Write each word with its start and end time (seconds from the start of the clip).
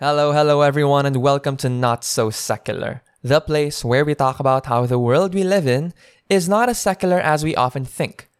Hello, 0.00 0.32
hello, 0.32 0.62
everyone, 0.62 1.04
and 1.04 1.16
welcome 1.16 1.58
to 1.58 1.68
Not 1.68 2.04
So 2.04 2.30
Secular, 2.30 3.02
the 3.22 3.38
place 3.38 3.84
where 3.84 4.02
we 4.02 4.14
talk 4.14 4.40
about 4.40 4.64
how 4.64 4.86
the 4.86 4.98
world 4.98 5.34
we 5.34 5.44
live 5.44 5.66
in 5.66 5.92
is 6.30 6.48
not 6.48 6.70
as 6.70 6.78
secular 6.78 7.20
as 7.20 7.44
we 7.44 7.54
often 7.54 7.84
think. 7.84 8.30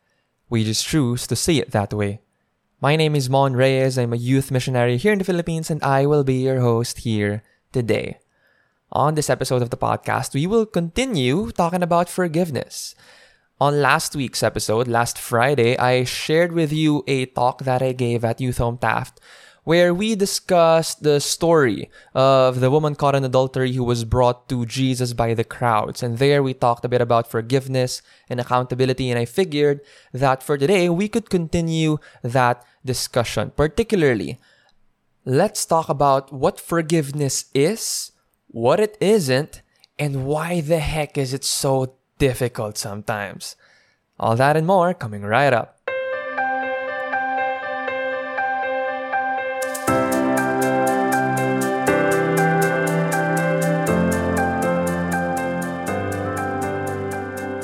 We 0.49 0.65
just 0.65 0.87
choose 0.87 1.27
to 1.27 1.37
see 1.37 1.61
it 1.61 1.73
that 1.73 1.93
way. 1.93 2.23
My 2.81 2.97
name 2.97 3.15
is 3.15 3.29
Mon 3.29 3.53
Reyes. 3.53 3.99
I'm 3.99 4.15
a 4.15 4.17
youth 4.17 4.51
missionary 4.51 4.97
here 4.97 5.13
in 5.13 5.19
the 5.19 5.25
Philippines, 5.27 5.71
and 5.71 5.83
I 5.83 6.07
will 6.07 6.25
be 6.25 6.37
your 6.37 6.61
host 6.61 7.01
here 7.01 7.43
today. 7.73 8.21
On 8.91 9.15
this 9.15 9.29
episode 9.29 9.61
of 9.61 9.69
the 9.69 9.77
podcast, 9.77 10.33
we 10.33 10.47
will 10.47 10.65
continue 10.65 11.51
talking 11.51 11.83
about 11.83 12.09
forgiveness. 12.09 12.95
On 13.61 13.83
last 13.83 14.17
week's 14.17 14.43
episode, 14.43 14.89
last 14.89 15.19
Friday, 15.19 15.77
I 15.77 16.05
shared 16.05 16.53
with 16.53 16.73
you 16.73 17.05
a 17.07 17.27
talk 17.27 17.65
that 17.65 17.83
I 17.83 17.93
gave 17.93 18.25
at 18.25 18.41
Youth 18.41 18.57
Home 18.57 18.79
Taft 18.79 19.21
where 19.71 19.95
we 19.95 20.17
discussed 20.17 21.05
the 21.05 21.21
story 21.21 21.89
of 22.13 22.59
the 22.59 22.73
woman 22.73 22.97
caught 22.97 23.15
in 23.15 23.23
adultery 23.23 23.73
who 23.73 23.85
was 23.85 24.05
brought 24.05 24.49
to 24.49 24.67
Jesus 24.67 25.13
by 25.13 25.33
the 25.33 25.45
crowds. 25.45 26.03
And 26.03 26.19
there 26.19 26.43
we 26.43 26.55
talked 26.55 26.85
a 26.85 26.89
bit 26.89 27.01
about 27.01 27.31
forgiveness 27.31 28.03
and 28.29 28.41
accountability. 28.41 29.11
And 29.11 29.17
I 29.17 29.27
figured 29.27 29.81
that 30.13 30.43
for 30.43 30.59
today, 30.59 30.89
we 30.89 31.07
could 31.07 31.31
continue 31.31 31.99
that 32.25 32.65
discussion. 32.85 33.53
Particularly, 33.55 34.41
let's 35.25 35.65
talk 35.65 35.89
about 35.89 36.33
what 36.33 36.59
forgiveness 36.59 37.45
is, 37.55 38.11
what 38.49 38.81
it 38.81 38.99
isn't, 39.01 39.63
and 40.01 40.27
why 40.27 40.61
the 40.61 40.81
heck 40.81 41.17
is 41.17 41.33
it 41.33 41.45
so 41.45 41.95
difficult 42.19 42.77
sometimes. 42.77 43.55
All 44.19 44.35
that 44.35 44.57
and 44.57 44.67
more 44.67 44.95
coming 44.95 45.23
right 45.23 45.53
up. 45.53 45.80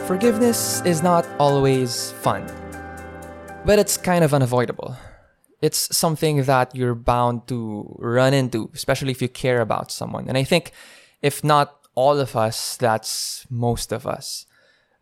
Forgiveness 0.07 0.83
is 0.83 1.03
not 1.03 1.27
always 1.41 2.13
fun, 2.23 2.47
but 3.65 3.81
it's 3.81 3.97
kind 3.97 4.23
of 4.23 4.33
unavoidable. 4.33 4.97
It's 5.61 5.97
something 5.97 6.45
that 6.45 6.77
you're 6.77 6.95
bound 6.95 7.49
to 7.49 7.93
run 7.99 8.33
into, 8.33 8.71
especially 8.73 9.11
if 9.11 9.21
you 9.21 9.29
care 9.29 9.61
about 9.61 9.91
someone. 9.91 10.29
And 10.29 10.39
I 10.39 10.45
think 10.45 10.71
if 11.23 11.43
not 11.43 11.89
all 11.97 12.21
of 12.21 12.37
us, 12.37 12.77
that's 12.77 13.47
most 13.51 13.91
of 13.91 14.07
us. 14.07 14.47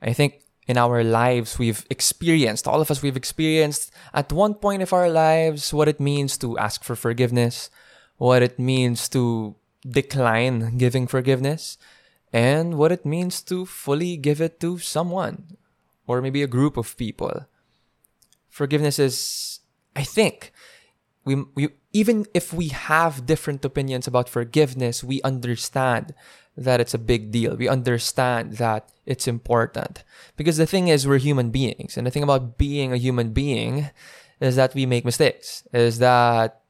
I 0.01 0.15
think 0.15 0.41
in 0.67 0.79
our 0.79 1.05
lives, 1.05 1.59
we've 1.59 1.85
experienced, 1.91 2.67
all 2.67 2.81
of 2.81 2.91
us, 2.91 3.03
we've 3.03 3.15
experienced 3.15 3.93
at 4.15 4.33
one 4.33 4.55
point 4.55 4.81
of 4.81 4.95
our 4.95 5.11
lives 5.11 5.75
what 5.75 5.87
it 5.87 6.01
means 6.01 6.39
to 6.39 6.57
ask 6.57 6.83
for 6.83 6.97
forgiveness, 6.97 7.69
what 8.17 8.43
it 8.43 8.59
means 8.59 9.11
to 9.11 9.55
decline 9.87 10.79
giving 10.79 11.07
forgiveness, 11.07 11.77
and 12.35 12.77
what 12.77 12.91
it 12.91 13.07
means 13.07 13.41
to 13.41 13.65
fully 13.65 14.17
give 14.17 14.41
it 14.41 14.59
to 14.59 14.77
someone 14.79 15.57
or 16.09 16.21
maybe 16.21 16.43
a 16.43 16.51
group 16.51 16.77
of 16.77 16.97
people. 16.97 17.47
Forgiveness 18.51 18.99
is, 18.99 19.61
I 19.95 20.03
think, 20.03 20.53
we, 21.25 21.37
we 21.55 21.69
even 21.93 22.27
if 22.35 22.53
we 22.53 22.69
have 22.69 23.25
different 23.25 23.65
opinions 23.65 24.09
about 24.09 24.29
forgiveness, 24.29 25.05
we 25.05 25.23
understand 25.23 26.13
that 26.57 26.81
it's 26.81 26.93
a 26.93 26.99
big 26.99 27.31
deal. 27.31 27.57
We 27.57 27.69
understand 27.69 28.59
that 28.59 28.91
it's 29.07 29.29
important. 29.29 30.03
Because 30.37 30.57
the 30.57 30.67
thing 30.67 30.89
is, 30.89 31.07
we're 31.07 31.19
human 31.19 31.51
beings. 31.51 31.97
And 31.97 32.05
the 32.07 32.11
thing 32.11 32.25
about 32.25 32.59
being 32.59 32.93
a 32.93 32.99
human 32.99 33.33
being 33.33 33.91
is 34.41 34.57
that 34.57 34.75
we 34.75 34.87
make 34.87 35.05
mistakes, 35.05 35.67
is 35.73 35.99
that 36.01 36.63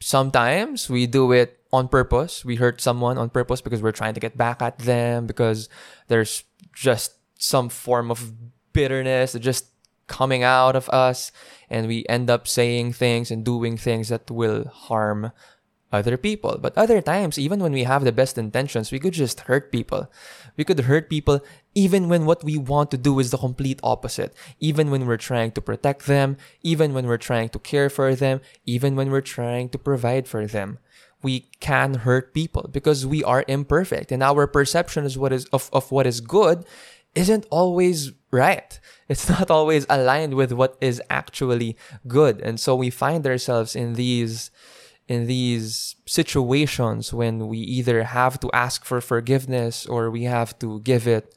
sometimes 0.00 0.88
we 0.88 1.06
do 1.06 1.32
it 1.32 1.57
on 1.72 1.88
purpose. 1.88 2.44
We 2.44 2.56
hurt 2.56 2.80
someone 2.80 3.18
on 3.18 3.30
purpose 3.30 3.60
because 3.60 3.82
we're 3.82 3.92
trying 3.92 4.14
to 4.14 4.20
get 4.20 4.36
back 4.36 4.62
at 4.62 4.78
them 4.78 5.26
because 5.26 5.68
there's 6.08 6.44
just 6.74 7.14
some 7.38 7.68
form 7.68 8.10
of 8.10 8.32
bitterness 8.72 9.34
just 9.34 9.66
coming 10.06 10.42
out 10.42 10.74
of 10.74 10.88
us 10.88 11.30
and 11.68 11.86
we 11.86 12.04
end 12.08 12.30
up 12.30 12.48
saying 12.48 12.92
things 12.94 13.30
and 13.30 13.44
doing 13.44 13.76
things 13.76 14.08
that 14.08 14.30
will 14.30 14.64
harm 14.68 15.32
other 15.90 16.16
people. 16.16 16.58
But 16.60 16.76
other 16.76 17.00
times, 17.00 17.38
even 17.38 17.60
when 17.60 17.72
we 17.72 17.84
have 17.84 18.04
the 18.04 18.12
best 18.12 18.36
intentions, 18.36 18.92
we 18.92 18.98
could 18.98 19.14
just 19.14 19.40
hurt 19.40 19.72
people. 19.72 20.10
We 20.56 20.64
could 20.64 20.80
hurt 20.80 21.08
people 21.08 21.40
even 21.74 22.08
when 22.08 22.26
what 22.26 22.44
we 22.44 22.58
want 22.58 22.90
to 22.90 22.98
do 22.98 23.18
is 23.18 23.30
the 23.30 23.38
complete 23.38 23.80
opposite. 23.82 24.34
Even 24.60 24.90
when 24.90 25.06
we're 25.06 25.16
trying 25.16 25.52
to 25.52 25.60
protect 25.60 26.06
them, 26.06 26.36
even 26.62 26.92
when 26.92 27.06
we're 27.06 27.16
trying 27.16 27.48
to 27.50 27.58
care 27.58 27.88
for 27.88 28.14
them, 28.14 28.40
even 28.66 28.96
when 28.96 29.10
we're 29.10 29.22
trying 29.22 29.68
to 29.70 29.78
provide 29.78 30.28
for 30.28 30.46
them 30.46 30.78
we 31.22 31.48
can 31.60 31.94
hurt 31.94 32.32
people 32.32 32.68
because 32.70 33.06
we 33.06 33.24
are 33.24 33.44
imperfect 33.48 34.12
and 34.12 34.22
our 34.22 34.46
perception 34.46 35.04
is 35.04 35.18
what 35.18 35.32
is 35.32 35.46
of, 35.46 35.68
of 35.72 35.90
what 35.90 36.06
is 36.06 36.20
good 36.20 36.64
isn't 37.14 37.46
always 37.50 38.12
right. 38.30 38.78
It's 39.08 39.28
not 39.28 39.50
always 39.50 39.86
aligned 39.88 40.34
with 40.34 40.52
what 40.52 40.76
is 40.82 41.00
actually 41.08 41.78
good. 42.06 42.42
And 42.42 42.60
so 42.60 42.76
we 42.76 42.90
find 42.90 43.26
ourselves 43.26 43.74
in 43.74 43.94
these 43.94 44.50
in 45.08 45.26
these 45.26 45.96
situations 46.04 47.14
when 47.14 47.48
we 47.48 47.56
either 47.56 48.02
have 48.04 48.38
to 48.40 48.50
ask 48.52 48.84
for 48.84 49.00
forgiveness 49.00 49.86
or 49.86 50.10
we 50.10 50.24
have 50.24 50.58
to 50.58 50.80
give 50.80 51.08
it 51.08 51.34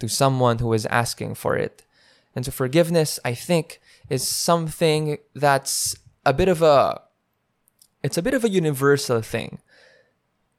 to 0.00 0.08
someone 0.08 0.58
who 0.58 0.72
is 0.72 0.84
asking 0.86 1.36
for 1.36 1.56
it. 1.56 1.86
And 2.34 2.44
so 2.44 2.50
forgiveness, 2.50 3.20
I 3.24 3.34
think, 3.34 3.80
is 4.08 4.26
something 4.26 5.18
that's 5.32 5.94
a 6.26 6.32
bit 6.32 6.48
of 6.48 6.60
a 6.60 7.00
it's 8.02 8.18
a 8.18 8.22
bit 8.22 8.34
of 8.34 8.44
a 8.44 8.50
universal 8.50 9.22
thing. 9.22 9.58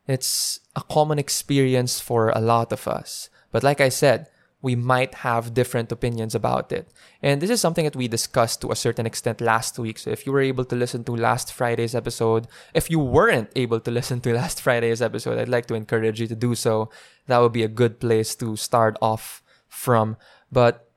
It's 0.08 0.59
a 0.76 0.81
common 0.81 1.20
experience 1.20 2.00
for 2.00 2.30
a 2.30 2.42
lot 2.42 2.72
of 2.72 2.88
us. 2.88 3.30
But 3.52 3.64
like 3.64 3.80
I 3.80 3.90
said, 3.90 4.28
we 4.64 4.76
might 4.76 5.16
have 5.16 5.53
different 5.53 5.92
opinions 5.92 6.34
about 6.34 6.72
it. 6.72 6.88
And 7.22 7.42
this 7.42 7.50
is 7.50 7.59
something 7.59 7.84
that 7.84 7.98
we 7.98 8.08
discussed 8.08 8.62
to 8.62 8.72
a 8.72 8.78
certain 8.78 9.06
extent 9.06 9.42
last 9.42 9.78
week. 9.78 10.00
So 10.00 10.09
if 10.09 10.26
you 10.26 10.32
were 10.32 10.42
able 10.42 10.64
to 10.66 10.76
listen 10.76 11.03
to 11.03 11.16
last 11.16 11.52
Friday's 11.52 11.94
episode, 11.94 12.48
if 12.74 12.90
you 12.90 12.98
weren't 12.98 13.52
able 13.58 13.82
to 13.82 13.92
listen 14.00 14.22
to 14.22 14.34
last 14.34 14.62
Friday's 14.62 15.02
episode, 15.02 15.38
I'd 15.38 15.50
like 15.50 15.66
to 15.68 15.76
encourage 15.76 16.22
you 16.22 16.28
to 16.28 16.36
do 16.36 16.56
so. 16.56 16.90
That 17.28 17.40
would 17.40 17.52
be 17.52 17.64
a 17.64 17.68
good 17.68 18.00
place 18.00 18.36
to 18.36 18.56
start 18.56 18.98
off 19.02 19.44
from. 19.68 20.16
But 20.50 20.90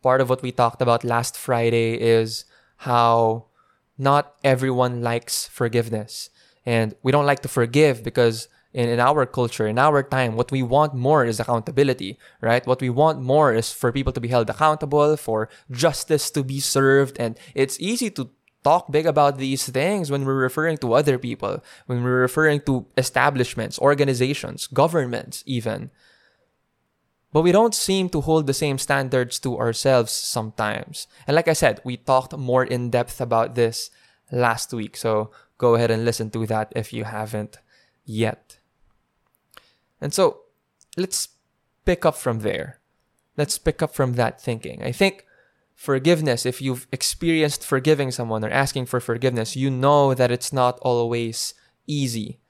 part 0.00 0.20
of 0.20 0.30
what 0.30 0.42
we 0.42 0.52
talked 0.52 0.80
about 0.80 1.02
last 1.02 1.36
Friday 1.36 1.94
is 1.94 2.44
how 2.76 3.47
not 3.98 4.34
everyone 4.44 5.02
likes 5.02 5.46
forgiveness. 5.46 6.30
And 6.64 6.94
we 7.02 7.12
don't 7.12 7.26
like 7.26 7.40
to 7.40 7.48
forgive 7.48 8.02
because 8.02 8.48
in, 8.72 8.88
in 8.88 9.00
our 9.00 9.26
culture, 9.26 9.66
in 9.66 9.78
our 9.78 10.02
time, 10.02 10.36
what 10.36 10.52
we 10.52 10.62
want 10.62 10.94
more 10.94 11.24
is 11.24 11.40
accountability, 11.40 12.18
right? 12.40 12.66
What 12.66 12.80
we 12.80 12.90
want 12.90 13.20
more 13.20 13.52
is 13.52 13.72
for 13.72 13.90
people 13.90 14.12
to 14.12 14.20
be 14.20 14.28
held 14.28 14.50
accountable, 14.50 15.16
for 15.16 15.48
justice 15.70 16.30
to 16.32 16.44
be 16.44 16.60
served. 16.60 17.16
And 17.18 17.38
it's 17.54 17.80
easy 17.80 18.10
to 18.10 18.30
talk 18.64 18.90
big 18.92 19.06
about 19.06 19.38
these 19.38 19.68
things 19.68 20.10
when 20.10 20.24
we're 20.24 20.34
referring 20.34 20.76
to 20.78 20.92
other 20.92 21.18
people, 21.18 21.62
when 21.86 22.02
we're 22.02 22.20
referring 22.20 22.60
to 22.62 22.86
establishments, 22.96 23.78
organizations, 23.78 24.66
governments, 24.66 25.42
even. 25.46 25.90
But 27.32 27.42
we 27.42 27.52
don't 27.52 27.74
seem 27.74 28.08
to 28.10 28.22
hold 28.22 28.46
the 28.46 28.54
same 28.54 28.78
standards 28.78 29.38
to 29.40 29.58
ourselves 29.58 30.12
sometimes. 30.12 31.06
And 31.26 31.34
like 31.34 31.48
I 31.48 31.52
said, 31.52 31.80
we 31.84 31.96
talked 31.96 32.36
more 32.36 32.64
in 32.64 32.90
depth 32.90 33.20
about 33.20 33.54
this 33.54 33.90
last 34.32 34.72
week. 34.72 34.96
So 34.96 35.30
go 35.58 35.74
ahead 35.74 35.90
and 35.90 36.04
listen 36.04 36.30
to 36.30 36.46
that 36.46 36.72
if 36.74 36.92
you 36.92 37.04
haven't 37.04 37.58
yet. 38.04 38.58
And 40.00 40.14
so 40.14 40.40
let's 40.96 41.28
pick 41.84 42.06
up 42.06 42.16
from 42.16 42.40
there. 42.40 42.80
Let's 43.36 43.58
pick 43.58 43.82
up 43.82 43.94
from 43.94 44.14
that 44.14 44.40
thinking. 44.40 44.82
I 44.82 44.92
think 44.92 45.26
forgiveness, 45.74 46.46
if 46.46 46.62
you've 46.62 46.86
experienced 46.90 47.64
forgiving 47.64 48.10
someone 48.10 48.44
or 48.44 48.50
asking 48.50 48.86
for 48.86 49.00
forgiveness, 49.00 49.54
you 49.54 49.70
know 49.70 50.14
that 50.14 50.30
it's 50.30 50.52
not 50.52 50.78
always 50.80 51.52
easy. 51.86 52.40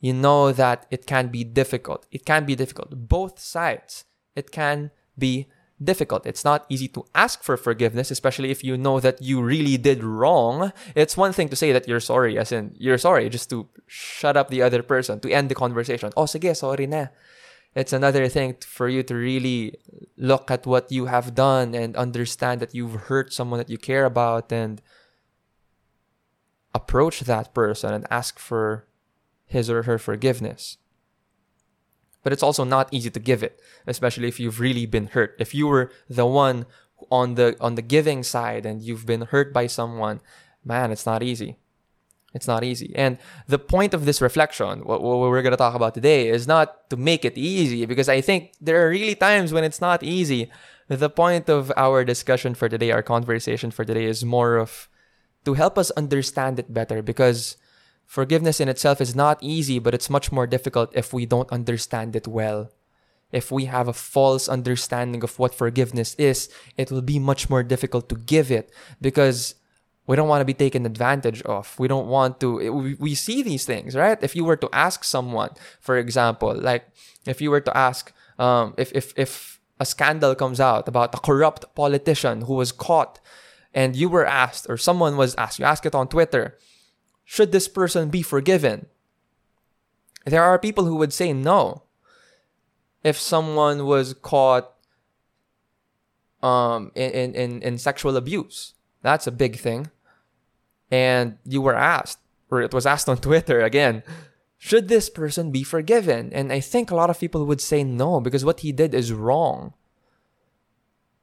You 0.00 0.12
know 0.12 0.52
that 0.52 0.86
it 0.90 1.06
can 1.06 1.28
be 1.28 1.44
difficult. 1.44 2.06
It 2.10 2.26
can 2.26 2.44
be 2.44 2.56
difficult. 2.56 3.08
Both 3.08 3.38
sides 3.38 4.04
it 4.34 4.50
can 4.50 4.90
be 5.18 5.46
difficult. 5.82 6.26
It's 6.26 6.44
not 6.44 6.66
easy 6.68 6.88
to 6.88 7.04
ask 7.14 7.42
for 7.42 7.56
forgiveness, 7.56 8.10
especially 8.10 8.50
if 8.50 8.62
you 8.64 8.76
know 8.76 9.00
that 9.00 9.20
you 9.20 9.42
really 9.42 9.76
did 9.76 10.04
wrong. 10.04 10.72
It's 10.94 11.16
one 11.16 11.32
thing 11.32 11.48
to 11.48 11.56
say 11.56 11.72
that 11.72 11.88
you're 11.88 12.00
sorry, 12.00 12.38
as 12.38 12.52
in 12.52 12.74
you're 12.78 12.98
sorry, 12.98 13.28
just 13.28 13.50
to 13.50 13.68
shut 13.86 14.36
up 14.36 14.50
the 14.50 14.62
other 14.62 14.82
person, 14.82 15.20
to 15.20 15.30
end 15.30 15.48
the 15.48 15.54
conversation. 15.54 16.12
Oh, 16.16 16.24
sige, 16.24 16.56
sorry 16.56 16.86
na. 16.86 17.06
It's 17.74 17.92
another 17.92 18.28
thing 18.28 18.56
for 18.64 18.88
you 18.88 19.02
to 19.02 19.14
really 19.14 19.74
look 20.16 20.50
at 20.50 20.64
what 20.64 20.92
you 20.92 21.06
have 21.06 21.34
done 21.34 21.74
and 21.74 21.96
understand 21.96 22.60
that 22.60 22.74
you've 22.74 23.10
hurt 23.10 23.32
someone 23.32 23.58
that 23.58 23.68
you 23.70 23.78
care 23.78 24.04
about 24.04 24.52
and 24.52 24.80
approach 26.72 27.20
that 27.20 27.52
person 27.52 27.92
and 27.92 28.06
ask 28.10 28.38
for 28.38 28.86
his 29.44 29.68
or 29.68 29.82
her 29.82 29.98
forgiveness 29.98 30.78
but 32.24 32.32
it's 32.32 32.42
also 32.42 32.64
not 32.64 32.88
easy 32.90 33.10
to 33.10 33.20
give 33.20 33.44
it, 33.44 33.60
especially 33.86 34.26
if 34.26 34.40
you've 34.40 34.58
really 34.58 34.86
been 34.86 35.06
hurt. 35.08 35.36
If 35.38 35.54
you 35.54 35.68
were 35.68 35.92
the 36.10 36.26
one 36.26 36.66
on 37.10 37.36
the 37.36 37.54
on 37.60 37.76
the 37.76 37.82
giving 37.82 38.24
side 38.24 38.66
and 38.66 38.82
you've 38.82 39.06
been 39.06 39.28
hurt 39.30 39.52
by 39.52 39.68
someone, 39.68 40.20
man, 40.64 40.90
it's 40.90 41.06
not 41.06 41.22
easy. 41.22 41.58
It's 42.32 42.48
not 42.48 42.64
easy. 42.64 42.90
And 42.96 43.18
the 43.46 43.60
point 43.60 43.94
of 43.94 44.06
this 44.06 44.20
reflection, 44.20 44.80
what, 44.80 45.00
what 45.00 45.20
we're 45.30 45.42
going 45.42 45.52
to 45.52 45.56
talk 45.56 45.76
about 45.76 45.94
today, 45.94 46.26
is 46.26 46.48
not 46.48 46.90
to 46.90 46.96
make 46.96 47.24
it 47.24 47.38
easy, 47.38 47.86
because 47.86 48.08
I 48.08 48.20
think 48.20 48.54
there 48.60 48.84
are 48.84 48.90
really 48.90 49.14
times 49.14 49.52
when 49.52 49.62
it's 49.62 49.80
not 49.80 50.02
easy. 50.02 50.50
The 50.88 51.10
point 51.10 51.48
of 51.48 51.70
our 51.76 52.02
discussion 52.02 52.54
for 52.54 52.68
today, 52.68 52.90
our 52.90 53.04
conversation 53.04 53.70
for 53.70 53.84
today, 53.84 54.06
is 54.06 54.24
more 54.24 54.56
of 54.56 54.88
to 55.44 55.54
help 55.54 55.78
us 55.78 55.92
understand 55.92 56.58
it 56.58 56.74
better, 56.74 57.02
because 57.02 57.56
forgiveness 58.14 58.60
in 58.60 58.68
itself 58.68 59.00
is 59.00 59.16
not 59.16 59.42
easy, 59.42 59.80
but 59.80 59.92
it's 59.92 60.08
much 60.08 60.30
more 60.30 60.46
difficult 60.46 60.88
if 60.94 61.12
we 61.12 61.26
don't 61.26 61.50
understand 61.50 62.14
it 62.14 62.28
well. 62.28 62.70
If 63.32 63.50
we 63.50 63.64
have 63.64 63.88
a 63.88 63.92
false 63.92 64.48
understanding 64.48 65.24
of 65.24 65.36
what 65.36 65.52
forgiveness 65.52 66.14
is, 66.14 66.48
it 66.76 66.92
will 66.92 67.02
be 67.02 67.18
much 67.18 67.50
more 67.50 67.64
difficult 67.64 68.08
to 68.10 68.14
give 68.14 68.52
it 68.52 68.70
because 69.00 69.56
we 70.06 70.14
don't 70.14 70.28
want 70.28 70.42
to 70.42 70.44
be 70.44 70.54
taken 70.54 70.86
advantage 70.86 71.42
of. 71.42 71.74
We 71.76 71.88
don't 71.88 72.06
want 72.06 72.38
to, 72.38 72.94
we, 73.00 73.16
see 73.16 73.42
these 73.42 73.66
things, 73.66 73.96
right? 73.96 74.22
If 74.22 74.36
you 74.36 74.44
were 74.44 74.60
to 74.62 74.70
ask 74.72 75.02
someone, 75.02 75.50
for 75.80 75.98
example, 75.98 76.54
like 76.54 76.86
if 77.26 77.40
you 77.40 77.50
were 77.50 77.62
to 77.62 77.76
ask, 77.76 78.12
um, 78.38 78.74
if, 78.78 78.92
if, 78.92 79.12
if 79.16 79.58
a 79.80 79.84
scandal 79.84 80.36
comes 80.36 80.60
out 80.60 80.86
about 80.86 81.16
a 81.16 81.18
corrupt 81.18 81.74
politician 81.74 82.42
who 82.42 82.54
was 82.54 82.70
caught 82.70 83.18
and 83.74 83.96
you 83.96 84.08
were 84.08 84.24
asked, 84.24 84.66
or 84.68 84.76
someone 84.76 85.16
was 85.16 85.34
asked, 85.34 85.58
you 85.58 85.64
ask 85.64 85.84
it 85.84 85.96
on 85.96 86.06
Twitter, 86.06 86.56
should 87.24 87.52
this 87.52 87.68
person 87.68 88.10
be 88.10 88.22
forgiven? 88.22 88.86
There 90.24 90.42
are 90.42 90.58
people 90.58 90.84
who 90.84 90.96
would 90.96 91.12
say 91.12 91.32
no. 91.32 91.82
If 93.02 93.18
someone 93.18 93.86
was 93.86 94.14
caught 94.14 94.72
um, 96.42 96.92
in, 96.94 97.34
in, 97.34 97.62
in 97.62 97.78
sexual 97.78 98.16
abuse, 98.16 98.74
that's 99.02 99.26
a 99.26 99.32
big 99.32 99.58
thing. 99.58 99.90
And 100.90 101.38
you 101.44 101.60
were 101.60 101.74
asked, 101.74 102.18
or 102.50 102.62
it 102.62 102.72
was 102.72 102.86
asked 102.86 103.08
on 103.08 103.16
Twitter 103.18 103.60
again, 103.60 104.02
should 104.58 104.88
this 104.88 105.10
person 105.10 105.50
be 105.50 105.62
forgiven? 105.62 106.32
And 106.32 106.50
I 106.50 106.60
think 106.60 106.90
a 106.90 106.96
lot 106.96 107.10
of 107.10 107.20
people 107.20 107.44
would 107.44 107.60
say 107.60 107.84
no 107.84 108.20
because 108.20 108.44
what 108.44 108.60
he 108.60 108.72
did 108.72 108.94
is 108.94 109.12
wrong. 109.12 109.74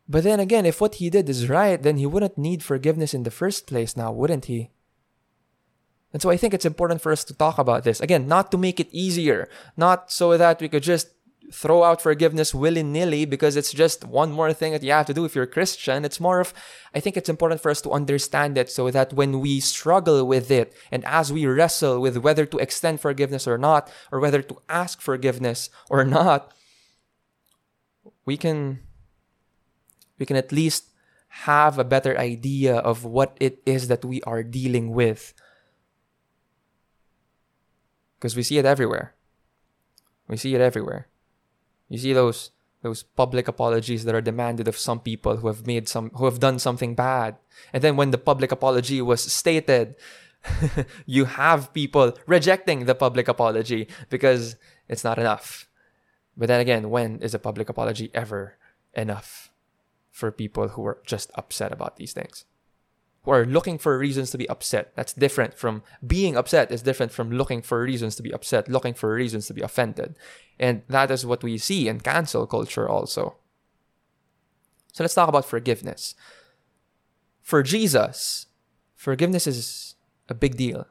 But 0.08 0.24
then 0.24 0.40
again, 0.40 0.66
if 0.66 0.82
what 0.82 0.96
he 0.96 1.10
did 1.10 1.30
is 1.30 1.50
right, 1.50 1.82
then 1.82 1.98
he 1.98 2.06
wouldn't 2.06 2.38
need 2.38 2.62
forgiveness 2.62 3.14
in 3.14 3.24
the 3.24 3.32
first 3.32 3.66
place 3.66 3.98
now, 3.98 4.12
wouldn't 4.12 4.46
he? 4.46 4.70
And 6.14 6.22
so 6.22 6.30
I 6.30 6.38
think 6.38 6.54
it's 6.54 6.66
important 6.66 7.02
for 7.02 7.12
us 7.12 7.24
to 7.26 7.34
talk 7.34 7.58
about 7.58 7.84
this. 7.84 8.02
Again, 8.02 8.28
not 8.28 8.52
to 8.52 8.58
make 8.58 8.80
it 8.80 8.90
easier, 8.92 9.48
not 9.78 10.12
so 10.12 10.38
that 10.38 10.60
we 10.62 10.68
could 10.68 10.84
just 10.84 11.10
throw 11.52 11.84
out 11.84 12.02
forgiveness 12.02 12.56
willy 12.56 12.84
nilly 12.84 13.26
because 13.26 13.58
it's 13.58 13.74
just 13.74 14.06
one 14.06 14.32
more 14.32 14.54
thing 14.54 14.72
that 14.72 14.84
you 14.84 14.92
have 14.92 15.06
to 15.06 15.14
do 15.14 15.26
if 15.26 15.36
you're 15.36 15.44
a 15.44 15.48
Christian. 15.48 16.06
It's 16.06 16.20
more 16.20 16.40
of, 16.40 16.54
I 16.96 17.00
think 17.00 17.18
it's 17.18 17.30
important 17.30 17.62
for 17.62 17.70
us 17.70 17.82
to 17.82 17.92
understand 17.92 18.58
it 18.58 18.70
so 18.70 18.90
that 18.90 19.14
when 19.14 19.42
we 19.42 19.60
struggle 19.60 20.26
with 20.26 20.50
it 20.50 20.74
and 20.92 21.04
as 21.06 21.32
we 21.32 21.46
wrestle 21.46 22.00
with 22.00 22.18
whether 22.18 22.46
to 22.46 22.58
extend 22.58 23.02
forgiveness 23.02 23.48
or 23.48 23.58
not, 23.58 23.92
or 24.12 24.20
whether 24.20 24.42
to 24.42 24.58
ask 24.70 25.02
forgiveness 25.02 25.70
or 25.90 26.06
not, 26.06 26.54
we 28.26 28.38
can, 28.38 28.80
we 30.20 30.26
can 30.26 30.38
at 30.38 30.52
least 30.52 30.86
have 31.46 31.78
a 31.78 31.84
better 31.84 32.18
idea 32.18 32.76
of 32.76 33.04
what 33.04 33.36
it 33.40 33.62
is 33.66 33.88
that 33.88 34.06
we 34.06 34.22
are 34.24 34.44
dealing 34.44 34.92
with 34.92 35.34
because 38.22 38.36
we 38.36 38.44
see 38.44 38.60
it 38.60 38.66
everywhere. 38.66 39.16
We 40.28 40.38
see 40.38 40.54
it 40.54 40.62
everywhere. 40.62 41.08
You 41.90 41.98
see 41.98 42.14
those 42.14 42.52
those 42.84 43.04
public 43.04 43.48
apologies 43.48 44.06
that 44.06 44.16
are 44.16 44.22
demanded 44.22 44.68
of 44.68 44.78
some 44.78 45.00
people 45.00 45.38
who 45.38 45.48
have 45.48 45.66
made 45.66 45.90
some 45.90 46.12
who 46.12 46.26
have 46.26 46.40
done 46.40 46.60
something 46.60 46.94
bad. 46.94 47.36
And 47.74 47.84
then 47.84 47.98
when 47.98 48.12
the 48.12 48.18
public 48.18 48.52
apology 48.52 49.02
was 49.02 49.22
stated, 49.22 49.96
you 51.06 51.26
have 51.26 51.74
people 51.74 52.14
rejecting 52.28 52.86
the 52.86 52.96
public 52.96 53.28
apology 53.28 53.88
because 54.10 54.56
it's 54.88 55.04
not 55.04 55.18
enough. 55.18 55.68
But 56.38 56.48
then 56.48 56.62
again, 56.62 56.90
when 56.90 57.20
is 57.22 57.34
a 57.34 57.40
public 57.40 57.70
apology 57.70 58.12
ever 58.14 58.56
enough 58.94 59.50
for 60.12 60.32
people 60.32 60.70
who 60.70 60.86
are 60.86 61.02
just 61.06 61.32
upset 61.36 61.72
about 61.72 61.98
these 61.98 62.14
things? 62.14 62.46
Who 63.24 63.32
are 63.32 63.46
looking 63.46 63.78
for 63.78 63.98
reasons 63.98 64.32
to 64.32 64.38
be 64.38 64.50
upset. 64.50 64.94
That's 64.96 65.14
different 65.14 65.54
from 65.54 65.84
being 66.06 66.36
upset 66.36 66.72
is 66.72 66.82
different 66.82 67.12
from 67.12 67.32
looking 67.32 67.62
for 67.62 67.82
reasons 67.82 68.16
to 68.16 68.24
be 68.24 68.34
upset, 68.34 68.68
looking 68.68 68.94
for 68.94 69.14
reasons 69.14 69.48
to 69.48 69.54
be 69.54 69.62
offended. 69.62 70.16
And 70.60 70.82
that 70.88 71.12
is 71.12 71.26
what 71.26 71.44
we 71.44 71.58
see 71.58 71.88
in 71.88 72.00
cancel 72.00 72.48
culture 72.48 72.90
also. 72.90 73.36
So 74.94 75.04
let's 75.04 75.14
talk 75.14 75.30
about 75.30 75.46
forgiveness. 75.46 76.16
For 77.42 77.64
Jesus, 77.64 78.48
forgiveness 78.96 79.48
is 79.48 79.96
a 80.28 80.34
big 80.34 80.58
deal. 80.58 80.88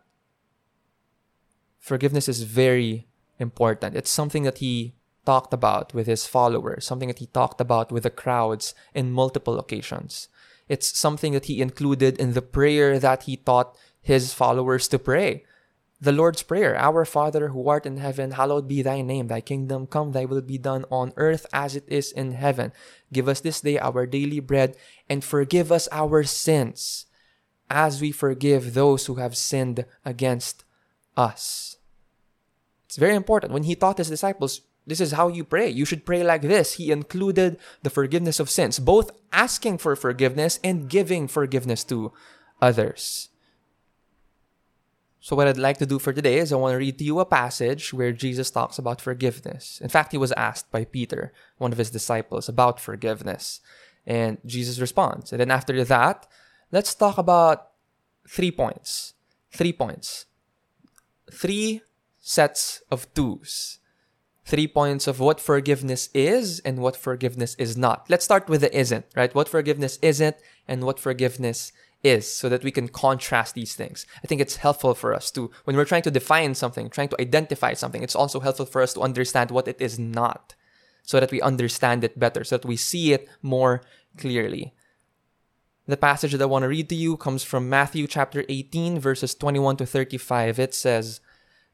Forgiveness 1.79 2.29
is 2.29 2.43
very 2.43 3.09
important. 3.39 3.97
It's 3.97 4.11
something 4.11 4.45
that 4.45 4.59
he 4.59 4.95
talked 5.27 5.53
about 5.53 5.93
with 5.95 6.07
his 6.07 6.27
followers, 6.27 6.87
something 6.87 7.09
that 7.09 7.19
he 7.19 7.27
talked 7.27 7.61
about 7.61 7.91
with 7.91 8.05
the 8.05 8.11
crowds 8.11 8.75
in 8.95 9.13
multiple 9.13 9.59
occasions. 9.59 10.29
It's 10.71 10.97
something 10.97 11.33
that 11.33 11.47
he 11.47 11.61
included 11.61 12.17
in 12.23 12.33
the 12.33 12.47
prayer 12.47 13.01
that 13.01 13.25
he 13.25 13.37
taught 13.37 13.77
his 14.01 14.33
followers 14.33 14.87
to 14.89 15.01
pray. 15.01 15.43
The 16.01 16.13
Lord's 16.13 16.45
Prayer, 16.45 16.79
Our 16.79 17.05
Father 17.05 17.49
who 17.49 17.69
art 17.69 17.87
in 17.87 17.97
heaven, 17.97 18.31
hallowed 18.39 18.69
be 18.69 18.81
thy 18.81 19.03
name. 19.03 19.27
Thy 19.27 19.41
kingdom 19.41 19.89
come, 19.89 20.13
thy 20.13 20.25
will 20.25 20.41
be 20.41 20.59
done 20.59 20.85
on 20.89 21.13
earth 21.17 21.45
as 21.53 21.75
it 21.75 21.85
is 21.89 22.13
in 22.13 22.39
heaven. 22.39 22.71
Give 23.13 23.29
us 23.29 23.41
this 23.41 23.61
day 23.61 23.81
our 23.81 24.07
daily 24.07 24.39
bread 24.39 24.77
and 25.11 25.25
forgive 25.25 25.73
us 25.73 25.89
our 25.91 26.23
sins 26.23 27.07
as 27.69 28.01
we 28.01 28.13
forgive 28.13 28.73
those 28.73 29.07
who 29.07 29.17
have 29.17 29.37
sinned 29.37 29.85
against 30.05 30.63
us. 31.17 31.77
It's 32.87 32.97
very 32.97 33.17
important. 33.17 33.53
When 33.53 33.65
he 33.65 33.75
taught 33.75 33.99
his 33.99 34.09
disciples, 34.09 34.63
this 34.87 35.01
is 35.01 35.13
how 35.13 35.29
you 35.29 35.45
pray. 35.45 35.69
You 35.69 35.85
should 35.85 36.07
pray 36.07 36.23
like 36.23 36.43
this. 36.43 36.75
He 36.75 36.91
included 36.91 37.59
the 37.83 37.91
forgiveness 37.91 38.41
of 38.41 38.51
sins, 38.51 38.79
both 38.79 39.11
asking 39.33 39.79
for 39.79 39.95
forgiveness 39.95 40.59
and 40.65 40.89
giving 40.89 41.29
forgiveness 41.29 41.85
to 41.85 42.13
others. 42.61 43.29
So, 45.21 45.37
what 45.37 45.49
I'd 45.49 45.59
like 45.59 45.77
to 45.79 45.87
do 45.87 45.99
for 45.99 46.15
today 46.15 46.39
is 46.39 46.51
I 46.51 46.57
want 46.57 46.73
to 46.73 46.79
read 46.79 46.99
to 46.99 47.05
you 47.05 47.21
a 47.21 47.27
passage 47.27 47.93
where 47.93 48.11
Jesus 48.11 48.51
talks 48.51 48.79
about 48.79 49.03
forgiveness. 49.03 49.79
In 49.83 49.91
fact, 49.91 50.13
he 50.13 50.19
was 50.19 50.33
asked 50.33 50.71
by 50.71 50.85
Peter, 50.85 51.33
one 51.59 51.73
of 51.73 51.79
his 51.79 51.91
disciples, 51.91 52.49
about 52.49 52.81
forgiveness. 52.81 53.61
And 54.07 54.39
Jesus 54.47 54.81
responds. 54.81 55.31
And 55.31 55.41
then 55.41 55.51
after 55.51 55.85
that, 55.85 56.27
let's 56.73 56.95
talk 56.95 57.19
about 57.19 57.69
three 58.27 58.51
points. 58.51 59.13
Three 59.53 59.75
points. 59.75 60.25
Three 61.31 61.83
sets 62.19 62.83
of 62.91 63.13
twos 63.13 63.80
three 64.51 64.67
points 64.67 65.07
of 65.07 65.21
what 65.21 65.41
forgiveness 65.41 66.11
is 66.13 66.59
and 66.61 66.81
what 66.81 66.97
forgiveness 66.97 67.55
is 67.55 67.77
not. 67.77 68.11
Let's 68.11 68.25
start 68.25 68.49
with 68.49 68.63
the 68.63 68.77
isn't, 68.77 69.07
right? 69.15 69.33
What 69.33 69.49
forgiveness 69.49 69.99
isn't 70.03 70.37
and 70.67 70.83
what 70.83 70.99
forgiveness 70.99 71.73
is 72.03 72.27
so 72.27 72.49
that 72.49 72.65
we 72.65 72.73
can 72.73 72.89
contrast 72.89 73.55
these 73.55 73.77
things. 73.77 74.07
I 74.25 74.27
think 74.27 74.41
it's 74.41 74.57
helpful 74.57 74.95
for 74.95 75.15
us 75.15 75.31
to, 75.33 75.53
when 75.65 75.77
we're 75.77 75.85
trying 75.85 76.03
to 76.03 76.11
define 76.11 76.57
something, 76.57 76.91
trying 76.91 77.11
to 77.11 77.21
identify 77.21 77.75
something, 77.75 78.03
it's 78.03 78.17
also 78.17 78.41
helpful 78.41 78.67
for 78.67 78.83
us 78.83 78.93
to 78.95 79.03
understand 79.03 79.53
what 79.53 79.69
it 79.69 79.81
is 79.81 79.99
not 79.99 80.55
so 81.05 81.21
that 81.21 81.31
we 81.31 81.41
understand 81.41 82.03
it 82.03 82.19
better, 82.19 82.43
so 82.43 82.57
that 82.57 82.69
we 82.69 82.77
see 82.77 83.13
it 83.13 83.29
more 83.43 83.83
clearly. 84.19 84.75
The 85.87 85.97
passage 85.97 86.33
that 86.33 86.43
I 86.43 86.47
want 86.47 86.63
to 86.63 86.69
read 86.69 86.89
to 86.89 86.95
you 86.95 87.17
comes 87.17 87.43
from 87.43 87.69
Matthew 87.69 88.07
chapter 88.07 88.45
18, 88.49 88.99
verses 88.99 89.35
21 89.35 89.77
to 89.79 89.87
35. 89.87 90.59
It 90.59 90.75
says, 90.75 91.21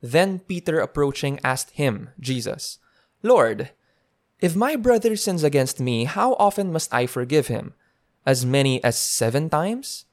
then 0.02 0.40
Peter 0.40 0.80
approaching 0.80 1.40
asked 1.42 1.70
him, 1.72 2.10
Jesus, 2.20 2.78
Lord, 3.22 3.70
if 4.40 4.54
my 4.54 4.76
brother 4.76 5.16
sins 5.16 5.42
against 5.42 5.80
me, 5.80 6.04
how 6.04 6.34
often 6.34 6.72
must 6.72 6.92
I 6.92 7.06
forgive 7.06 7.46
him? 7.46 7.74
As 8.26 8.44
many 8.44 8.82
as 8.84 8.98
seven 8.98 9.48
times? 9.48 10.04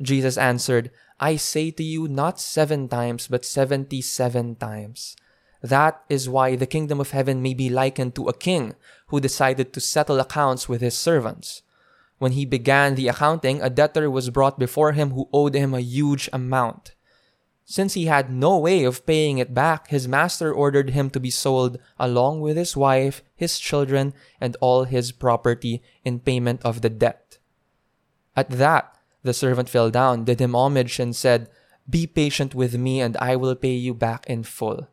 Jesus 0.00 0.36
answered, 0.36 0.90
I 1.18 1.36
say 1.36 1.70
to 1.72 1.82
you, 1.82 2.06
not 2.06 2.38
seven 2.38 2.88
times, 2.88 3.28
but 3.28 3.44
seventy 3.44 4.02
seven 4.02 4.54
times. 4.56 5.16
That 5.62 6.02
is 6.08 6.28
why 6.28 6.54
the 6.54 6.66
kingdom 6.66 7.00
of 7.00 7.10
heaven 7.10 7.42
may 7.42 7.54
be 7.54 7.70
likened 7.70 8.14
to 8.16 8.28
a 8.28 8.36
king 8.36 8.74
who 9.08 9.20
decided 9.20 9.72
to 9.72 9.80
settle 9.80 10.20
accounts 10.20 10.68
with 10.68 10.80
his 10.80 10.96
servants. 10.96 11.62
When 12.18 12.32
he 12.32 12.44
began 12.44 12.94
the 12.94 13.08
accounting, 13.08 13.60
a 13.60 13.70
debtor 13.70 14.10
was 14.10 14.30
brought 14.30 14.58
before 14.58 14.92
him 14.92 15.10
who 15.10 15.28
owed 15.32 15.54
him 15.54 15.74
a 15.74 15.80
huge 15.80 16.28
amount. 16.32 16.95
Since 17.68 17.94
he 17.94 18.06
had 18.06 18.30
no 18.30 18.58
way 18.58 18.84
of 18.84 19.04
paying 19.06 19.38
it 19.38 19.52
back, 19.52 19.88
his 19.88 20.06
master 20.06 20.54
ordered 20.54 20.90
him 20.90 21.10
to 21.10 21.18
be 21.18 21.30
sold 21.30 21.78
along 21.98 22.40
with 22.40 22.56
his 22.56 22.76
wife, 22.76 23.24
his 23.34 23.58
children, 23.58 24.14
and 24.40 24.56
all 24.60 24.84
his 24.84 25.10
property 25.10 25.82
in 26.04 26.20
payment 26.20 26.62
of 26.62 26.80
the 26.80 26.88
debt. 26.88 27.38
At 28.36 28.50
that, 28.50 28.96
the 29.24 29.34
servant 29.34 29.68
fell 29.68 29.90
down, 29.90 30.22
did 30.22 30.40
him 30.40 30.54
homage, 30.54 31.00
and 31.00 31.14
said, 31.14 31.50
Be 31.90 32.06
patient 32.06 32.54
with 32.54 32.78
me, 32.78 33.00
and 33.00 33.16
I 33.16 33.34
will 33.34 33.56
pay 33.56 33.74
you 33.74 33.94
back 33.94 34.26
in 34.28 34.44
full. 34.44 34.86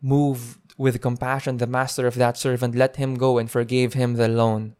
Moved 0.00 0.72
with 0.78 1.02
compassion, 1.02 1.58
the 1.58 1.66
master 1.66 2.06
of 2.06 2.14
that 2.14 2.38
servant 2.38 2.74
let 2.74 2.96
him 2.96 3.16
go 3.16 3.36
and 3.36 3.50
forgave 3.50 3.92
him 3.92 4.14
the 4.14 4.28
loan. 4.28 4.74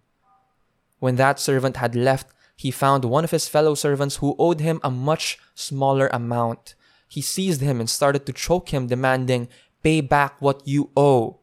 When 1.01 1.17
that 1.17 1.39
servant 1.39 1.77
had 1.77 1.95
left, 1.95 2.29
he 2.57 2.71
found 2.71 3.05
one 3.05 3.25
of 3.25 3.31
his 3.31 3.47
fellow 3.47 3.75
servants 3.75 4.17
who 4.17 4.37
owed 4.39 4.61
him 4.61 4.81
a 4.83 4.91
much 4.91 5.39
smaller 5.55 6.09
amount 6.15 6.75
he 7.11 7.21
seized 7.21 7.61
him 7.61 7.81
and 7.81 7.91
started 7.91 8.25
to 8.25 8.33
choke 8.33 8.69
him, 8.69 8.87
demanding, 8.87 9.49
Pay 9.83 10.01
back 10.01 10.41
what 10.41 10.63
you 10.65 10.91
owe. 10.97 11.41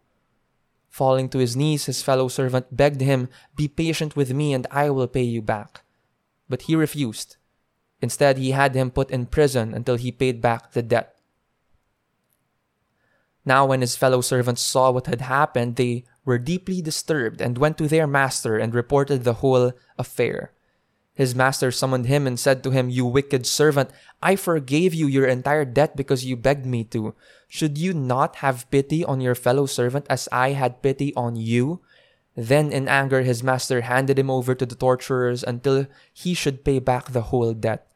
Falling 0.87 1.27
to 1.27 1.39
his 1.39 1.57
knees, 1.57 1.87
his 1.87 2.01
fellow 2.01 2.29
servant 2.29 2.71
begged 2.71 3.01
him, 3.01 3.27
Be 3.53 3.67
patient 3.67 4.15
with 4.15 4.31
me 4.31 4.53
and 4.53 4.65
I 4.71 4.89
will 4.89 5.09
pay 5.09 5.23
you 5.23 5.41
back. 5.41 5.81
But 6.47 6.63
he 6.63 6.75
refused. 6.77 7.35
Instead, 8.01 8.37
he 8.37 8.51
had 8.51 8.75
him 8.75 8.91
put 8.91 9.11
in 9.11 9.25
prison 9.25 9.73
until 9.73 9.97
he 9.97 10.09
paid 10.09 10.39
back 10.39 10.71
the 10.71 10.81
debt. 10.81 11.17
Now, 13.43 13.65
when 13.65 13.81
his 13.81 13.97
fellow 13.97 14.21
servants 14.21 14.61
saw 14.61 14.91
what 14.91 15.07
had 15.07 15.19
happened, 15.19 15.75
they 15.75 16.05
were 16.23 16.37
deeply 16.37 16.81
disturbed 16.81 17.41
and 17.41 17.57
went 17.57 17.77
to 17.79 17.89
their 17.89 18.07
master 18.07 18.57
and 18.57 18.73
reported 18.73 19.25
the 19.25 19.43
whole 19.43 19.73
affair. 19.97 20.53
His 21.17 21.33
master 21.33 21.71
summoned 21.71 22.05
him 22.05 22.27
and 22.27 22.39
said 22.39 22.61
to 22.61 22.69
him, 22.69 22.93
You 22.93 23.03
wicked 23.03 23.47
servant, 23.47 23.89
I 24.21 24.35
forgave 24.35 24.93
you 24.93 25.07
your 25.07 25.25
entire 25.25 25.65
debt 25.65 25.97
because 25.97 26.23
you 26.23 26.37
begged 26.37 26.67
me 26.67 26.83
to. 26.93 27.15
Should 27.49 27.79
you 27.79 27.91
not 27.91 28.45
have 28.45 28.69
pity 28.69 29.03
on 29.03 29.19
your 29.19 29.33
fellow 29.33 29.65
servant 29.65 30.05
as 30.11 30.29
I 30.31 30.51
had 30.51 30.83
pity 30.83 31.15
on 31.15 31.35
you? 31.35 31.81
Then, 32.35 32.71
in 32.71 32.87
anger, 32.87 33.23
his 33.23 33.41
master 33.41 33.81
handed 33.81 34.19
him 34.19 34.29
over 34.29 34.53
to 34.53 34.63
the 34.63 34.75
torturers 34.75 35.41
until 35.41 35.87
he 36.13 36.35
should 36.35 36.63
pay 36.63 36.77
back 36.77 37.09
the 37.09 37.33
whole 37.33 37.55
debt. 37.55 37.89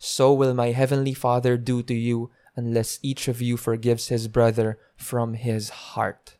So 0.00 0.34
will 0.34 0.52
my 0.52 0.72
heavenly 0.72 1.14
Father 1.14 1.56
do 1.56 1.84
to 1.84 1.94
you 1.94 2.30
unless 2.56 2.98
each 3.00 3.28
of 3.28 3.40
you 3.40 3.56
forgives 3.56 4.08
his 4.08 4.26
brother 4.26 4.80
from 4.96 5.34
his 5.34 5.94
heart. 5.94 6.35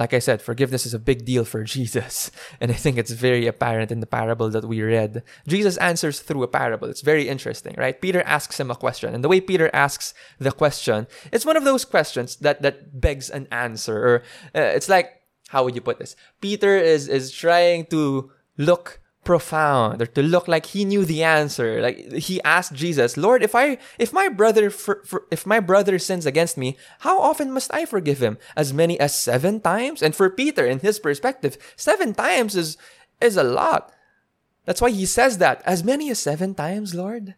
Like 0.00 0.14
I 0.14 0.18
said, 0.18 0.40
forgiveness 0.40 0.86
is 0.86 0.94
a 0.94 0.98
big 0.98 1.26
deal 1.26 1.44
for 1.44 1.62
Jesus. 1.76 2.30
And 2.58 2.70
I 2.70 2.74
think 2.74 2.96
it's 2.96 3.10
very 3.10 3.46
apparent 3.46 3.92
in 3.92 4.00
the 4.00 4.06
parable 4.06 4.48
that 4.48 4.64
we 4.64 4.80
read. 4.80 5.22
Jesus 5.46 5.76
answers 5.76 6.20
through 6.20 6.42
a 6.42 6.48
parable. 6.48 6.88
It's 6.88 7.02
very 7.02 7.28
interesting, 7.28 7.74
right? 7.76 8.00
Peter 8.00 8.22
asks 8.24 8.58
him 8.58 8.70
a 8.70 8.74
question. 8.74 9.14
And 9.14 9.22
the 9.22 9.28
way 9.28 9.42
Peter 9.42 9.68
asks 9.74 10.14
the 10.38 10.52
question, 10.52 11.06
it's 11.30 11.44
one 11.44 11.58
of 11.58 11.64
those 11.64 11.84
questions 11.84 12.36
that, 12.36 12.62
that 12.62 12.98
begs 12.98 13.28
an 13.28 13.46
answer. 13.52 13.96
Or 14.08 14.16
uh, 14.56 14.72
it's 14.72 14.88
like, 14.88 15.20
how 15.48 15.64
would 15.64 15.74
you 15.74 15.82
put 15.82 15.98
this? 15.98 16.16
Peter 16.40 16.78
is, 16.78 17.06
is 17.06 17.30
trying 17.30 17.84
to 17.86 18.32
look 18.56 18.99
profound 19.24 20.00
or 20.00 20.06
to 20.06 20.22
look 20.22 20.48
like 20.48 20.66
he 20.66 20.84
knew 20.84 21.04
the 21.04 21.22
answer. 21.22 21.80
Like 21.80 22.12
he 22.12 22.42
asked 22.42 22.72
jesus 22.72 23.16
lord 23.16 23.42
if 23.42 23.54
i 23.54 23.76
if 23.98 24.12
my 24.12 24.28
brother 24.28 24.70
for, 24.70 25.02
for, 25.04 25.24
if 25.30 25.46
my 25.46 25.60
brother 25.60 25.98
sins 25.98 26.24
against 26.24 26.56
me 26.56 26.76
how 27.00 27.20
often 27.20 27.52
must 27.52 27.72
i 27.74 27.84
forgive 27.84 28.22
him? 28.22 28.38
As 28.56 28.72
many 28.72 28.98
as 28.98 29.14
seven 29.14 29.60
times? 29.60 30.02
And 30.02 30.14
for 30.14 30.30
peter 30.30 30.64
in 30.64 30.80
his 30.80 30.98
perspective 30.98 31.58
seven 31.76 32.14
times 32.14 32.56
is 32.56 32.76
is 33.20 33.36
a 33.36 33.44
lot. 33.44 33.92
That's 34.64 34.80
why 34.80 34.90
he 34.90 35.04
says 35.04 35.38
that 35.38 35.62
as 35.66 35.84
many 35.84 36.10
as 36.10 36.18
seven 36.18 36.54
times 36.54 36.94
lord? 36.94 37.34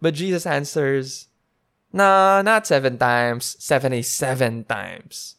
But 0.00 0.14
jesus 0.14 0.46
answers 0.46 1.26
no 1.92 2.42
not 2.42 2.68
seven 2.68 2.96
times 2.96 3.56
77 3.58 4.64
times 4.64 5.34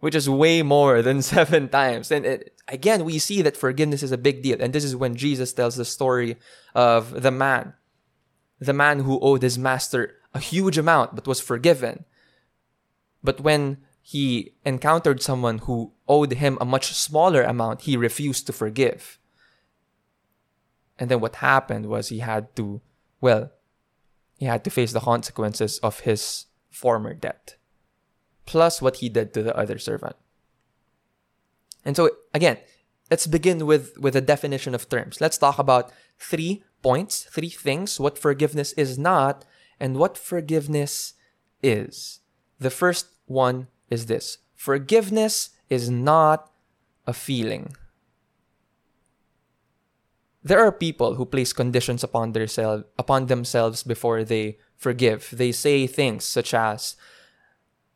which 0.00 0.14
is 0.14 0.28
way 0.28 0.62
more 0.62 1.02
than 1.02 1.22
seven 1.34 1.68
times. 1.68 2.10
And 2.10 2.24
it, 2.24 2.55
again, 2.68 3.04
we 3.04 3.18
see 3.18 3.42
that 3.42 3.56
forgiveness 3.56 4.02
is 4.02 4.12
a 4.12 4.18
big 4.18 4.42
deal. 4.42 4.60
And 4.60 4.72
this 4.72 4.84
is 4.84 4.96
when 4.96 5.16
Jesus 5.16 5.52
tells 5.52 5.76
the 5.76 5.84
story 5.84 6.36
of 6.74 7.22
the 7.22 7.30
man, 7.30 7.74
the 8.58 8.72
man 8.72 9.00
who 9.00 9.20
owed 9.20 9.42
his 9.42 9.58
master 9.58 10.14
a 10.34 10.38
huge 10.38 10.76
amount 10.76 11.14
but 11.14 11.26
was 11.26 11.40
forgiven. 11.40 12.04
But 13.22 13.40
when 13.40 13.78
he 14.02 14.54
encountered 14.64 15.22
someone 15.22 15.58
who 15.58 15.92
owed 16.06 16.32
him 16.34 16.58
a 16.60 16.64
much 16.64 16.92
smaller 16.92 17.42
amount, 17.42 17.82
he 17.82 17.96
refused 17.96 18.46
to 18.46 18.52
forgive. 18.52 19.18
And 20.98 21.10
then 21.10 21.20
what 21.20 21.36
happened 21.36 21.86
was 21.86 22.08
he 22.08 22.20
had 22.20 22.54
to, 22.56 22.80
well, 23.20 23.50
he 24.38 24.46
had 24.46 24.64
to 24.64 24.70
face 24.70 24.92
the 24.92 25.00
consequences 25.00 25.78
of 25.78 26.00
his 26.00 26.46
former 26.70 27.14
debt, 27.14 27.56
plus 28.44 28.80
what 28.80 28.96
he 28.96 29.08
did 29.08 29.32
to 29.34 29.42
the 29.42 29.56
other 29.56 29.78
servant. 29.78 30.16
And 31.86 31.96
so 31.96 32.10
again, 32.34 32.58
let's 33.10 33.26
begin 33.26 33.64
with 33.64 33.96
with 33.96 34.16
a 34.16 34.20
definition 34.20 34.74
of 34.74 34.90
terms. 34.90 35.20
Let's 35.20 35.38
talk 35.38 35.58
about 35.58 35.92
three 36.18 36.64
points, 36.82 37.22
three 37.30 37.48
things 37.48 38.00
what 38.00 38.18
forgiveness 38.18 38.74
is 38.74 38.98
not 38.98 39.46
and 39.78 39.96
what 39.96 40.18
forgiveness 40.18 41.14
is. 41.62 42.20
The 42.58 42.70
first 42.70 43.06
one 43.26 43.68
is 43.88 44.06
this. 44.06 44.38
Forgiveness 44.54 45.50
is 45.70 45.88
not 45.88 46.50
a 47.06 47.12
feeling. 47.12 47.76
There 50.42 50.60
are 50.60 50.72
people 50.72 51.14
who 51.14 51.24
place 51.24 51.52
conditions 51.52 52.02
upon 52.02 52.32
themselves 52.32 52.84
upon 52.98 53.26
themselves 53.26 53.82
before 53.82 54.24
they 54.24 54.58
forgive. 54.76 55.30
They 55.32 55.52
say 55.52 55.86
things 55.86 56.24
such 56.24 56.52
as 56.52 56.96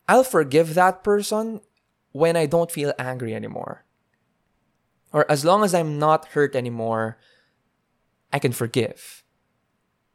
I'll 0.07 0.25
forgive 0.25 0.75
that 0.75 1.03
person 1.03 1.61
when 2.13 2.37
I 2.37 2.47
don't 2.47 2.71
feel 2.71 2.93
angry 2.99 3.35
anymore. 3.35 3.85
Or 5.13 5.31
as 5.31 5.45
long 5.45 5.65
as 5.65 5.75
I'm 5.75 5.99
not 5.99 6.29
hurt 6.29 6.55
anymore, 6.55 7.19
I 8.33 8.39
can 8.39 8.53
forgive. 8.53 9.23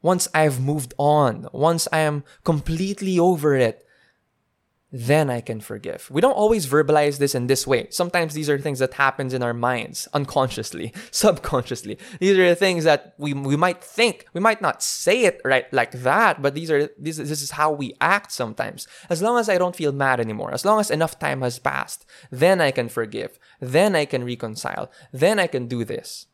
Once 0.02 0.28
I've 0.34 0.60
moved 0.60 0.94
on, 0.98 1.48
once 1.52 1.88
I 1.92 2.00
am 2.00 2.24
completely 2.44 3.18
over 3.18 3.54
it, 3.54 3.85
then 4.92 5.30
I 5.30 5.40
can 5.40 5.60
forgive. 5.60 6.08
We 6.12 6.20
don't 6.20 6.32
always 6.32 6.66
verbalize 6.66 7.18
this 7.18 7.34
in 7.34 7.48
this 7.48 7.66
way. 7.66 7.88
Sometimes 7.90 8.34
these 8.34 8.48
are 8.48 8.58
things 8.58 8.78
that 8.78 8.94
happens 8.94 9.34
in 9.34 9.42
our 9.42 9.52
minds 9.52 10.06
unconsciously, 10.12 10.92
subconsciously. 11.10 11.98
These 12.20 12.38
are 12.38 12.48
the 12.48 12.54
things 12.54 12.84
that 12.84 13.14
we, 13.18 13.32
we 13.32 13.56
might 13.56 13.82
think. 13.82 14.26
We 14.32 14.40
might 14.40 14.62
not 14.62 14.82
say 14.82 15.24
it 15.24 15.40
right 15.44 15.70
like 15.72 15.90
that, 15.92 16.40
but 16.40 16.54
these 16.54 16.70
are 16.70 16.88
this, 16.98 17.16
this 17.16 17.42
is 17.42 17.52
how 17.52 17.72
we 17.72 17.94
act 18.00 18.30
sometimes. 18.30 18.86
As 19.10 19.20
long 19.20 19.38
as 19.38 19.48
I 19.48 19.58
don't 19.58 19.74
feel 19.74 19.92
mad 19.92 20.20
anymore, 20.20 20.54
as 20.54 20.64
long 20.64 20.78
as 20.78 20.90
enough 20.90 21.18
time 21.18 21.42
has 21.42 21.58
passed, 21.58 22.06
then 22.30 22.60
I 22.60 22.70
can 22.70 22.88
forgive. 22.88 23.40
Then 23.60 23.96
I 23.96 24.04
can 24.04 24.24
reconcile. 24.24 24.90
Then 25.12 25.40
I 25.40 25.48
can 25.48 25.66
do 25.66 25.84
this. 25.84 26.26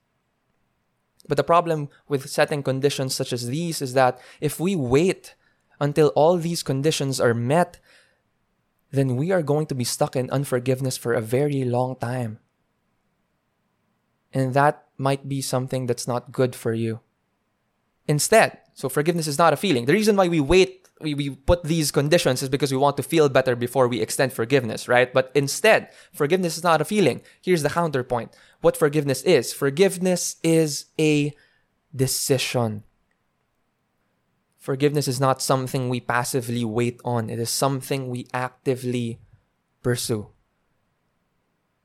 But 1.27 1.37
the 1.37 1.45
problem 1.45 1.89
with 2.07 2.29
setting 2.29 2.63
conditions 2.63 3.15
such 3.15 3.33
as 3.33 3.47
these 3.47 3.81
is 3.81 3.95
that 3.95 4.21
if 4.41 4.61
we 4.61 4.77
wait 4.77 5.35
until 5.81 6.09
all 6.09 6.37
these 6.37 6.63
conditions 6.63 7.21
are 7.21 7.35
met, 7.35 7.81
then 8.93 9.17
we 9.17 9.33
are 9.33 9.43
going 9.43 9.67
to 9.67 9.75
be 9.75 9.85
stuck 9.85 10.15
in 10.15 10.31
unforgiveness 10.31 10.97
for 10.97 11.15
a 11.15 11.21
very 11.21 11.65
long 11.65 11.97
time. 11.97 12.39
And 14.33 14.55
that 14.55 14.85
might 14.97 15.29
be 15.29 15.41
something 15.41 15.87
that's 15.87 16.07
not 16.07 16.31
good 16.31 16.55
for 16.55 16.73
you. 16.73 17.01
Instead, 18.07 18.59
so 18.75 18.89
forgiveness 18.89 19.27
is 19.27 19.39
not 19.39 19.53
a 19.53 19.57
feeling. 19.57 19.87
The 19.87 19.93
reason 19.93 20.17
why 20.17 20.29
we 20.29 20.41
wait, 20.41 20.89
we, 21.01 21.15
we 21.15 21.31
put 21.31 21.65
these 21.65 21.91
conditions 21.91 22.43
is 22.43 22.49
because 22.49 22.71
we 22.71 22.79
want 22.79 22.97
to 22.99 23.03
feel 23.03 23.29
better 23.29 23.57
before 23.57 23.89
we 23.89 24.01
extend 24.01 24.33
forgiveness, 24.33 24.89
right? 24.89 25.13
But 25.13 25.31
instead, 25.35 25.89
forgiveness 26.13 26.57
is 26.57 26.63
not 26.63 26.81
a 26.81 26.85
feeling. 26.85 27.23
Here's 27.41 27.63
the 27.63 27.71
counterpoint. 27.71 28.37
What 28.61 28.77
forgiveness 28.77 29.23
is 29.23 29.53
forgiveness 29.53 30.37
is 30.43 30.87
a 30.99 31.35
decision. 31.95 32.85
Forgiveness 34.63 35.09
is 35.09 35.19
not 35.19 35.43
something 35.43 35.89
we 35.89 35.99
passively 35.99 36.65
wait 36.65 37.01
on, 37.05 37.29
it 37.29 37.41
is 37.41 37.51
something 37.51 38.09
we 38.09 38.29
actively 38.33 39.19
pursue. 39.83 40.29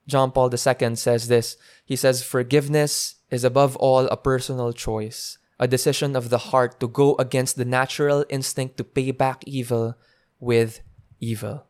John 0.06 0.30
Paul 0.32 0.54
II 0.54 0.96
says 0.96 1.28
this. 1.28 1.58
He 1.84 1.96
says, 1.96 2.22
Forgiveness 2.22 3.16
is 3.32 3.44
above 3.44 3.76
all 3.78 4.06
a 4.06 4.16
personal 4.16 4.74
choice, 4.74 5.40
a 5.60 5.68
decision 5.68 6.16
of 6.16 6.30
the 6.30 6.54
heart 6.54 6.80
to 6.80 6.88
go 6.88 7.16
against 7.16 7.58
the 7.58 7.66
natural 7.66 8.24
instinct 8.30 8.78
to 8.78 8.84
pay 8.84 9.10
back 9.10 9.42
evil 9.48 9.98
with 10.40 10.82
evil. 11.20 11.66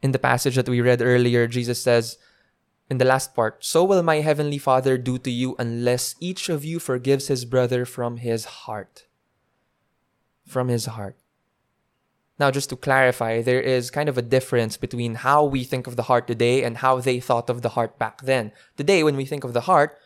In 0.00 0.12
the 0.12 0.18
passage 0.18 0.56
that 0.56 0.66
we 0.66 0.80
read 0.80 1.02
earlier, 1.02 1.46
Jesus 1.46 1.82
says, 1.82 2.16
in 2.90 2.98
the 2.98 3.04
last 3.04 3.34
part, 3.34 3.64
so 3.64 3.84
will 3.84 4.02
my 4.02 4.16
heavenly 4.16 4.58
Father 4.58 4.98
do 4.98 5.16
to 5.18 5.30
you 5.30 5.54
unless 5.58 6.16
each 6.18 6.48
of 6.48 6.64
you 6.64 6.80
forgives 6.80 7.28
his 7.28 7.44
brother 7.44 7.86
from 7.86 8.16
his 8.16 8.44
heart. 8.66 9.06
From 10.44 10.66
his 10.66 10.86
heart. 10.86 11.16
Now, 12.40 12.50
just 12.50 12.70
to 12.70 12.76
clarify, 12.76 13.42
there 13.42 13.60
is 13.60 13.90
kind 13.90 14.08
of 14.08 14.18
a 14.18 14.22
difference 14.22 14.76
between 14.76 15.14
how 15.16 15.44
we 15.44 15.62
think 15.62 15.86
of 15.86 15.94
the 15.94 16.04
heart 16.04 16.26
today 16.26 16.64
and 16.64 16.78
how 16.78 16.98
they 16.98 17.20
thought 17.20 17.48
of 17.48 17.62
the 17.62 17.70
heart 17.70 17.98
back 17.98 18.22
then. 18.22 18.50
Today, 18.76 19.04
when 19.04 19.16
we 19.16 19.24
think 19.24 19.44
of 19.44 19.52
the 19.52 19.62
heart, 19.62 19.96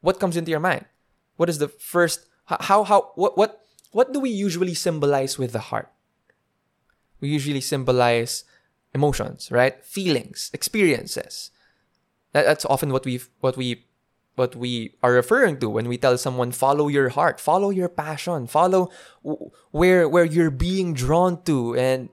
what 0.00 0.20
comes 0.20 0.36
into 0.36 0.50
your 0.50 0.60
mind? 0.60 0.84
What 1.36 1.48
is 1.48 1.58
the 1.58 1.68
first, 1.68 2.26
how, 2.46 2.84
how, 2.84 3.12
what, 3.14 3.38
what, 3.38 3.60
what 3.92 4.12
do 4.12 4.20
we 4.20 4.28
usually 4.28 4.74
symbolize 4.74 5.38
with 5.38 5.52
the 5.52 5.70
heart? 5.70 5.90
We 7.20 7.28
usually 7.30 7.62
symbolize 7.62 8.44
emotions, 8.92 9.50
right? 9.50 9.82
Feelings, 9.82 10.50
experiences. 10.52 11.50
That, 12.34 12.44
that's 12.44 12.66
often 12.66 12.92
what 12.92 13.06
we 13.06 13.22
what 13.40 13.56
we 13.56 13.86
what 14.34 14.56
we 14.56 14.96
are 15.02 15.12
referring 15.12 15.58
to 15.60 15.70
when 15.70 15.88
we 15.88 15.96
tell 15.96 16.18
someone 16.18 16.50
follow 16.50 16.88
your 16.88 17.08
heart, 17.10 17.40
follow 17.40 17.70
your 17.70 17.88
passion, 17.88 18.46
follow 18.46 18.90
where 19.70 20.08
where 20.08 20.24
you're 20.24 20.50
being 20.50 20.92
drawn 20.92 21.42
to 21.44 21.74
and 21.76 22.10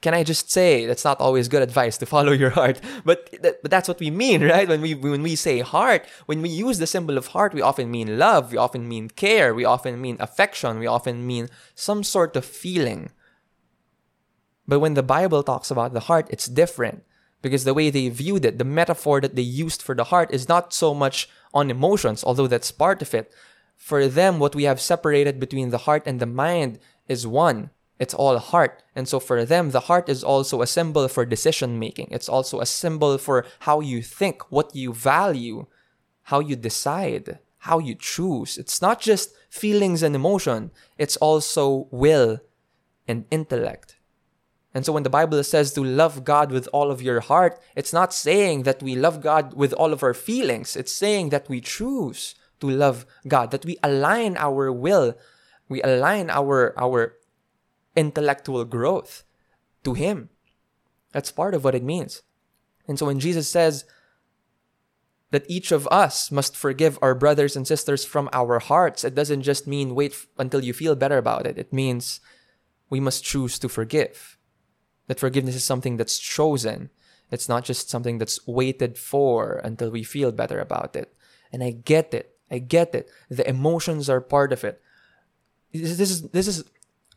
can 0.00 0.14
I 0.14 0.22
just 0.22 0.52
say 0.52 0.84
that's 0.84 1.04
not 1.04 1.18
always 1.18 1.48
good 1.48 1.62
advice 1.62 1.96
to 1.98 2.06
follow 2.06 2.30
your 2.42 2.50
heart, 2.50 2.80
but 3.04 3.26
th- 3.42 3.56
but 3.60 3.70
that's 3.70 3.88
what 3.88 3.98
we 3.98 4.10
mean, 4.10 4.44
right? 4.44 4.68
When 4.68 4.80
we 4.80 4.94
when 4.94 5.22
we 5.22 5.34
say 5.34 5.60
heart, 5.60 6.06
when 6.26 6.40
we 6.40 6.50
use 6.50 6.78
the 6.78 6.86
symbol 6.86 7.18
of 7.18 7.28
heart, 7.28 7.54
we 7.54 7.62
often 7.62 7.90
mean 7.90 8.18
love, 8.18 8.52
we 8.52 8.58
often 8.58 8.86
mean 8.86 9.08
care, 9.08 9.52
we 9.54 9.64
often 9.64 10.00
mean 10.00 10.16
affection, 10.20 10.78
we 10.78 10.86
often 10.86 11.26
mean 11.26 11.48
some 11.74 12.04
sort 12.04 12.36
of 12.36 12.44
feeling. 12.44 13.10
But 14.68 14.78
when 14.78 14.94
the 14.94 15.02
Bible 15.02 15.42
talks 15.42 15.70
about 15.70 15.92
the 15.92 16.06
heart, 16.06 16.28
it's 16.30 16.46
different 16.46 17.02
because 17.44 17.62
the 17.62 17.74
way 17.74 17.90
they 17.90 18.08
viewed 18.08 18.44
it, 18.44 18.58
the 18.58 18.64
metaphor 18.64 19.20
that 19.20 19.36
they 19.36 19.42
used 19.42 19.80
for 19.80 19.94
the 19.94 20.10
heart 20.10 20.34
is 20.34 20.48
not 20.48 20.72
so 20.72 20.92
much 20.92 21.28
on 21.52 21.70
emotions, 21.70 22.24
although 22.24 22.48
that's 22.48 22.72
part 22.72 23.00
of 23.02 23.14
it. 23.14 23.32
For 23.76 24.08
them, 24.08 24.40
what 24.40 24.56
we 24.56 24.64
have 24.64 24.80
separated 24.80 25.38
between 25.38 25.70
the 25.70 25.86
heart 25.86 26.02
and 26.06 26.18
the 26.18 26.26
mind 26.26 26.80
is 27.06 27.26
one 27.26 27.70
it's 27.98 28.14
all 28.14 28.38
heart. 28.38 28.82
And 28.94 29.08
so 29.08 29.20
for 29.20 29.44
them, 29.44 29.70
the 29.70 29.86
heart 29.88 30.08
is 30.08 30.24
also 30.24 30.62
a 30.62 30.66
symbol 30.66 31.06
for 31.08 31.24
decision 31.24 31.78
making. 31.78 32.08
It's 32.10 32.28
also 32.28 32.60
a 32.60 32.66
symbol 32.66 33.18
for 33.18 33.46
how 33.60 33.80
you 33.80 34.02
think, 34.02 34.50
what 34.50 34.74
you 34.74 34.92
value, 34.92 35.66
how 36.24 36.40
you 36.40 36.56
decide, 36.56 37.38
how 37.58 37.78
you 37.78 37.94
choose. 37.94 38.58
It's 38.58 38.82
not 38.82 39.00
just 39.00 39.34
feelings 39.48 40.02
and 40.02 40.14
emotion, 40.14 40.72
it's 40.98 41.16
also 41.18 41.86
will 41.90 42.40
and 43.06 43.26
intellect. 43.30 43.96
And 44.74 44.84
so 44.84 44.92
when 44.92 45.04
the 45.04 45.10
Bible 45.10 45.42
says 45.44 45.72
to 45.72 45.84
love 45.84 46.24
God 46.24 46.50
with 46.50 46.68
all 46.72 46.90
of 46.90 47.00
your 47.00 47.20
heart, 47.20 47.60
it's 47.76 47.92
not 47.92 48.12
saying 48.12 48.64
that 48.64 48.82
we 48.82 48.96
love 48.96 49.22
God 49.22 49.54
with 49.54 49.72
all 49.72 49.92
of 49.92 50.02
our 50.02 50.14
feelings. 50.14 50.74
It's 50.74 50.92
saying 50.92 51.28
that 51.30 51.48
we 51.48 51.60
choose 51.60 52.34
to 52.58 52.68
love 52.68 53.06
God, 53.26 53.52
that 53.52 53.64
we 53.64 53.78
align 53.84 54.36
our 54.36 54.72
will, 54.72 55.14
we 55.68 55.80
align 55.82 56.28
our 56.28 56.74
our 56.76 57.14
intellectual 57.94 58.64
growth 58.64 59.22
to 59.84 59.94
Him. 59.94 60.30
That's 61.12 61.30
part 61.30 61.54
of 61.54 61.62
what 61.62 61.76
it 61.76 61.84
means. 61.84 62.22
And 62.88 62.98
so 62.98 63.06
when 63.06 63.20
Jesus 63.20 63.48
says 63.48 63.84
that 65.30 65.48
each 65.48 65.70
of 65.70 65.86
us 65.88 66.30
must 66.30 66.56
forgive 66.56 66.98
our 67.00 67.14
brothers 67.14 67.56
and 67.56 67.66
sisters 67.66 68.04
from 68.04 68.28
our 68.32 68.58
hearts, 68.58 69.04
it 69.04 69.14
doesn't 69.14 69.42
just 69.42 69.66
mean 69.66 69.94
wait 69.94 70.12
f- 70.12 70.26
until 70.36 70.62
you 70.62 70.72
feel 70.72 70.94
better 70.94 71.16
about 71.16 71.46
it. 71.46 71.58
It 71.58 71.72
means 71.72 72.20
we 72.90 73.00
must 73.00 73.24
choose 73.24 73.58
to 73.60 73.68
forgive. 73.68 74.36
That 75.06 75.20
forgiveness 75.20 75.54
is 75.54 75.64
something 75.64 75.96
that's 75.96 76.18
chosen. 76.18 76.90
It's 77.30 77.48
not 77.48 77.64
just 77.64 77.90
something 77.90 78.18
that's 78.18 78.46
waited 78.46 78.98
for 78.98 79.60
until 79.64 79.90
we 79.90 80.02
feel 80.02 80.32
better 80.32 80.60
about 80.60 80.96
it. 80.96 81.14
And 81.52 81.62
I 81.62 81.70
get 81.70 82.14
it. 82.14 82.36
I 82.50 82.58
get 82.58 82.94
it. 82.94 83.10
The 83.28 83.48
emotions 83.48 84.08
are 84.08 84.20
part 84.20 84.52
of 84.52 84.64
it. 84.64 84.80
This 85.72 86.10
is 86.10 86.28
this 86.30 86.46
is 86.46 86.64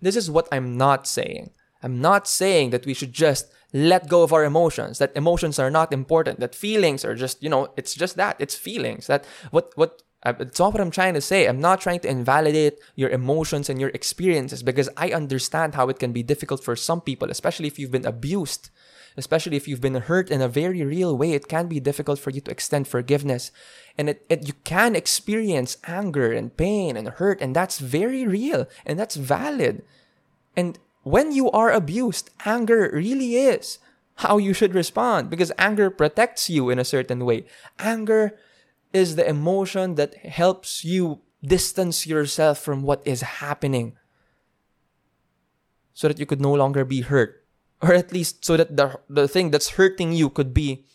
this 0.02 0.16
is 0.16 0.32
what 0.32 0.48
I'm 0.52 0.78
not 0.78 1.08
saying. 1.08 1.52
I'm 1.84 2.02
not 2.02 2.28
saying 2.28 2.72
that 2.72 2.86
we 2.86 2.94
should 2.94 3.14
just 3.14 3.48
let 3.74 4.08
go 4.08 4.24
of 4.24 4.34
our 4.34 4.44
emotions, 4.44 4.98
that 4.98 5.16
emotions 5.16 5.60
are 5.60 5.70
not 5.70 5.94
important, 5.94 6.40
that 6.40 6.56
feelings 6.56 7.04
are 7.04 7.16
just, 7.16 7.44
you 7.44 7.50
know, 7.50 7.74
it's 7.78 7.94
just 7.94 8.16
that, 8.16 8.36
it's 8.40 8.56
feelings. 8.56 9.08
That 9.08 9.26
what, 9.52 9.72
what, 9.76 10.02
it's 10.26 10.60
not 10.60 10.74
what 10.74 10.82
I'm 10.82 10.92
trying 10.92 11.14
to 11.14 11.22
say. 11.22 11.48
I'm 11.48 11.62
not 11.62 11.80
trying 11.82 12.00
to 12.02 12.10
invalidate 12.10 12.80
your 12.96 13.10
emotions 13.10 13.70
and 13.70 13.80
your 13.80 13.90
experiences 13.90 14.64
because 14.64 14.90
I 14.98 15.12
understand 15.12 15.76
how 15.76 15.90
it 15.90 16.00
can 16.00 16.12
be 16.12 16.24
difficult 16.24 16.64
for 16.64 16.76
some 16.76 17.02
people, 17.02 17.30
especially 17.30 17.68
if 17.68 17.78
you've 17.78 17.92
been 17.92 18.06
abused 18.06 18.70
especially 19.18 19.58
if 19.58 19.68
you've 19.68 19.82
been 19.82 19.96
hurt 19.96 20.30
in 20.30 20.42
a 20.42 20.48
very 20.48 20.84
real 20.84 21.18
way, 21.18 21.32
it 21.32 21.48
can 21.48 21.68
be 21.68 21.80
difficult 21.80 22.20
for 22.20 22.30
you 22.30 22.40
to 22.40 22.52
extend 22.52 22.88
forgiveness. 22.88 23.52
And 23.98 24.10
it, 24.10 24.24
it, 24.30 24.48
you 24.48 24.54
can 24.64 24.96
experience 24.96 25.78
anger 25.88 26.32
and 26.32 26.56
pain 26.56 26.96
and 26.96 27.10
hurt, 27.10 27.42
and 27.42 27.56
that's 27.56 27.80
very 27.80 28.28
real 28.28 28.68
and 28.86 28.98
that's 28.98 29.16
valid. 29.16 29.84
And 30.56 30.78
when 31.02 31.32
you 31.32 31.50
are 31.50 31.72
abused, 31.72 32.30
anger 32.46 32.92
really 32.94 33.36
is 33.36 33.80
how 34.22 34.38
you 34.38 34.54
should 34.54 34.76
respond 34.76 35.30
because 35.30 35.52
anger 35.58 35.90
protects 35.90 36.50
you 36.50 36.70
in 36.70 36.80
a 36.80 36.86
certain 36.86 37.26
way. 37.26 37.46
Anger 37.80 38.38
is 38.94 39.16
the 39.16 39.28
emotion 39.28 39.96
that 39.96 40.16
helps 40.16 40.84
you 40.84 41.22
distance 41.44 42.08
yourself 42.08 42.60
from 42.60 42.84
what 42.84 43.02
is 43.06 43.22
happening 43.22 43.98
so 45.94 46.08
that 46.08 46.20
you 46.20 46.26
could 46.26 46.42
no 46.42 46.54
longer 46.54 46.86
be 46.86 47.02
hurt. 47.02 47.44
Or 47.82 47.94
at 47.94 48.12
least 48.12 48.44
so 48.44 48.58
that 48.58 48.76
the 48.76 49.00
the 49.08 49.28
thing 49.28 49.52
that's 49.52 49.78
hurting 49.78 50.12
you 50.12 50.30
could 50.30 50.54
be 50.54 50.86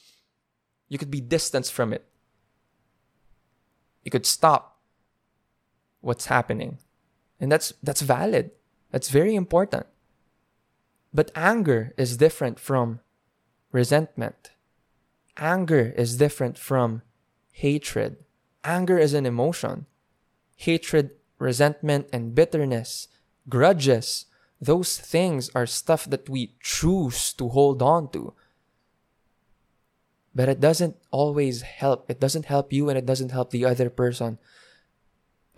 you 0.89 0.99
could 0.99 1.11
be 1.11 1.21
distanced 1.21 1.73
from 1.73 1.93
it. 1.93 2.05
You 4.03 4.11
could 4.11 4.27
stop 4.27 4.83
what's 6.01 6.27
happening. 6.27 6.79
And 7.39 7.51
that's 7.51 7.73
that's 7.83 8.03
valid. 8.03 8.51
That's 8.91 9.11
very 9.11 9.35
important. 9.35 9.87
But 11.15 11.31
anger 11.35 11.95
is 11.97 12.17
different 12.17 12.59
from 12.59 13.01
resentment. 13.71 14.51
Anger 15.37 15.95
is 15.97 16.17
different 16.17 16.59
from 16.59 17.03
hatred 17.53 18.17
anger 18.65 18.99
is 18.99 19.15
an 19.15 19.27
emotion 19.27 19.87
hatred 20.57 21.11
resentment 21.39 22.09
and 22.13 22.35
bitterness 22.35 23.09
grudges 23.49 24.27
those 24.63 24.97
things 24.97 25.51
are 25.59 25.67
stuff 25.67 26.07
that 26.07 26.31
we 26.31 26.55
choose 26.63 27.35
to 27.35 27.49
hold 27.49 27.83
on 27.83 28.09
to. 28.15 28.33
But 30.33 30.49
it 30.49 30.61
doesn't 30.61 30.97
always 31.11 31.63
help. 31.63 32.09
It 32.09 32.21
doesn't 32.21 32.47
help 32.47 32.73
you 32.73 32.89
and 32.89 32.97
it 32.97 33.05
doesn't 33.05 33.35
help 33.35 33.51
the 33.51 33.67
other 33.67 33.91
person. 33.91 34.39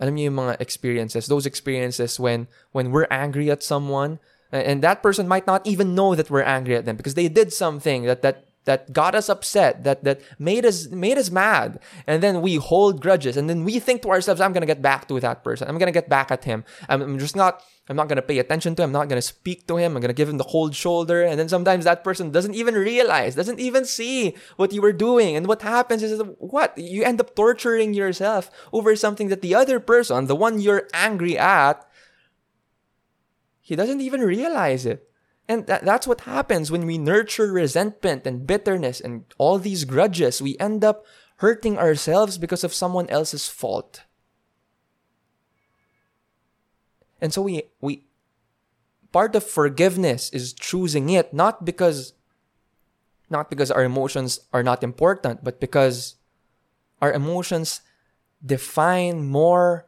Alam 0.01 0.17
niyo 0.17 0.33
yung 0.33 0.41
mga 0.41 0.59
experiences, 0.59 1.29
those 1.29 1.45
experiences 1.45 2.19
when 2.19 2.49
when 2.73 2.91
we're 2.91 3.07
angry 3.13 3.47
at 3.53 3.63
someone 3.63 4.19
and 4.51 4.81
that 4.81 5.05
person 5.05 5.29
might 5.29 5.47
not 5.47 5.63
even 5.69 5.95
know 5.95 6.17
that 6.17 6.33
we're 6.33 6.43
angry 6.43 6.75
at 6.75 6.83
them 6.83 6.97
because 6.97 7.13
they 7.13 7.29
did 7.29 7.53
something 7.53 8.03
that 8.09 8.25
that 8.25 8.49
that 8.65 8.91
got 8.93 9.15
us 9.15 9.29
upset, 9.29 9.83
that 9.83 10.03
that 10.03 10.21
made 10.37 10.65
us 10.65 10.89
made 10.89 11.17
us 11.17 11.31
mad, 11.31 11.79
and 12.05 12.21
then 12.21 12.41
we 12.41 12.55
hold 12.57 13.01
grudges, 13.01 13.37
and 13.37 13.49
then 13.49 13.63
we 13.63 13.79
think 13.79 14.01
to 14.01 14.09
ourselves, 14.09 14.41
"I'm 14.41 14.53
gonna 14.53 14.65
get 14.65 14.81
back 14.81 15.07
to 15.07 15.19
that 15.21 15.43
person. 15.43 15.67
I'm 15.67 15.77
gonna 15.77 15.93
get 15.93 16.09
back 16.09 16.29
at 16.29 16.43
him. 16.43 16.65
I'm, 16.89 17.01
I'm 17.01 17.19
just 17.19 17.35
not. 17.35 17.63
I'm 17.87 17.95
not 17.95 18.09
gonna 18.09 18.25
pay 18.25 18.39
attention 18.39 18.73
to 18.75 18.81
him. 18.81 18.89
I'm 18.89 18.99
not 18.99 19.09
gonna 19.09 19.21
speak 19.21 19.67
to 19.67 19.77
him. 19.77 19.95
I'm 19.95 20.01
gonna 20.01 20.13
give 20.17 20.27
him 20.27 20.37
the 20.37 20.43
cold 20.43 20.75
shoulder." 20.75 21.21
And 21.21 21.39
then 21.39 21.47
sometimes 21.47 21.85
that 21.85 22.03
person 22.03 22.31
doesn't 22.31 22.55
even 22.55 22.73
realize, 22.73 23.35
doesn't 23.35 23.59
even 23.59 23.85
see 23.85 24.35
what 24.57 24.73
you 24.73 24.81
were 24.81 24.93
doing, 24.93 25.35
and 25.35 25.47
what 25.47 25.61
happens 25.61 26.01
is 26.01 26.21
what 26.39 26.77
you 26.77 27.03
end 27.03 27.21
up 27.21 27.35
torturing 27.35 27.93
yourself 27.93 28.49
over 28.73 28.95
something 28.95 29.29
that 29.29 29.41
the 29.41 29.53
other 29.53 29.79
person, 29.79 30.25
the 30.25 30.35
one 30.35 30.59
you're 30.59 30.89
angry 30.93 31.37
at, 31.37 31.85
he 33.61 33.75
doesn't 33.75 34.01
even 34.01 34.21
realize 34.21 34.85
it. 34.85 35.09
And 35.47 35.67
that, 35.67 35.85
that's 35.85 36.07
what 36.07 36.21
happens 36.21 36.71
when 36.71 36.85
we 36.85 36.97
nurture 36.97 37.51
resentment 37.51 38.25
and 38.25 38.47
bitterness 38.47 38.99
and 38.99 39.25
all 39.37 39.59
these 39.59 39.85
grudges. 39.85 40.41
We 40.41 40.57
end 40.59 40.83
up 40.83 41.05
hurting 41.37 41.77
ourselves 41.77 42.37
because 42.37 42.63
of 42.63 42.73
someone 42.73 43.09
else's 43.09 43.47
fault. 43.47 44.03
And 47.21 47.33
so 47.33 47.41
we, 47.43 47.63
we, 47.79 48.05
part 49.11 49.35
of 49.35 49.43
forgiveness 49.43 50.29
is 50.31 50.53
choosing 50.53 51.09
it, 51.09 51.33
not 51.33 51.63
because, 51.63 52.13
not 53.29 53.49
because 53.49 53.69
our 53.69 53.83
emotions 53.83 54.39
are 54.51 54.63
not 54.63 54.83
important, 54.83 55.43
but 55.43 55.59
because 55.59 56.15
our 57.01 57.13
emotions 57.13 57.81
define 58.43 59.25
more, 59.25 59.87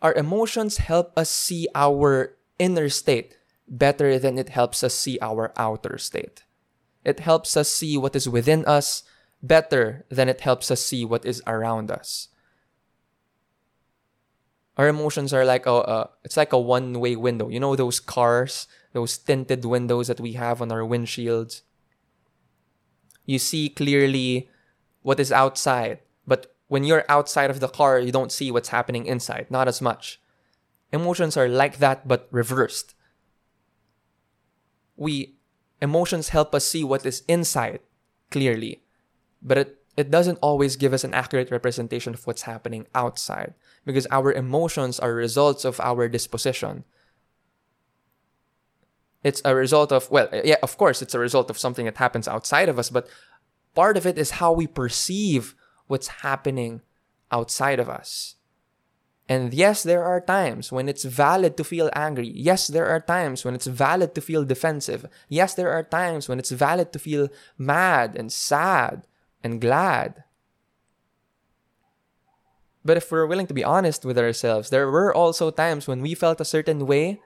our 0.00 0.14
emotions 0.14 0.78
help 0.78 1.12
us 1.16 1.30
see 1.30 1.66
our 1.74 2.36
inner 2.58 2.88
state 2.88 3.36
better 3.68 4.18
than 4.18 4.38
it 4.38 4.50
helps 4.50 4.82
us 4.82 4.94
see 4.94 5.18
our 5.20 5.52
outer 5.56 5.98
state. 5.98 6.44
It 7.04 7.20
helps 7.20 7.56
us 7.56 7.68
see 7.68 7.96
what 7.96 8.16
is 8.16 8.28
within 8.28 8.64
us 8.64 9.02
better 9.42 10.04
than 10.08 10.28
it 10.28 10.40
helps 10.40 10.70
us 10.70 10.80
see 10.80 11.04
what 11.04 11.24
is 11.24 11.42
around 11.46 11.90
us. 11.90 12.28
Our 14.76 14.88
emotions 14.88 15.32
are 15.32 15.44
like 15.44 15.66
a, 15.66 16.10
it's 16.24 16.36
like 16.36 16.52
a 16.52 16.58
one-way 16.58 17.16
window. 17.16 17.48
You 17.48 17.60
know 17.60 17.76
those 17.76 18.00
cars, 18.00 18.66
those 18.92 19.16
tinted 19.16 19.64
windows 19.64 20.08
that 20.08 20.20
we 20.20 20.32
have 20.32 20.60
on 20.60 20.70
our 20.70 20.82
windshields. 20.82 21.62
You 23.24 23.38
see 23.38 23.68
clearly 23.68 24.50
what 25.02 25.20
is 25.20 25.32
outside, 25.32 26.00
but 26.26 26.54
when 26.68 26.84
you're 26.84 27.04
outside 27.08 27.50
of 27.50 27.60
the 27.60 27.68
car, 27.68 27.98
you 28.00 28.12
don't 28.12 28.32
see 28.32 28.50
what's 28.50 28.68
happening 28.68 29.06
inside, 29.06 29.46
not 29.48 29.68
as 29.68 29.80
much. 29.80 30.20
Emotions 30.92 31.36
are 31.36 31.48
like 31.48 31.78
that, 31.78 32.06
but 32.06 32.28
reversed 32.30 32.95
we 34.96 35.34
emotions 35.80 36.30
help 36.30 36.54
us 36.54 36.64
see 36.64 36.82
what 36.82 37.04
is 37.04 37.22
inside 37.28 37.80
clearly 38.30 38.82
but 39.42 39.58
it, 39.58 39.78
it 39.96 40.10
doesn't 40.10 40.38
always 40.42 40.76
give 40.76 40.92
us 40.92 41.04
an 41.04 41.14
accurate 41.14 41.50
representation 41.50 42.12
of 42.12 42.26
what's 42.26 42.42
happening 42.42 42.86
outside 42.94 43.54
because 43.84 44.06
our 44.10 44.32
emotions 44.32 44.98
are 44.98 45.14
results 45.14 45.64
of 45.64 45.80
our 45.80 46.08
disposition. 46.08 46.84
It's 49.22 49.40
a 49.44 49.54
result 49.54 49.92
of 49.92 50.10
well 50.10 50.28
uh, 50.32 50.42
yeah 50.44 50.56
of 50.62 50.76
course 50.76 51.02
it's 51.02 51.14
a 51.14 51.18
result 51.18 51.50
of 51.50 51.58
something 51.58 51.86
that 51.86 51.96
happens 51.96 52.28
outside 52.28 52.68
of 52.68 52.78
us 52.78 52.90
but 52.90 53.08
part 53.74 53.96
of 53.96 54.06
it 54.06 54.18
is 54.18 54.42
how 54.42 54.52
we 54.52 54.66
perceive 54.66 55.54
what's 55.88 56.22
happening 56.22 56.82
outside 57.32 57.80
of 57.80 57.88
us 57.88 58.36
And 59.28 59.52
yes, 59.52 59.82
there 59.82 60.04
are 60.04 60.20
times 60.20 60.70
when 60.70 60.88
it's 60.88 61.02
valid 61.02 61.56
to 61.56 61.64
feel 61.64 61.90
angry. 61.94 62.30
Yes, 62.34 62.68
there 62.68 62.86
are 62.86 63.00
times 63.00 63.44
when 63.44 63.54
it's 63.54 63.66
valid 63.66 64.14
to 64.14 64.20
feel 64.20 64.44
defensive. 64.44 65.06
Yes, 65.28 65.54
there 65.54 65.72
are 65.72 65.82
times 65.82 66.28
when 66.28 66.38
it's 66.38 66.52
valid 66.52 66.92
to 66.92 66.98
feel 66.98 67.28
mad 67.58 68.14
and 68.14 68.32
sad 68.32 69.02
and 69.42 69.60
glad. 69.60 70.22
But 72.84 72.96
if 72.96 73.10
we're 73.10 73.26
willing 73.26 73.48
to 73.48 73.54
be 73.54 73.64
honest 73.64 74.04
with 74.04 74.16
ourselves, 74.16 74.70
there 74.70 74.88
were 74.88 75.12
also 75.12 75.50
times 75.50 75.88
when 75.88 76.02
we 76.02 76.14
felt 76.14 76.40
a 76.40 76.44
certain 76.44 76.86
way 76.86 77.20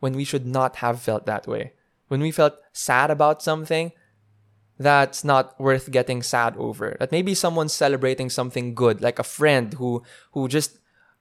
when 0.00 0.12
we 0.12 0.24
should 0.24 0.44
not 0.44 0.76
have 0.76 1.00
felt 1.00 1.24
that 1.24 1.46
way. 1.46 1.72
When 2.08 2.20
we 2.20 2.30
felt 2.30 2.60
sad 2.72 3.10
about 3.10 3.42
something 3.42 3.92
that's 4.78 5.24
not 5.24 5.58
worth 5.58 5.90
getting 5.90 6.22
sad 6.22 6.56
over. 6.56 6.96
That 7.00 7.10
maybe 7.10 7.34
someone's 7.34 7.72
celebrating 7.72 8.30
something 8.30 8.74
good, 8.74 9.00
like 9.00 9.18
a 9.18 9.24
friend 9.24 9.74
who 9.74 10.04
who 10.32 10.46
just 10.46 10.77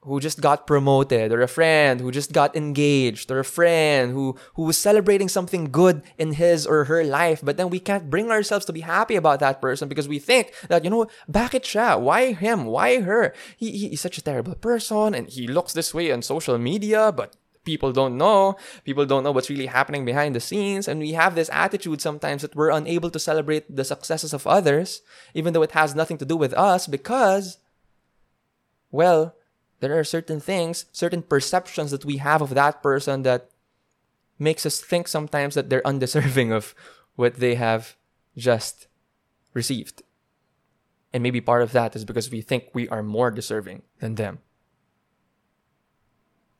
who 0.07 0.19
just 0.19 0.39
got 0.39 0.65
promoted 0.65 1.31
or 1.31 1.41
a 1.41 1.47
friend 1.47 1.99
who 1.99 2.11
just 2.11 2.31
got 2.31 2.55
engaged 2.55 3.29
or 3.29 3.39
a 3.39 3.45
friend 3.45 4.11
who 4.11 4.35
who 4.55 4.63
was 4.63 4.77
celebrating 4.77 5.27
something 5.27 5.67
good 5.69 6.01
in 6.17 6.33
his 6.39 6.65
or 6.65 6.85
her 6.85 7.03
life. 7.03 7.41
But 7.43 7.57
then 7.57 7.69
we 7.69 7.79
can't 7.79 8.09
bring 8.09 8.31
ourselves 8.31 8.65
to 8.65 8.73
be 8.73 8.81
happy 8.81 9.15
about 9.15 9.39
that 9.43 9.61
person 9.61 9.91
because 9.91 10.07
we 10.07 10.19
think 10.19 10.55
that 10.69 10.83
you 10.83 10.89
know 10.89 11.07
bakit 11.29 11.67
siya 11.67 11.99
why 11.99 12.31
him? 12.31 12.65
Why 12.65 13.01
her? 13.01 13.35
He, 13.57 13.71
he, 13.71 13.89
he's 13.89 14.01
such 14.01 14.17
a 14.17 14.23
terrible 14.23 14.55
person 14.55 15.13
and 15.13 15.27
he 15.27 15.47
looks 15.47 15.73
this 15.73 15.93
way 15.93 16.11
on 16.11 16.21
social 16.23 16.57
media 16.57 17.11
but 17.11 17.35
people 17.67 17.91
don't 17.91 18.15
know. 18.15 18.55
People 18.87 19.05
don't 19.05 19.27
know 19.27 19.33
what's 19.35 19.51
really 19.51 19.67
happening 19.67 20.05
behind 20.05 20.31
the 20.33 20.39
scenes. 20.39 20.87
And 20.87 21.01
we 21.03 21.11
have 21.19 21.35
this 21.35 21.51
attitude 21.51 21.99
sometimes 21.99 22.41
that 22.41 22.55
we're 22.55 22.71
unable 22.71 23.11
to 23.11 23.19
celebrate 23.19 23.67
the 23.67 23.83
successes 23.83 24.31
of 24.31 24.47
others 24.47 25.01
even 25.33 25.51
though 25.51 25.67
it 25.67 25.75
has 25.75 25.93
nothing 25.93 26.17
to 26.19 26.25
do 26.25 26.37
with 26.37 26.53
us 26.53 26.87
because 26.87 27.59
well 28.89 29.35
there 29.79 29.97
are 29.97 30.03
certain 30.03 30.39
things, 30.39 30.85
certain 30.91 31.21
perceptions 31.21 31.91
that 31.91 32.05
we 32.05 32.17
have 32.17 32.41
of 32.41 32.55
that 32.55 32.81
person 32.81 33.23
that 33.23 33.49
makes 34.39 34.65
us 34.65 34.79
think 34.79 35.07
sometimes 35.07 35.55
that 35.55 35.69
they're 35.69 35.85
undeserving 35.85 36.51
of 36.51 36.73
what 37.15 37.35
they 37.35 37.55
have 37.55 37.95
just 38.35 38.87
received. 39.53 40.03
And 41.13 41.23
maybe 41.23 41.41
part 41.41 41.63
of 41.63 41.71
that 41.71 41.95
is 41.95 42.05
because 42.05 42.29
we 42.29 42.41
think 42.41 42.65
we 42.73 42.87
are 42.89 43.01
more 43.01 43.31
deserving 43.31 43.83
than 43.99 44.15
them. 44.15 44.39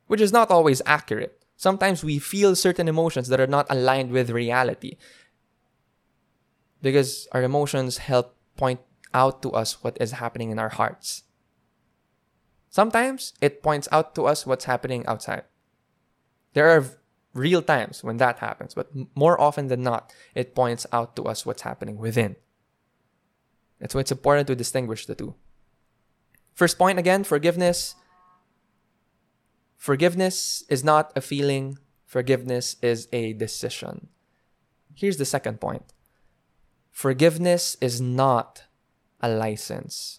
Which 0.06 0.20
is 0.20 0.32
not 0.32 0.50
always 0.50 0.82
accurate. 0.86 1.44
Sometimes 1.56 2.02
we 2.02 2.18
feel 2.18 2.56
certain 2.56 2.88
emotions 2.88 3.28
that 3.28 3.40
are 3.40 3.46
not 3.46 3.66
aligned 3.68 4.10
with 4.10 4.30
reality. 4.30 4.96
Because 6.80 7.28
our 7.32 7.42
emotions 7.42 7.98
help 7.98 8.36
point 8.56 8.80
out 9.12 9.42
to 9.42 9.50
us 9.50 9.82
what 9.82 9.96
is 10.00 10.12
happening 10.12 10.50
in 10.50 10.58
our 10.58 10.68
hearts. 10.70 11.24
Sometimes 12.70 13.32
it 13.40 13.62
points 13.62 13.88
out 13.90 14.14
to 14.14 14.26
us 14.26 14.46
what's 14.46 14.66
happening 14.66 15.06
outside. 15.06 15.44
There 16.52 16.68
are 16.68 16.84
real 17.34 17.62
times 17.62 18.04
when 18.04 18.18
that 18.18 18.38
happens, 18.38 18.74
but 18.74 18.90
more 19.14 19.40
often 19.40 19.68
than 19.68 19.82
not, 19.82 20.12
it 20.34 20.54
points 20.54 20.86
out 20.92 21.16
to 21.16 21.24
us 21.24 21.46
what's 21.46 21.62
happening 21.62 21.96
within. 21.96 22.36
That's 23.78 23.94
why 23.94 24.00
it's 24.00 24.12
important 24.12 24.48
to 24.48 24.56
distinguish 24.56 25.06
the 25.06 25.14
two. 25.14 25.34
First 26.54 26.78
point 26.78 26.98
again 26.98 27.24
forgiveness. 27.24 27.94
Forgiveness 29.76 30.64
is 30.68 30.82
not 30.82 31.12
a 31.14 31.20
feeling, 31.20 31.78
forgiveness 32.04 32.76
is 32.82 33.06
a 33.12 33.32
decision. 33.32 34.08
Here's 34.94 35.18
the 35.18 35.24
second 35.24 35.60
point 35.60 35.92
forgiveness 36.90 37.76
is 37.80 38.00
not 38.00 38.64
a 39.20 39.28
license. 39.28 40.18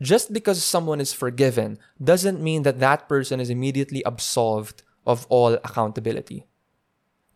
Just 0.00 0.32
because 0.32 0.62
someone 0.62 1.00
is 1.00 1.12
forgiven 1.12 1.78
doesn't 2.02 2.42
mean 2.42 2.62
that 2.62 2.80
that 2.80 3.08
person 3.08 3.40
is 3.40 3.50
immediately 3.50 4.02
absolved 4.04 4.82
of 5.06 5.26
all 5.28 5.54
accountability. 5.54 6.46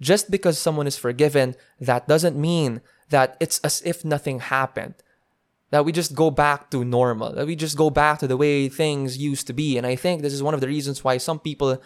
Just 0.00 0.30
because 0.30 0.58
someone 0.58 0.86
is 0.86 0.96
forgiven, 0.96 1.54
that 1.78 2.08
doesn't 2.08 2.36
mean 2.36 2.80
that 3.10 3.36
it's 3.40 3.58
as 3.60 3.82
if 3.84 4.04
nothing 4.04 4.40
happened. 4.40 4.94
That 5.70 5.84
we 5.84 5.92
just 5.92 6.14
go 6.14 6.30
back 6.30 6.70
to 6.70 6.84
normal, 6.84 7.32
that 7.32 7.46
we 7.46 7.54
just 7.54 7.76
go 7.76 7.90
back 7.90 8.18
to 8.18 8.26
the 8.26 8.36
way 8.36 8.68
things 8.68 9.18
used 9.18 9.46
to 9.46 9.52
be. 9.52 9.78
And 9.78 9.86
I 9.86 9.94
think 9.94 10.20
this 10.20 10.32
is 10.32 10.42
one 10.42 10.54
of 10.54 10.60
the 10.60 10.66
reasons 10.66 11.04
why 11.04 11.18
some 11.18 11.38
people 11.38 11.80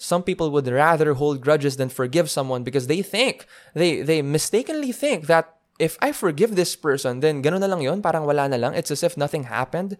some 0.00 0.22
people 0.22 0.50
would 0.50 0.66
rather 0.66 1.12
hold 1.12 1.42
grudges 1.42 1.76
than 1.76 1.90
forgive 1.90 2.30
someone 2.30 2.64
because 2.64 2.86
they 2.86 3.02
think, 3.02 3.44
they, 3.74 4.00
they 4.00 4.22
mistakenly 4.22 4.92
think 4.92 5.26
that 5.26 5.59
if 5.80 5.96
I 6.00 6.12
forgive 6.12 6.54
this 6.54 6.76
person, 6.76 7.20
then 7.20 7.42
ganun 7.42 7.60
na 7.60 7.66
lang 7.66 8.02
parang 8.02 8.26
wala 8.26 8.48
na 8.48 8.56
lang. 8.56 8.74
It's 8.74 8.90
as 8.90 9.02
if 9.02 9.16
nothing 9.16 9.44
happened. 9.44 9.96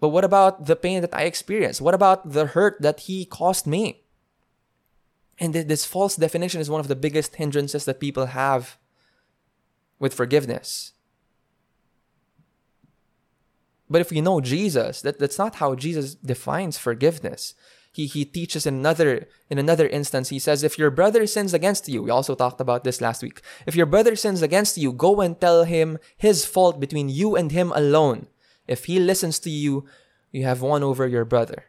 But 0.00 0.10
what 0.10 0.24
about 0.24 0.66
the 0.66 0.76
pain 0.76 1.02
that 1.02 1.12
I 1.12 1.24
experienced? 1.24 1.80
What 1.80 1.94
about 1.94 2.30
the 2.30 2.46
hurt 2.46 2.80
that 2.80 3.10
he 3.10 3.24
caused 3.24 3.66
me? 3.66 4.04
And 5.40 5.52
this 5.54 5.84
false 5.84 6.14
definition 6.14 6.60
is 6.60 6.70
one 6.70 6.80
of 6.80 6.88
the 6.88 6.96
biggest 6.96 7.36
hindrances 7.36 7.84
that 7.84 8.00
people 8.00 8.26
have 8.26 8.78
with 9.98 10.14
forgiveness. 10.14 10.92
But 13.90 14.00
if 14.00 14.10
we 14.10 14.20
know 14.20 14.40
Jesus, 14.40 15.02
that, 15.02 15.18
that's 15.18 15.38
not 15.38 15.56
how 15.56 15.74
Jesus 15.74 16.14
defines 16.14 16.78
forgiveness 16.78 17.54
he, 17.92 18.06
he 18.06 18.24
teaches 18.24 18.66
in 18.66 18.74
another 18.74 19.28
in 19.50 19.58
another 19.58 19.88
instance. 19.88 20.28
He 20.28 20.38
says 20.38 20.62
if 20.62 20.78
your 20.78 20.90
brother 20.90 21.26
sins 21.26 21.54
against 21.54 21.88
you 21.88 22.02
we 22.02 22.10
also 22.10 22.34
talked 22.34 22.60
about 22.60 22.84
this 22.84 23.00
last 23.00 23.22
week 23.22 23.40
if 23.66 23.74
your 23.74 23.86
brother 23.86 24.16
sins 24.16 24.42
against 24.42 24.78
you 24.78 24.92
go 24.92 25.20
and 25.20 25.40
tell 25.40 25.64
him 25.64 25.98
his 26.16 26.44
fault 26.44 26.80
between 26.80 27.08
you 27.08 27.36
and 27.36 27.52
him 27.52 27.72
alone. 27.74 28.28
If 28.66 28.84
he 28.84 28.98
listens 28.98 29.38
to 29.40 29.50
you 29.50 29.86
you 30.30 30.44
have 30.44 30.62
won 30.62 30.82
over 30.82 31.06
your 31.06 31.24
brother. 31.24 31.64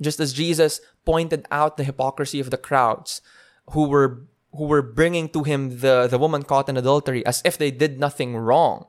Just 0.00 0.20
as 0.20 0.32
jesus 0.32 0.80
pointed 1.04 1.46
out 1.50 1.76
the 1.76 1.84
hypocrisy 1.84 2.40
of 2.40 2.50
the 2.50 2.58
crowds 2.58 3.20
who 3.72 3.88
were 3.88 4.26
who 4.52 4.64
were 4.66 4.82
bringing 4.82 5.28
to 5.28 5.44
him 5.44 5.78
the, 5.80 6.08
the 6.10 6.18
woman 6.18 6.42
caught 6.42 6.68
in 6.68 6.76
adultery 6.76 7.24
as 7.24 7.40
if 7.44 7.56
they 7.56 7.70
did 7.70 8.00
nothing 8.00 8.36
wrong 8.36 8.86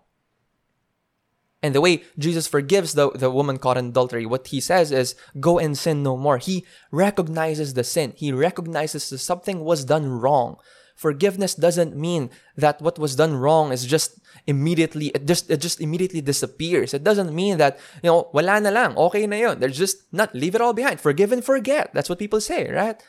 and 1.63 1.75
the 1.75 1.81
way 1.81 2.03
Jesus 2.17 2.47
forgives 2.47 2.93
the, 2.93 3.11
the 3.11 3.29
woman 3.29 3.57
caught 3.57 3.77
in 3.77 3.87
adultery, 3.89 4.25
what 4.25 4.47
he 4.47 4.59
says 4.59 4.91
is, 4.91 5.15
go 5.39 5.59
and 5.59 5.77
sin 5.77 6.01
no 6.01 6.17
more. 6.17 6.39
He 6.39 6.65
recognizes 6.89 7.75
the 7.75 7.83
sin. 7.83 8.13
He 8.15 8.31
recognizes 8.31 9.09
that 9.09 9.19
something 9.19 9.63
was 9.63 9.85
done 9.85 10.09
wrong. 10.19 10.57
Forgiveness 10.95 11.53
doesn't 11.53 11.95
mean 11.95 12.29
that 12.57 12.81
what 12.81 12.97
was 12.97 13.15
done 13.15 13.35
wrong 13.35 13.71
is 13.71 13.85
just 13.85 14.19
immediately, 14.47 15.07
it 15.07 15.25
just, 15.27 15.49
it 15.49 15.61
just 15.61 15.79
immediately 15.79 16.21
disappears. 16.21 16.93
It 16.93 17.03
doesn't 17.03 17.33
mean 17.33 17.57
that, 17.57 17.79
you 18.03 18.09
know, 18.09 18.29
wala 18.33 18.59
na 18.59 18.69
lang, 18.69 18.97
okay 18.97 19.27
na 19.27 19.35
yun. 19.35 19.59
There's 19.59 19.77
just 19.77 20.11
not, 20.11 20.33
leave 20.33 20.55
it 20.55 20.61
all 20.61 20.73
behind. 20.73 20.99
Forgive 20.99 21.31
and 21.31 21.45
forget. 21.45 21.93
That's 21.93 22.09
what 22.09 22.19
people 22.19 22.41
say, 22.41 22.69
right? 22.71 23.01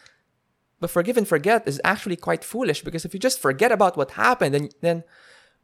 But 0.81 0.91
forgive 0.91 1.17
and 1.17 1.29
forget 1.29 1.67
is 1.67 1.81
actually 1.85 2.17
quite 2.17 2.45
foolish 2.45 2.83
because 2.83 3.05
if 3.05 3.15
you 3.15 3.21
just 3.21 3.38
forget 3.38 3.73
about 3.73 3.97
what 3.97 4.12
happened, 4.12 4.55
then, 4.55 4.69
then 4.81 5.05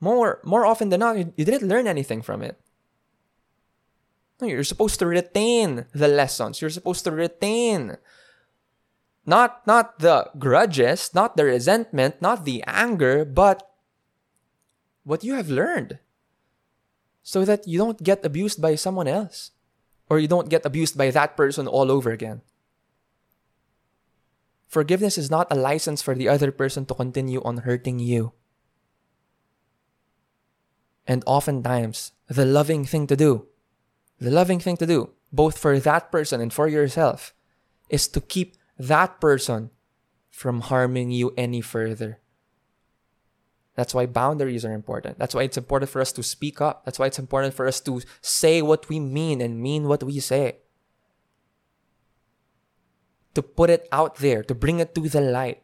more, 0.01 0.41
more 0.45 0.65
often 0.65 0.89
than 0.89 1.01
not, 1.01 1.19
you, 1.19 1.35
you 1.37 1.45
didn't 1.45 1.69
learn 1.69 1.87
anything 1.87 2.23
from 2.23 2.43
it. 2.43 2.59
You're 4.41 4.65
supposed 4.65 4.99
to 5.01 5.07
retain 5.07 5.87
the 5.93 6.09
lessons. 6.09 6.61
You're 6.61 6.71
supposed 6.71 7.03
to 7.05 7.11
retain 7.11 7.99
not 9.27 9.67
not 9.67 9.99
the 9.99 10.31
grudges, 10.39 11.11
not 11.13 11.37
the 11.37 11.45
resentment, 11.45 12.23
not 12.23 12.45
the 12.45 12.63
anger, 12.67 13.25
but 13.25 13.67
what 15.03 15.25
you 15.25 15.35
have 15.35 15.51
learned. 15.51 15.99
So 17.23 17.45
that 17.45 17.67
you 17.67 17.77
don't 17.77 18.03
get 18.03 18.25
abused 18.25 18.63
by 18.63 18.75
someone 18.77 19.09
else 19.09 19.51
or 20.09 20.19
you 20.19 20.29
don't 20.29 20.49
get 20.49 20.65
abused 20.65 20.97
by 20.97 21.11
that 21.11 21.37
person 21.37 21.67
all 21.67 21.91
over 21.91 22.11
again. 22.11 22.41
Forgiveness 24.69 25.19
is 25.19 25.31
not 25.31 25.49
a 25.51 25.57
license 25.57 26.01
for 26.01 26.15
the 26.15 26.29
other 26.29 26.53
person 26.53 26.87
to 26.87 26.95
continue 26.95 27.43
on 27.43 27.69
hurting 27.69 27.99
you. 27.99 28.33
And 31.07 31.25
oftentimes, 31.27 32.13
the 32.29 32.45
loving 32.45 32.85
thing 32.85 33.07
to 33.09 33.17
do 33.17 33.49
the 34.21 34.31
loving 34.31 34.61
thing 34.61 34.77
to 34.79 34.87
do, 34.87 35.11
both 35.33 35.59
for 35.59 35.79
that 35.79 36.11
person 36.11 36.41
and 36.41 36.53
for 36.53 36.69
yourself, 36.69 37.35
is 37.89 38.09
to 38.09 38.21
keep 38.21 38.57
that 38.79 39.21
person 39.21 39.71
from 40.31 40.61
harming 40.61 41.11
you 41.11 41.33
any 41.37 41.61
further. 41.61 42.21
That's 43.75 43.95
why 43.95 44.07
boundaries 44.07 44.65
are 44.65 44.73
important. 44.73 45.19
That's 45.19 45.35
why 45.35 45.45
it's 45.45 45.57
important 45.57 45.91
for 45.91 46.01
us 46.01 46.11
to 46.13 46.23
speak 46.23 46.61
up. 46.61 46.85
That's 46.85 46.99
why 46.99 47.07
it's 47.07 47.19
important 47.19 47.55
for 47.55 47.67
us 47.67 47.81
to 47.83 48.03
say 48.21 48.61
what 48.61 48.89
we 48.89 48.99
mean 48.99 49.41
and 49.41 49.63
mean 49.63 49.87
what 49.87 50.03
we 50.03 50.19
say. 50.19 50.59
To 53.35 53.43
put 53.43 53.71
it 53.71 53.87
out 53.93 54.17
there, 54.17 54.43
to 54.43 54.55
bring 54.55 54.81
it 54.81 54.95
to 54.97 55.09
the 55.09 55.21
light. 55.21 55.63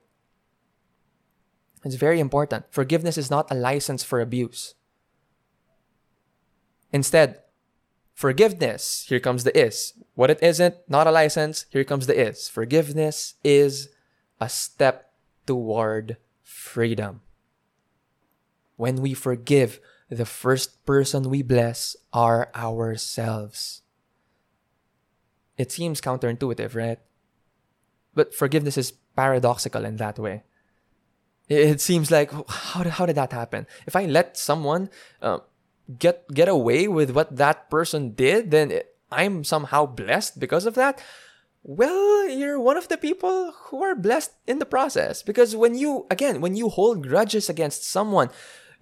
It's 1.84 1.96
very 1.96 2.20
important. 2.20 2.66
Forgiveness 2.70 3.18
is 3.18 3.30
not 3.30 3.50
a 3.50 3.54
license 3.54 4.04
for 4.04 4.20
abuse. 4.20 4.74
Instead, 6.92 7.42
Forgiveness, 8.14 9.06
here 9.08 9.18
comes 9.18 9.42
the 9.42 9.56
is. 9.58 9.92
What 10.14 10.30
it 10.30 10.40
isn't, 10.40 10.76
not 10.88 11.08
a 11.08 11.10
license, 11.10 11.66
here 11.70 11.82
comes 11.82 12.06
the 12.06 12.18
is. 12.18 12.48
Forgiveness 12.48 13.34
is 13.42 13.88
a 14.40 14.48
step 14.48 15.10
toward 15.46 16.16
freedom. 16.40 17.22
When 18.76 19.02
we 19.02 19.14
forgive, 19.14 19.80
the 20.08 20.24
first 20.24 20.86
person 20.86 21.28
we 21.28 21.42
bless 21.42 21.96
are 22.12 22.50
ourselves. 22.54 23.82
It 25.58 25.72
seems 25.72 26.00
counterintuitive, 26.00 26.74
right? 26.74 26.98
But 28.14 28.34
forgiveness 28.34 28.78
is 28.78 28.92
paradoxical 29.16 29.84
in 29.84 29.96
that 29.96 30.18
way. 30.20 30.44
It 31.48 31.80
seems 31.80 32.10
like 32.10 32.30
how 32.48 32.84
did, 32.84 32.92
how 32.92 33.06
did 33.06 33.16
that 33.16 33.32
happen? 33.32 33.66
If 33.86 33.96
I 33.96 34.06
let 34.06 34.38
someone 34.38 34.88
uh, 35.20 35.38
get 35.98 36.28
get 36.32 36.48
away 36.48 36.88
with 36.88 37.10
what 37.10 37.36
that 37.36 37.70
person 37.70 38.14
did, 38.14 38.50
then 38.50 38.80
I'm 39.10 39.44
somehow 39.44 39.86
blessed 39.86 40.40
because 40.40 40.66
of 40.66 40.74
that. 40.74 41.02
Well, 41.62 42.28
you're 42.28 42.60
one 42.60 42.76
of 42.76 42.88
the 42.88 42.98
people 42.98 43.52
who 43.68 43.82
are 43.82 43.94
blessed 43.94 44.32
in 44.46 44.58
the 44.58 44.68
process 44.68 45.22
because 45.22 45.56
when 45.56 45.74
you 45.74 46.06
again 46.10 46.40
when 46.40 46.56
you 46.56 46.68
hold 46.68 47.08
grudges 47.08 47.48
against 47.48 47.88
someone, 47.88 48.28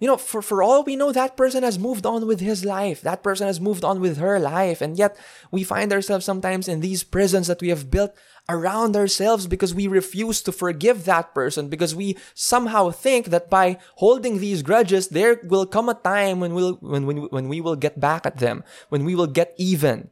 you 0.03 0.07
know, 0.07 0.17
for, 0.17 0.41
for 0.41 0.61
all 0.61 0.83
we 0.83 0.97
know, 0.97 1.13
that 1.13 1.37
person 1.37 1.63
has 1.63 1.79
moved 1.79 2.05
on 2.05 2.27
with 2.27 2.41
his 2.41 2.65
life. 2.65 2.99
That 3.01 3.23
person 3.23 3.47
has 3.47 3.61
moved 3.61 3.85
on 3.85 4.01
with 4.01 4.17
her 4.17 4.37
life. 4.37 4.81
And 4.81 4.97
yet 4.97 5.17
we 5.49 5.63
find 5.63 5.93
ourselves 5.93 6.25
sometimes 6.25 6.67
in 6.67 6.81
these 6.81 7.05
prisons 7.05 7.47
that 7.47 7.61
we 7.61 7.69
have 7.69 7.89
built 7.89 8.13
around 8.49 8.95
ourselves 8.95 9.47
because 9.47 9.73
we 9.73 9.87
refuse 9.87 10.41
to 10.41 10.51
forgive 10.51 11.05
that 11.05 11.33
person 11.33 11.69
because 11.69 11.95
we 11.95 12.17
somehow 12.33 12.89
think 12.89 13.27
that 13.27 13.49
by 13.49 13.77
holding 13.95 14.39
these 14.39 14.61
grudges 14.61 15.09
there 15.09 15.39
will 15.43 15.65
come 15.65 15.87
a 15.87 15.93
time 15.93 16.39
when 16.39 16.53
we'll 16.53 16.75
when, 16.75 17.05
when, 17.05 17.17
when 17.31 17.47
we 17.47 17.61
will 17.61 17.77
get 17.77 17.99
back 17.99 18.25
at 18.25 18.37
them 18.37 18.63
when 18.89 19.05
we 19.05 19.15
will 19.15 19.27
get 19.27 19.53
even. 19.57 20.09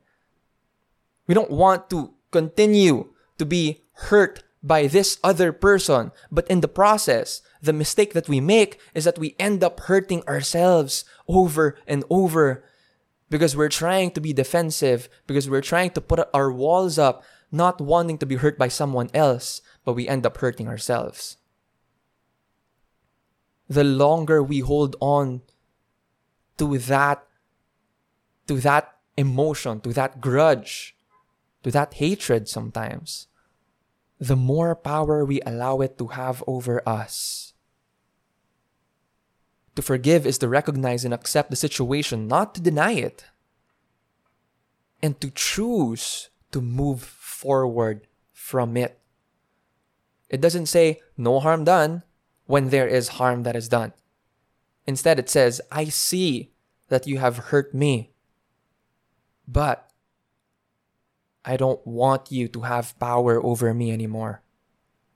We 1.28 1.34
don't 1.34 1.52
want 1.52 1.90
to 1.90 2.14
continue 2.32 3.10
to 3.38 3.46
be 3.46 3.82
hurt 4.10 4.44
by 4.64 4.88
this 4.88 5.20
other 5.24 5.52
person 5.52 6.12
but 6.32 6.48
in 6.48 6.62
the 6.62 6.68
process 6.68 7.42
the 7.62 7.74
mistake 7.74 8.14
that 8.14 8.30
we 8.30 8.40
make 8.40 8.80
is 8.94 9.04
that 9.04 9.20
we 9.20 9.36
end 9.38 9.64
up 9.64 9.82
hurting 9.82 10.24
ourselves 10.28 11.04
over 11.28 11.78
and 11.86 12.04
over 12.10 12.64
because 13.30 13.56
we're 13.56 13.70
trying 13.70 14.12
to 14.12 14.22
be 14.22 14.34
defensive 14.34 15.10
because 15.26 15.50
we're 15.50 15.62
trying 15.62 15.90
to 15.92 16.02
put 16.02 16.28
our 16.34 16.52
walls 16.52 17.00
up 17.00 17.24
not 17.52 17.82
wanting 17.82 18.18
to 18.18 18.26
be 18.26 18.36
hurt 18.36 18.58
by 18.58 18.68
someone 18.68 19.10
else, 19.14 19.62
but 19.84 19.94
we 19.94 20.08
end 20.08 20.26
up 20.26 20.38
hurting 20.38 20.68
ourselves. 20.68 21.38
The 23.68 23.84
longer 23.84 24.42
we 24.42 24.60
hold 24.60 24.96
on 25.00 25.42
to 26.58 26.78
that, 26.78 27.24
to 28.48 28.60
that 28.60 28.96
emotion, 29.18 29.82
to 29.82 29.94
that 29.94 30.22
grudge, 30.22 30.96
to 31.64 31.72
that 31.72 31.96
hatred 31.96 32.48
sometimes, 32.48 33.28
the 34.20 34.36
more 34.36 34.76
power 34.76 35.26
we 35.26 35.42
allow 35.42 35.82
it 35.82 35.98
to 35.98 36.08
have 36.08 36.44
over 36.48 36.88
us. 36.88 37.54
To 39.76 39.82
forgive 39.82 40.28
is 40.28 40.38
to 40.40 40.48
recognize 40.48 41.06
and 41.06 41.14
accept 41.14 41.50
the 41.50 41.56
situation, 41.56 42.28
not 42.28 42.54
to 42.56 42.62
deny 42.62 42.92
it. 42.92 43.26
And 45.02 45.20
to 45.22 45.32
choose 45.32 46.30
to 46.52 46.62
move 46.62 47.02
forward 47.42 48.06
from 48.32 48.78
it. 48.78 49.02
It 50.30 50.42
doesn't 50.42 50.68
say 50.68 51.02
no 51.18 51.40
harm 51.40 51.66
done 51.66 52.04
when 52.46 52.70
there 52.70 52.88
is 52.88 53.18
harm 53.18 53.42
that 53.44 53.56
is 53.56 53.68
done. 53.68 53.94
Instead, 54.86 55.18
it 55.18 55.30
says, 55.30 55.60
I 55.72 55.86
see 55.86 56.54
that 56.90 57.08
you 57.08 57.18
have 57.18 57.50
hurt 57.50 57.74
me, 57.74 58.14
but 59.48 59.90
I 61.44 61.58
don't 61.58 61.86
want 61.86 62.32
you 62.32 62.48
to 62.50 62.62
have 62.62 62.98
power 63.00 63.44
over 63.44 63.74
me 63.74 63.92
anymore. 63.92 64.44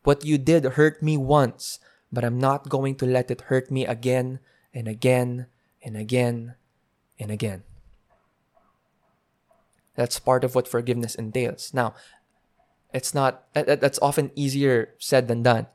What 0.04 0.26
you 0.26 0.38
did 0.38 0.80
hurt 0.80 1.04
me 1.04 1.18
once, 1.18 1.80
but 2.12 2.24
I'm 2.24 2.40
not 2.40 2.70
going 2.70 2.96
to 2.98 3.06
let 3.06 3.30
it 3.30 3.52
hurt 3.54 3.70
me 3.70 3.86
again 3.86 4.40
and 4.74 4.88
again 4.88 5.48
and 5.84 5.96
again 5.96 6.56
and 7.20 7.30
again. 7.30 7.64
That's 9.96 10.20
part 10.20 10.44
of 10.44 10.56
what 10.56 10.68
forgiveness 10.68 11.16
entails. 11.16 11.74
Now, 11.74 11.96
it's 12.96 13.14
not 13.14 13.44
that's 13.54 14.00
often 14.02 14.32
easier 14.36 14.96
said 14.98 15.28
than 15.28 15.44
done. 15.44 15.68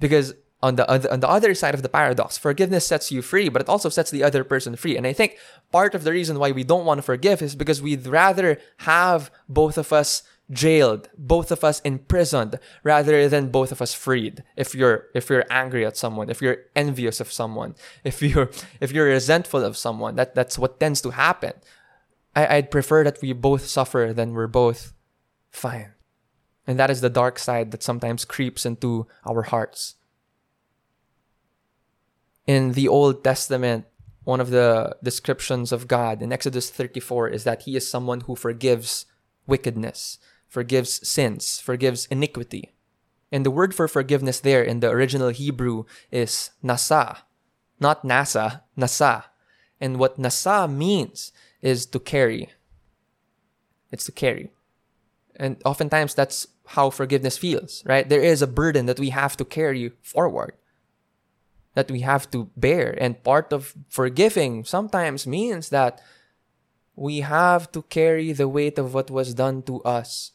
Because 0.00 0.34
on 0.62 0.76
the 0.76 0.88
other 0.88 1.12
on 1.12 1.20
the 1.20 1.28
other 1.28 1.54
side 1.54 1.74
of 1.74 1.82
the 1.82 1.90
paradox 1.90 2.38
forgiveness 2.38 2.86
sets 2.86 3.12
you 3.12 3.20
free 3.20 3.50
but 3.50 3.60
it 3.60 3.68
also 3.68 3.90
sets 3.90 4.10
the 4.10 4.24
other 4.24 4.42
person 4.42 4.74
free. 4.74 4.96
And 4.96 5.06
i 5.06 5.12
think 5.12 5.36
part 5.70 5.94
of 5.94 6.04
the 6.04 6.12
reason 6.12 6.38
why 6.38 6.50
we 6.52 6.64
don't 6.64 6.86
want 6.86 6.98
to 6.98 7.02
forgive 7.02 7.42
is 7.42 7.54
because 7.54 7.82
we'd 7.82 8.06
rather 8.06 8.58
have 8.78 9.30
both 9.46 9.76
of 9.76 9.92
us 9.92 10.22
jailed 10.50 11.08
both 11.18 11.50
of 11.50 11.64
us 11.64 11.80
imprisoned 11.80 12.58
rather 12.82 13.28
than 13.28 13.50
both 13.50 13.72
of 13.72 13.82
us 13.82 13.92
freed. 13.92 14.42
If 14.56 14.74
you're 14.74 15.08
if 15.14 15.28
you're 15.28 15.44
angry 15.50 15.84
at 15.84 15.98
someone 15.98 16.30
if 16.30 16.40
you're 16.40 16.60
envious 16.74 17.20
of 17.20 17.30
someone 17.30 17.74
if 18.10 18.22
you're 18.22 18.50
if 18.80 18.90
you're 18.90 19.08
resentful 19.18 19.62
of 19.62 19.76
someone 19.76 20.16
that 20.16 20.34
that's 20.34 20.58
what 20.58 20.80
tends 20.80 21.02
to 21.02 21.10
happen. 21.10 21.52
I, 22.34 22.56
i'd 22.56 22.70
prefer 22.70 23.04
that 23.04 23.20
we 23.22 23.32
both 23.32 23.64
suffer 23.66 24.12
than 24.18 24.32
we're 24.32 24.54
both 24.62 24.92
fine 25.50 25.94
and 26.66 26.78
that 26.78 26.90
is 26.90 27.00
the 27.00 27.10
dark 27.10 27.38
side 27.38 27.70
that 27.70 27.82
sometimes 27.82 28.24
creeps 28.24 28.64
into 28.64 29.06
our 29.26 29.42
hearts. 29.42 29.96
In 32.46 32.72
the 32.72 32.88
Old 32.88 33.24
Testament, 33.24 33.86
one 34.24 34.40
of 34.40 34.50
the 34.50 34.96
descriptions 35.02 35.72
of 35.72 35.88
God 35.88 36.22
in 36.22 36.32
Exodus 36.32 36.70
34 36.70 37.28
is 37.28 37.44
that 37.44 37.62
He 37.62 37.76
is 37.76 37.88
someone 37.88 38.22
who 38.22 38.36
forgives 38.36 39.06
wickedness, 39.46 40.18
forgives 40.48 41.06
sins, 41.06 41.60
forgives 41.60 42.06
iniquity. 42.06 42.72
And 43.30 43.44
the 43.44 43.50
word 43.50 43.74
for 43.74 43.88
forgiveness 43.88 44.40
there 44.40 44.62
in 44.62 44.80
the 44.80 44.90
original 44.90 45.28
Hebrew 45.28 45.84
is 46.10 46.50
nasa, 46.62 47.18
not 47.80 48.02
nasa, 48.02 48.62
nasa. 48.78 49.24
And 49.80 49.98
what 49.98 50.18
nasa 50.18 50.72
means 50.72 51.32
is 51.60 51.84
to 51.86 51.98
carry. 51.98 52.50
It's 53.90 54.04
to 54.04 54.12
carry. 54.12 54.50
And 55.36 55.60
oftentimes 55.64 56.14
that's 56.14 56.46
how 56.66 56.90
forgiveness 56.90 57.36
feels, 57.36 57.82
right? 57.84 58.08
There 58.08 58.22
is 58.22 58.42
a 58.42 58.46
burden 58.46 58.86
that 58.86 58.98
we 58.98 59.10
have 59.10 59.36
to 59.36 59.44
carry 59.44 59.92
forward, 60.02 60.54
that 61.74 61.90
we 61.90 62.00
have 62.00 62.30
to 62.30 62.50
bear. 62.56 62.96
And 63.00 63.22
part 63.22 63.52
of 63.52 63.74
forgiving 63.88 64.64
sometimes 64.64 65.26
means 65.26 65.68
that 65.68 66.00
we 66.96 67.20
have 67.20 67.70
to 67.72 67.82
carry 67.82 68.32
the 68.32 68.48
weight 68.48 68.78
of 68.78 68.94
what 68.94 69.10
was 69.10 69.34
done 69.34 69.62
to 69.62 69.82
us 69.82 70.32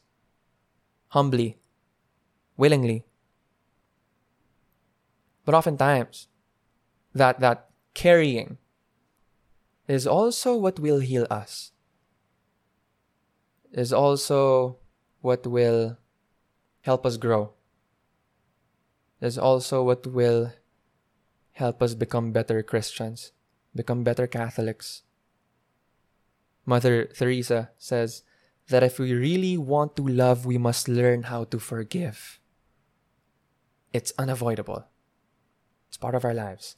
humbly, 1.09 1.57
willingly. 2.57 3.05
But 5.45 5.55
oftentimes, 5.55 6.27
that, 7.13 7.39
that 7.39 7.69
carrying 7.93 8.57
is 9.87 10.05
also 10.05 10.55
what 10.55 10.79
will 10.79 10.99
heal 10.99 11.25
us, 11.31 11.71
is 13.71 13.91
also 13.91 14.77
what 15.21 15.47
will 15.47 15.97
help 16.81 17.05
us 17.05 17.17
grow. 17.17 17.53
Is 19.21 19.37
also 19.37 19.83
what 19.83 20.07
will 20.07 20.53
help 21.53 21.83
us 21.83 21.93
become 21.93 22.31
better 22.31 22.63
Christians, 22.63 23.31
become 23.75 24.03
better 24.03 24.27
Catholics. 24.27 25.03
Mother 26.65 27.05
Teresa 27.05 27.71
says 27.77 28.23
that 28.69 28.83
if 28.83 28.99
we 28.99 29.13
really 29.13 29.57
want 29.57 29.95
to 29.97 30.07
love, 30.07 30.45
we 30.45 30.57
must 30.57 30.87
learn 30.87 31.23
how 31.23 31.43
to 31.45 31.59
forgive. 31.59 32.39
It's 33.91 34.13
unavoidable. 34.17 34.85
It's 35.87 35.97
part 35.97 36.15
of 36.15 36.23
our 36.23 36.33
lives. 36.33 36.77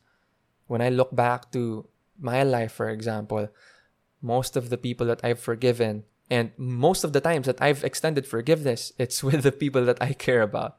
When 0.68 0.82
I 0.82 0.90
look 0.90 1.14
back 1.14 1.52
to 1.52 1.88
my 2.18 2.44
life, 2.44 2.72
for 2.72 2.90
example, 2.90 3.50
most 4.22 4.56
of 4.56 4.70
the 4.70 4.78
people 4.78 5.06
that 5.08 5.20
I've 5.24 5.40
forgiven 5.40 6.06
and 6.32 6.54
most 6.56 7.04
of 7.04 7.12
the 7.12 7.20
times 7.20 7.46
that 7.46 7.62
I've 7.62 7.84
extended 7.84 8.26
forgiveness, 8.26 8.94
it's 8.98 9.22
with 9.28 9.44
the 9.44 9.52
people 9.52 9.84
that 9.86 10.02
I 10.02 10.14
care 10.14 10.42
about. 10.42 10.78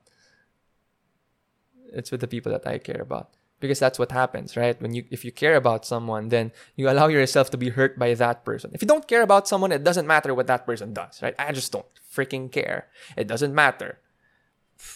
It's 1.93 2.11
with 2.11 2.23
the 2.23 2.27
people 2.27 2.51
that 2.53 2.67
I 2.67 2.79
care 2.79 3.03
about. 3.03 3.37
Because 3.61 3.79
that's 3.79 3.99
what 3.99 4.11
happens, 4.11 4.57
right? 4.57 4.81
When 4.81 4.93
you 4.93 5.05
if 5.11 5.25
you 5.25 5.31
care 5.31 5.55
about 5.55 5.87
someone, 5.87 6.31
then 6.31 6.51
you 6.75 6.89
allow 6.91 7.07
yourself 7.07 7.51
to 7.51 7.57
be 7.57 7.69
hurt 7.69 7.97
by 7.97 8.15
that 8.15 8.45
person. 8.45 8.73
If 8.75 8.83
you 8.83 8.89
don't 8.89 9.07
care 9.07 9.23
about 9.23 9.47
someone, 9.47 9.71
it 9.71 9.85
doesn't 9.85 10.07
matter 10.09 10.35
what 10.35 10.49
that 10.49 10.67
person 10.67 10.95
does, 10.95 11.23
right? 11.23 11.37
I 11.39 11.53
just 11.53 11.71
don't 11.71 11.87
freaking 12.11 12.51
care. 12.51 12.89
It 13.15 13.29
doesn't 13.29 13.55
matter. 13.55 14.01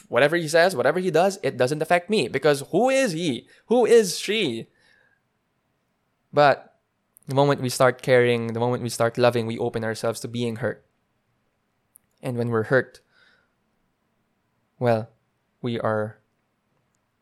Whatever 0.08 0.34
he 0.34 0.48
says, 0.48 0.74
whatever 0.74 0.98
he 0.98 1.12
does, 1.12 1.38
it 1.44 1.56
doesn't 1.56 1.82
affect 1.82 2.10
me 2.10 2.26
because 2.26 2.64
who 2.72 2.90
is 2.90 3.12
he? 3.12 3.46
Who 3.66 3.86
is 3.86 4.18
she? 4.18 4.66
But 6.32 6.75
the 7.26 7.34
moment 7.34 7.60
we 7.60 7.68
start 7.68 8.02
caring, 8.02 8.52
the 8.52 8.60
moment 8.60 8.82
we 8.82 8.88
start 8.88 9.18
loving, 9.18 9.46
we 9.46 9.58
open 9.58 9.84
ourselves 9.84 10.20
to 10.20 10.28
being 10.28 10.56
hurt. 10.56 10.84
And 12.22 12.36
when 12.36 12.50
we're 12.50 12.64
hurt, 12.64 13.00
well, 14.78 15.10
we 15.60 15.78
are 15.80 16.18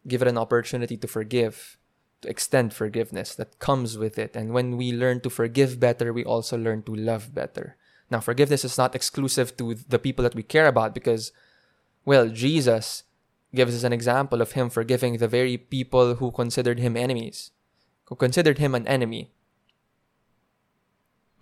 given 0.06 0.28
an 0.28 0.38
opportunity 0.38 0.96
to 0.98 1.08
forgive, 1.08 1.78
to 2.20 2.28
extend 2.28 2.74
forgiveness 2.74 3.34
that 3.34 3.58
comes 3.58 3.96
with 3.96 4.18
it. 4.18 4.36
And 4.36 4.52
when 4.52 4.76
we 4.76 4.92
learn 4.92 5.20
to 5.20 5.30
forgive 5.30 5.80
better, 5.80 6.12
we 6.12 6.24
also 6.24 6.58
learn 6.58 6.82
to 6.82 6.94
love 6.94 7.34
better. 7.34 7.76
Now, 8.10 8.20
forgiveness 8.20 8.64
is 8.64 8.76
not 8.76 8.94
exclusive 8.94 9.56
to 9.56 9.74
the 9.74 9.98
people 9.98 10.22
that 10.24 10.34
we 10.34 10.42
care 10.42 10.66
about 10.66 10.94
because, 10.94 11.32
well, 12.04 12.28
Jesus 12.28 13.04
gives 13.54 13.74
us 13.74 13.84
an 13.84 13.92
example 13.92 14.42
of 14.42 14.52
him 14.52 14.68
forgiving 14.68 15.16
the 15.16 15.28
very 15.28 15.56
people 15.56 16.16
who 16.16 16.30
considered 16.30 16.78
him 16.78 16.96
enemies, 16.96 17.52
who 18.04 18.16
considered 18.16 18.58
him 18.58 18.74
an 18.74 18.86
enemy 18.86 19.33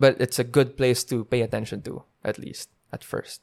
but 0.03 0.19
it's 0.19 0.37
a 0.37 0.43
good 0.43 0.75
place 0.75 1.01
to 1.05 1.23
pay 1.23 1.39
attention 1.39 1.81
to, 1.81 2.03
at 2.25 2.37
least 2.37 2.67
at 2.91 3.05
first. 3.05 3.39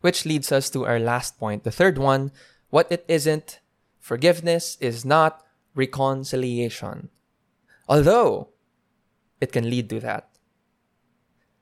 Which 0.00 0.24
leads 0.24 0.50
us 0.50 0.70
to 0.70 0.86
our 0.86 0.98
last 0.98 1.38
point. 1.38 1.64
The 1.64 1.70
third 1.70 1.98
one 1.98 2.32
what 2.70 2.90
it 2.90 3.04
isn't, 3.06 3.60
forgiveness 4.00 4.78
is 4.80 5.04
not 5.04 5.44
reconciliation. 5.74 7.10
Although 7.86 8.48
it 9.38 9.52
can 9.52 9.68
lead 9.68 9.90
to 9.90 10.00
that. 10.00 10.30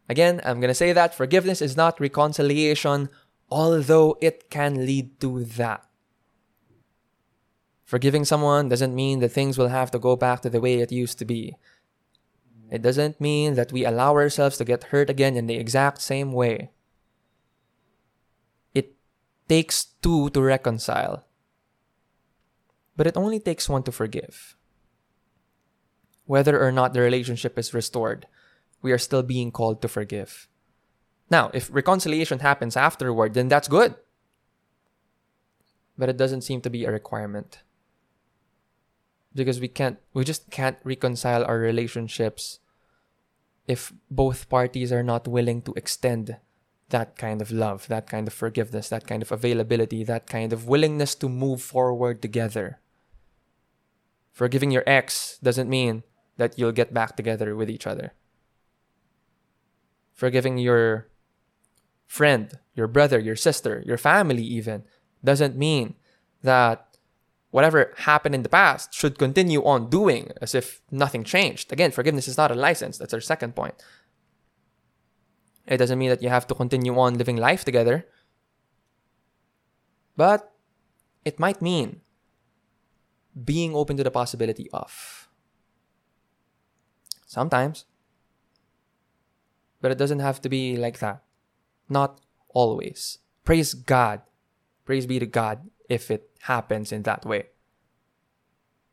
Again, 0.08 0.40
I'm 0.44 0.60
going 0.60 0.70
to 0.70 0.82
say 0.82 0.92
that 0.92 1.12
forgiveness 1.12 1.60
is 1.60 1.76
not 1.76 1.98
reconciliation, 1.98 3.08
although 3.50 4.16
it 4.20 4.48
can 4.48 4.86
lead 4.86 5.18
to 5.22 5.42
that. 5.58 5.82
Forgiving 7.82 8.24
someone 8.24 8.68
doesn't 8.68 8.94
mean 8.94 9.18
that 9.18 9.30
things 9.30 9.58
will 9.58 9.74
have 9.74 9.90
to 9.90 9.98
go 9.98 10.14
back 10.14 10.40
to 10.42 10.50
the 10.50 10.60
way 10.60 10.74
it 10.74 10.92
used 10.92 11.18
to 11.18 11.24
be. 11.24 11.56
It 12.70 12.82
doesn't 12.82 13.20
mean 13.20 13.54
that 13.54 13.72
we 13.72 13.84
allow 13.84 14.14
ourselves 14.14 14.56
to 14.58 14.64
get 14.64 14.84
hurt 14.84 15.10
again 15.10 15.36
in 15.36 15.46
the 15.46 15.56
exact 15.56 16.00
same 16.00 16.32
way. 16.32 16.70
It 18.74 18.94
takes 19.48 19.84
two 20.02 20.30
to 20.30 20.40
reconcile, 20.40 21.24
but 22.96 23.06
it 23.06 23.16
only 23.16 23.38
takes 23.38 23.68
one 23.68 23.82
to 23.84 23.92
forgive. 23.92 24.56
Whether 26.26 26.60
or 26.62 26.72
not 26.72 26.94
the 26.94 27.00
relationship 27.00 27.58
is 27.58 27.74
restored, 27.74 28.26
we 28.80 28.92
are 28.92 28.98
still 28.98 29.22
being 29.22 29.50
called 29.50 29.82
to 29.82 29.88
forgive. 29.88 30.48
Now, 31.30 31.50
if 31.52 31.68
reconciliation 31.72 32.40
happens 32.40 32.76
afterward, 32.76 33.34
then 33.34 33.48
that's 33.48 33.68
good. 33.68 33.94
But 35.96 36.08
it 36.08 36.16
doesn't 36.16 36.42
seem 36.42 36.60
to 36.62 36.70
be 36.70 36.84
a 36.84 36.92
requirement. 36.92 37.63
Because 39.34 39.60
we 39.60 39.68
can't, 39.68 39.98
we 40.12 40.24
just 40.24 40.50
can't 40.50 40.78
reconcile 40.84 41.44
our 41.44 41.58
relationships 41.58 42.60
if 43.66 43.92
both 44.10 44.48
parties 44.48 44.92
are 44.92 45.02
not 45.02 45.26
willing 45.26 45.62
to 45.62 45.72
extend 45.74 46.36
that 46.90 47.16
kind 47.16 47.42
of 47.42 47.50
love, 47.50 47.88
that 47.88 48.06
kind 48.06 48.28
of 48.28 48.34
forgiveness, 48.34 48.88
that 48.90 49.06
kind 49.06 49.22
of 49.22 49.32
availability, 49.32 50.04
that 50.04 50.26
kind 50.26 50.52
of 50.52 50.68
willingness 50.68 51.14
to 51.16 51.28
move 51.28 51.62
forward 51.62 52.22
together. 52.22 52.78
Forgiving 54.32 54.70
your 54.70 54.84
ex 54.86 55.38
doesn't 55.42 55.70
mean 55.70 56.02
that 56.36 56.58
you'll 56.58 56.72
get 56.72 56.92
back 56.92 57.16
together 57.16 57.56
with 57.56 57.70
each 57.70 57.86
other. 57.86 58.12
Forgiving 60.12 60.58
your 60.58 61.08
friend, 62.06 62.58
your 62.74 62.86
brother, 62.86 63.18
your 63.18 63.36
sister, 63.36 63.82
your 63.86 63.98
family, 63.98 64.42
even, 64.42 64.84
doesn't 65.24 65.56
mean 65.56 65.94
that 66.42 66.83
whatever 67.54 67.94
happened 67.98 68.34
in 68.34 68.42
the 68.42 68.48
past 68.48 68.92
should 68.92 69.16
continue 69.16 69.62
on 69.62 69.88
doing 69.88 70.32
as 70.42 70.56
if 70.56 70.82
nothing 70.90 71.22
changed. 71.22 71.72
Again, 71.72 71.92
forgiveness 71.92 72.26
is 72.26 72.36
not 72.36 72.50
a 72.50 72.54
license. 72.56 72.98
That's 72.98 73.14
our 73.14 73.20
second 73.20 73.54
point. 73.54 73.76
It 75.64 75.76
doesn't 75.76 76.00
mean 76.00 76.08
that 76.08 76.20
you 76.20 76.30
have 76.30 76.48
to 76.48 76.54
continue 76.56 76.98
on 76.98 77.16
living 77.16 77.36
life 77.36 77.64
together. 77.64 78.08
But 80.16 80.50
it 81.24 81.38
might 81.38 81.62
mean 81.62 82.00
being 83.38 83.72
open 83.76 83.96
to 83.98 84.02
the 84.02 84.10
possibility 84.10 84.68
of. 84.72 85.28
Sometimes. 87.24 87.84
But 89.80 89.92
it 89.92 89.98
doesn't 89.98 90.26
have 90.26 90.42
to 90.42 90.48
be 90.48 90.76
like 90.76 90.98
that. 90.98 91.22
Not 91.88 92.18
always. 92.48 93.18
Praise 93.44 93.74
God. 93.74 94.22
Praise 94.84 95.06
be 95.06 95.20
to 95.20 95.26
God 95.26 95.70
if 95.88 96.10
it 96.10 96.30
happens 96.42 96.92
in 96.92 97.02
that 97.02 97.24
way. 97.24 97.46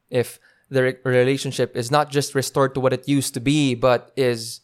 If 0.10 0.40
the 0.70 0.84
re- 0.84 0.98
relationship 1.04 1.76
is 1.76 1.92
not 1.92 2.10
just 2.10 2.36
restored 2.36 2.74
to 2.76 2.80
what 2.80 2.94
it 2.94 3.08
used 3.08 3.34
to 3.34 3.40
be, 3.40 3.76
but 3.76 4.12
is 4.16 4.62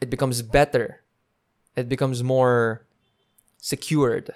it 0.00 0.10
becomes 0.10 0.42
better. 0.42 1.02
It 1.76 1.88
becomes 1.88 2.22
more 2.22 2.86
secured. 3.58 4.30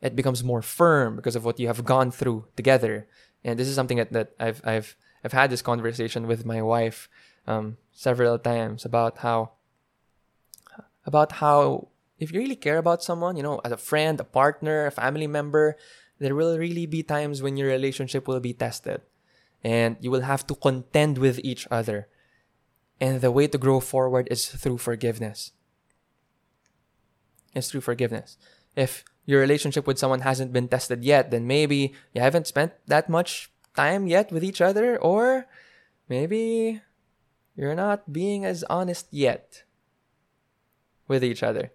It 0.00 0.16
becomes 0.16 0.42
more 0.42 0.62
firm 0.62 1.16
because 1.16 1.36
of 1.36 1.44
what 1.44 1.60
you 1.60 1.66
have 1.66 1.84
gone 1.84 2.10
through 2.10 2.46
together. 2.56 3.06
And 3.44 3.58
this 3.58 3.68
is 3.68 3.74
something 3.74 3.98
that, 3.98 4.12
that 4.12 4.32
I've 4.38 4.60
I've 4.64 4.96
I've 5.24 5.32
had 5.32 5.50
this 5.50 5.62
conversation 5.62 6.26
with 6.26 6.44
my 6.46 6.62
wife 6.62 7.08
um, 7.46 7.76
several 7.92 8.38
times 8.38 8.84
about 8.84 9.18
how 9.18 9.52
about 11.04 11.32
how 11.32 11.88
if 12.18 12.32
you 12.32 12.40
really 12.40 12.56
care 12.56 12.78
about 12.78 13.02
someone, 13.02 13.36
you 13.36 13.42
know, 13.42 13.60
as 13.64 13.72
a 13.72 13.76
friend, 13.76 14.20
a 14.20 14.24
partner, 14.24 14.86
a 14.86 14.90
family 14.90 15.26
member, 15.26 15.76
there 16.20 16.36
will 16.36 16.56
really 16.58 16.86
be 16.86 17.02
times 17.02 17.42
when 17.42 17.56
your 17.56 17.68
relationship 17.68 18.28
will 18.28 18.40
be 18.40 18.52
tested 18.52 19.00
and 19.64 19.96
you 20.00 20.10
will 20.10 20.20
have 20.20 20.46
to 20.46 20.54
contend 20.54 21.18
with 21.18 21.40
each 21.42 21.66
other. 21.70 22.06
And 23.00 23.20
the 23.20 23.32
way 23.32 23.48
to 23.48 23.58
grow 23.58 23.80
forward 23.80 24.28
is 24.30 24.46
through 24.46 24.78
forgiveness. 24.78 25.52
It's 27.54 27.70
through 27.70 27.80
forgiveness. 27.80 28.36
If 28.76 29.02
your 29.24 29.40
relationship 29.40 29.86
with 29.86 29.98
someone 29.98 30.20
hasn't 30.20 30.52
been 30.52 30.68
tested 30.68 31.02
yet, 31.02 31.30
then 31.30 31.46
maybe 31.46 31.94
you 32.12 32.20
haven't 32.20 32.46
spent 32.46 32.72
that 32.86 33.08
much 33.08 33.50
time 33.74 34.06
yet 34.06 34.30
with 34.30 34.44
each 34.44 34.60
other, 34.60 34.98
or 34.98 35.46
maybe 36.08 36.82
you're 37.56 37.74
not 37.74 38.12
being 38.12 38.44
as 38.44 38.62
honest 38.68 39.08
yet 39.10 39.64
with 41.08 41.24
each 41.24 41.42
other. 41.42 41.72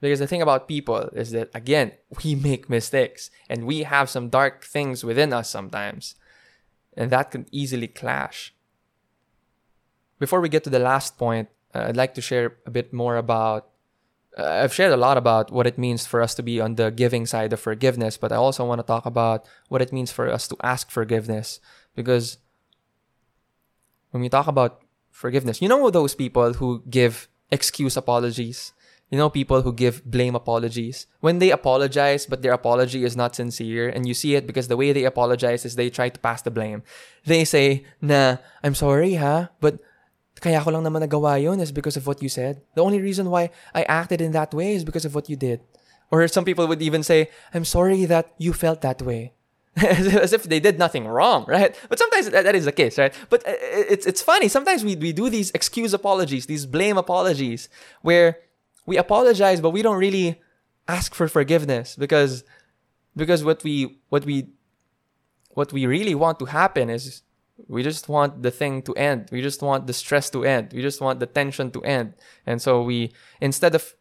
Because 0.00 0.18
the 0.18 0.26
thing 0.26 0.42
about 0.42 0.68
people 0.68 1.10
is 1.12 1.30
that, 1.32 1.50
again, 1.54 1.92
we 2.24 2.34
make 2.48 2.70
mistakes 2.70 3.30
and 3.48 3.66
we 3.66 3.82
have 3.82 4.08
some 4.08 4.28
dark 4.28 4.64
things 4.64 5.04
within 5.04 5.32
us 5.32 5.50
sometimes. 5.50 6.14
And 6.96 7.10
that 7.10 7.30
can 7.30 7.46
easily 7.52 7.86
clash. 7.86 8.54
Before 10.18 10.40
we 10.40 10.48
get 10.48 10.64
to 10.64 10.70
the 10.70 10.78
last 10.78 11.16
point, 11.16 11.48
uh, 11.74 11.84
I'd 11.88 11.96
like 11.96 12.14
to 12.14 12.20
share 12.20 12.56
a 12.66 12.70
bit 12.70 12.92
more 12.92 13.16
about. 13.16 13.68
Uh, 14.36 14.62
I've 14.62 14.74
shared 14.74 14.92
a 14.92 14.96
lot 14.96 15.16
about 15.16 15.50
what 15.50 15.66
it 15.66 15.78
means 15.78 16.06
for 16.06 16.22
us 16.22 16.34
to 16.34 16.42
be 16.42 16.60
on 16.60 16.76
the 16.76 16.90
giving 16.90 17.26
side 17.26 17.52
of 17.52 17.60
forgiveness, 17.60 18.16
but 18.16 18.32
I 18.32 18.36
also 18.36 18.64
want 18.64 18.80
to 18.80 18.86
talk 18.86 19.06
about 19.06 19.46
what 19.68 19.82
it 19.82 19.92
means 19.92 20.12
for 20.12 20.28
us 20.28 20.46
to 20.48 20.56
ask 20.62 20.90
forgiveness. 20.90 21.58
Because 21.96 22.38
when 24.10 24.22
we 24.22 24.28
talk 24.28 24.46
about 24.46 24.82
forgiveness, 25.10 25.60
you 25.62 25.68
know 25.68 25.90
those 25.90 26.14
people 26.14 26.54
who 26.54 26.82
give 26.88 27.28
excuse 27.50 27.96
apologies? 27.96 28.72
You 29.10 29.18
know, 29.18 29.28
people 29.28 29.62
who 29.62 29.72
give 29.72 30.06
blame 30.06 30.36
apologies. 30.36 31.06
When 31.18 31.40
they 31.40 31.50
apologize, 31.50 32.26
but 32.26 32.42
their 32.42 32.52
apology 32.52 33.02
is 33.02 33.16
not 33.16 33.34
sincere, 33.34 33.88
and 33.88 34.06
you 34.06 34.14
see 34.14 34.36
it 34.36 34.46
because 34.46 34.68
the 34.68 34.76
way 34.76 34.92
they 34.92 35.04
apologize 35.04 35.64
is 35.66 35.74
they 35.74 35.90
try 35.90 36.08
to 36.08 36.20
pass 36.20 36.42
the 36.42 36.50
blame. 36.50 36.82
They 37.26 37.44
say, 37.44 37.84
na, 38.00 38.38
I'm 38.62 38.74
sorry 38.74 39.14
ha, 39.14 39.50
but 39.60 39.82
kaya 40.38 40.62
ko 40.62 40.70
lang 40.70 40.86
naman 40.86 41.02
nagawa 41.02 41.42
yun 41.42 41.58
is 41.58 41.72
because 41.72 41.98
of 41.98 42.06
what 42.06 42.22
you 42.22 42.28
said. 42.28 42.62
The 42.74 42.86
only 42.86 43.00
reason 43.02 43.30
why 43.30 43.50
I 43.74 43.82
acted 43.84 44.20
in 44.20 44.30
that 44.32 44.54
way 44.54 44.74
is 44.74 44.84
because 44.84 45.04
of 45.04 45.14
what 45.14 45.28
you 45.28 45.34
did. 45.34 45.60
Or 46.10 46.26
some 46.28 46.44
people 46.44 46.66
would 46.66 46.82
even 46.82 47.02
say, 47.02 47.30
I'm 47.52 47.64
sorry 47.64 48.04
that 48.06 48.34
you 48.38 48.52
felt 48.52 48.80
that 48.82 49.02
way. 49.02 49.34
as 49.76 50.32
if 50.32 50.44
they 50.44 50.58
did 50.58 50.78
nothing 50.78 51.06
wrong, 51.06 51.44
right? 51.46 51.74
But 51.88 51.98
sometimes 51.98 52.28
that, 52.30 52.42
that 52.42 52.54
is 52.54 52.64
the 52.64 52.72
case, 52.72 52.98
right? 52.98 53.14
But 53.30 53.46
uh, 53.46 53.54
it's 53.62 54.04
it's 54.04 54.20
funny. 54.20 54.48
Sometimes 54.48 54.84
we 54.84 54.96
we 54.96 55.12
do 55.12 55.30
these 55.30 55.50
excuse 55.52 55.94
apologies, 55.94 56.46
these 56.46 56.66
blame 56.66 56.98
apologies, 56.98 57.68
where 58.02 58.38
we 58.90 58.96
apologize, 58.96 59.60
but 59.60 59.70
we 59.70 59.82
don't 59.82 59.98
really 59.98 60.40
ask 60.88 61.14
for 61.14 61.28
forgiveness 61.28 61.94
because 61.94 62.42
because 63.14 63.44
what 63.44 63.62
we 63.62 64.00
what 64.08 64.24
we 64.24 64.36
what 65.58 65.72
we 65.72 65.86
really 65.86 66.16
want 66.16 66.40
to 66.40 66.46
happen 66.46 66.90
is 66.90 67.22
we 67.68 67.84
just 67.84 68.08
want 68.08 68.42
the 68.42 68.50
thing 68.50 68.82
to 68.82 68.92
end. 68.94 69.28
We 69.30 69.42
just 69.42 69.62
want 69.62 69.86
the 69.86 69.92
stress 69.92 70.28
to 70.30 70.42
end. 70.42 70.72
We 70.72 70.82
just 70.82 71.00
want 71.00 71.20
the 71.20 71.26
tension 71.26 71.70
to 71.70 71.80
end. 71.82 72.14
And 72.50 72.60
so 72.60 72.82
we 72.82 73.12
instead 73.40 73.76
of 73.78 73.94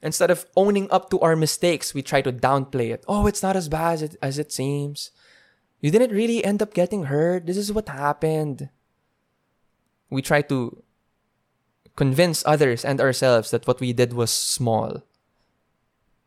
instead 0.00 0.30
of 0.30 0.46
owning 0.54 0.86
up 0.92 1.10
to 1.10 1.18
our 1.26 1.34
mistakes, 1.34 1.92
we 1.92 2.02
try 2.02 2.22
to 2.22 2.32
downplay 2.32 2.94
it. 2.94 3.02
Oh, 3.08 3.26
it's 3.26 3.42
not 3.42 3.56
as 3.56 3.68
bad 3.68 3.94
as 3.94 4.02
it, 4.02 4.16
as 4.22 4.38
it 4.38 4.52
seems. 4.52 5.10
You 5.80 5.90
didn't 5.90 6.14
really 6.14 6.44
end 6.44 6.62
up 6.62 6.72
getting 6.72 7.10
hurt. 7.10 7.46
This 7.46 7.56
is 7.56 7.72
what 7.72 7.88
happened. 7.88 8.70
We 10.08 10.22
try 10.22 10.42
to 10.42 10.84
convince 11.96 12.44
others 12.46 12.84
and 12.84 13.00
ourselves 13.00 13.50
that 13.50 13.66
what 13.66 13.80
we 13.80 13.92
did 13.92 14.12
was 14.12 14.30
small. 14.30 15.02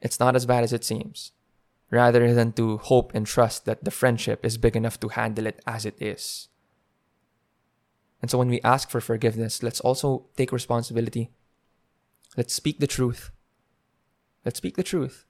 It's 0.02 0.20
not 0.20 0.36
as 0.36 0.46
bad 0.46 0.64
as 0.64 0.74
it 0.74 0.84
seems, 0.84 1.32
rather 1.92 2.34
than 2.34 2.54
to 2.54 2.78
hope 2.78 3.14
and 3.14 3.26
trust 3.26 3.66
that 3.66 3.84
the 3.84 3.92
friendship 3.92 4.44
is 4.44 4.58
big 4.58 4.76
enough 4.76 5.00
to 5.00 5.10
handle 5.10 5.46
it 5.46 5.62
as 5.68 5.86
it 5.86 6.02
is. 6.02 6.48
And 8.22 8.30
so 8.30 8.38
when 8.38 8.50
we 8.50 8.62
ask 8.62 8.90
for 8.90 9.00
forgiveness, 9.00 9.64
let's 9.64 9.80
also 9.80 10.26
take 10.36 10.52
responsibility. 10.52 11.30
Let's 12.36 12.54
speak 12.54 12.80
the 12.80 12.88
truth. 12.88 13.32
Let's 14.44 14.58
speak 14.58 14.76
the 14.76 14.84
truth. 14.84 15.26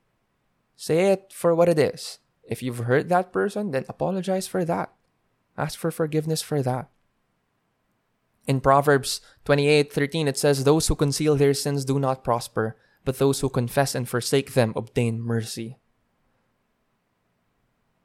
Say 0.75 1.11
it 1.11 1.33
for 1.33 1.53
what 1.53 1.69
it 1.69 1.77
is. 1.77 2.19
If 2.43 2.63
you've 2.63 2.79
hurt 2.79 3.09
that 3.09 3.31
person, 3.31 3.71
then 3.71 3.85
apologize 3.87 4.47
for 4.47 4.65
that. 4.65 4.91
Ask 5.57 5.77
for 5.77 5.91
forgiveness 5.91 6.41
for 6.41 6.63
that. 6.63 6.89
In 8.49 8.61
Proverbs 8.61 9.21
28:13 9.45 10.25
it 10.27 10.35
says 10.35 10.63
those 10.63 10.87
who 10.87 10.95
conceal 10.95 11.35
their 11.35 11.53
sins 11.53 11.85
do 11.85 11.99
not 11.99 12.23
prosper, 12.23 12.75
but 13.05 13.19
those 13.19 13.41
who 13.41 13.47
confess 13.47 13.93
and 13.93 14.09
forsake 14.09 14.55
them 14.55 14.73
obtain 14.75 15.21
mercy. 15.21 15.77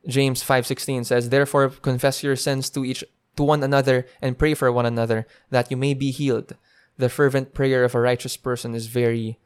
James 0.07 0.45
5:16 0.45 1.07
says 1.07 1.30
therefore 1.30 1.70
confess 1.70 2.22
your 2.22 2.36
sins 2.36 2.68
to 2.68 2.84
each 2.84 3.03
to 3.36 3.42
one 3.42 3.62
another 3.62 4.05
and 4.20 4.36
pray 4.38 4.53
for 4.53 4.70
one 4.70 4.84
another 4.84 5.26
that 5.49 5.70
you 5.70 5.78
may 5.78 5.95
be 5.95 6.11
healed. 6.11 6.53
The 6.99 7.09
fervent 7.09 7.55
prayer 7.55 7.82
of 7.82 7.95
a 7.95 8.01
righteous 8.05 8.36
person 8.36 8.74
is 8.74 8.84
very 8.86 9.40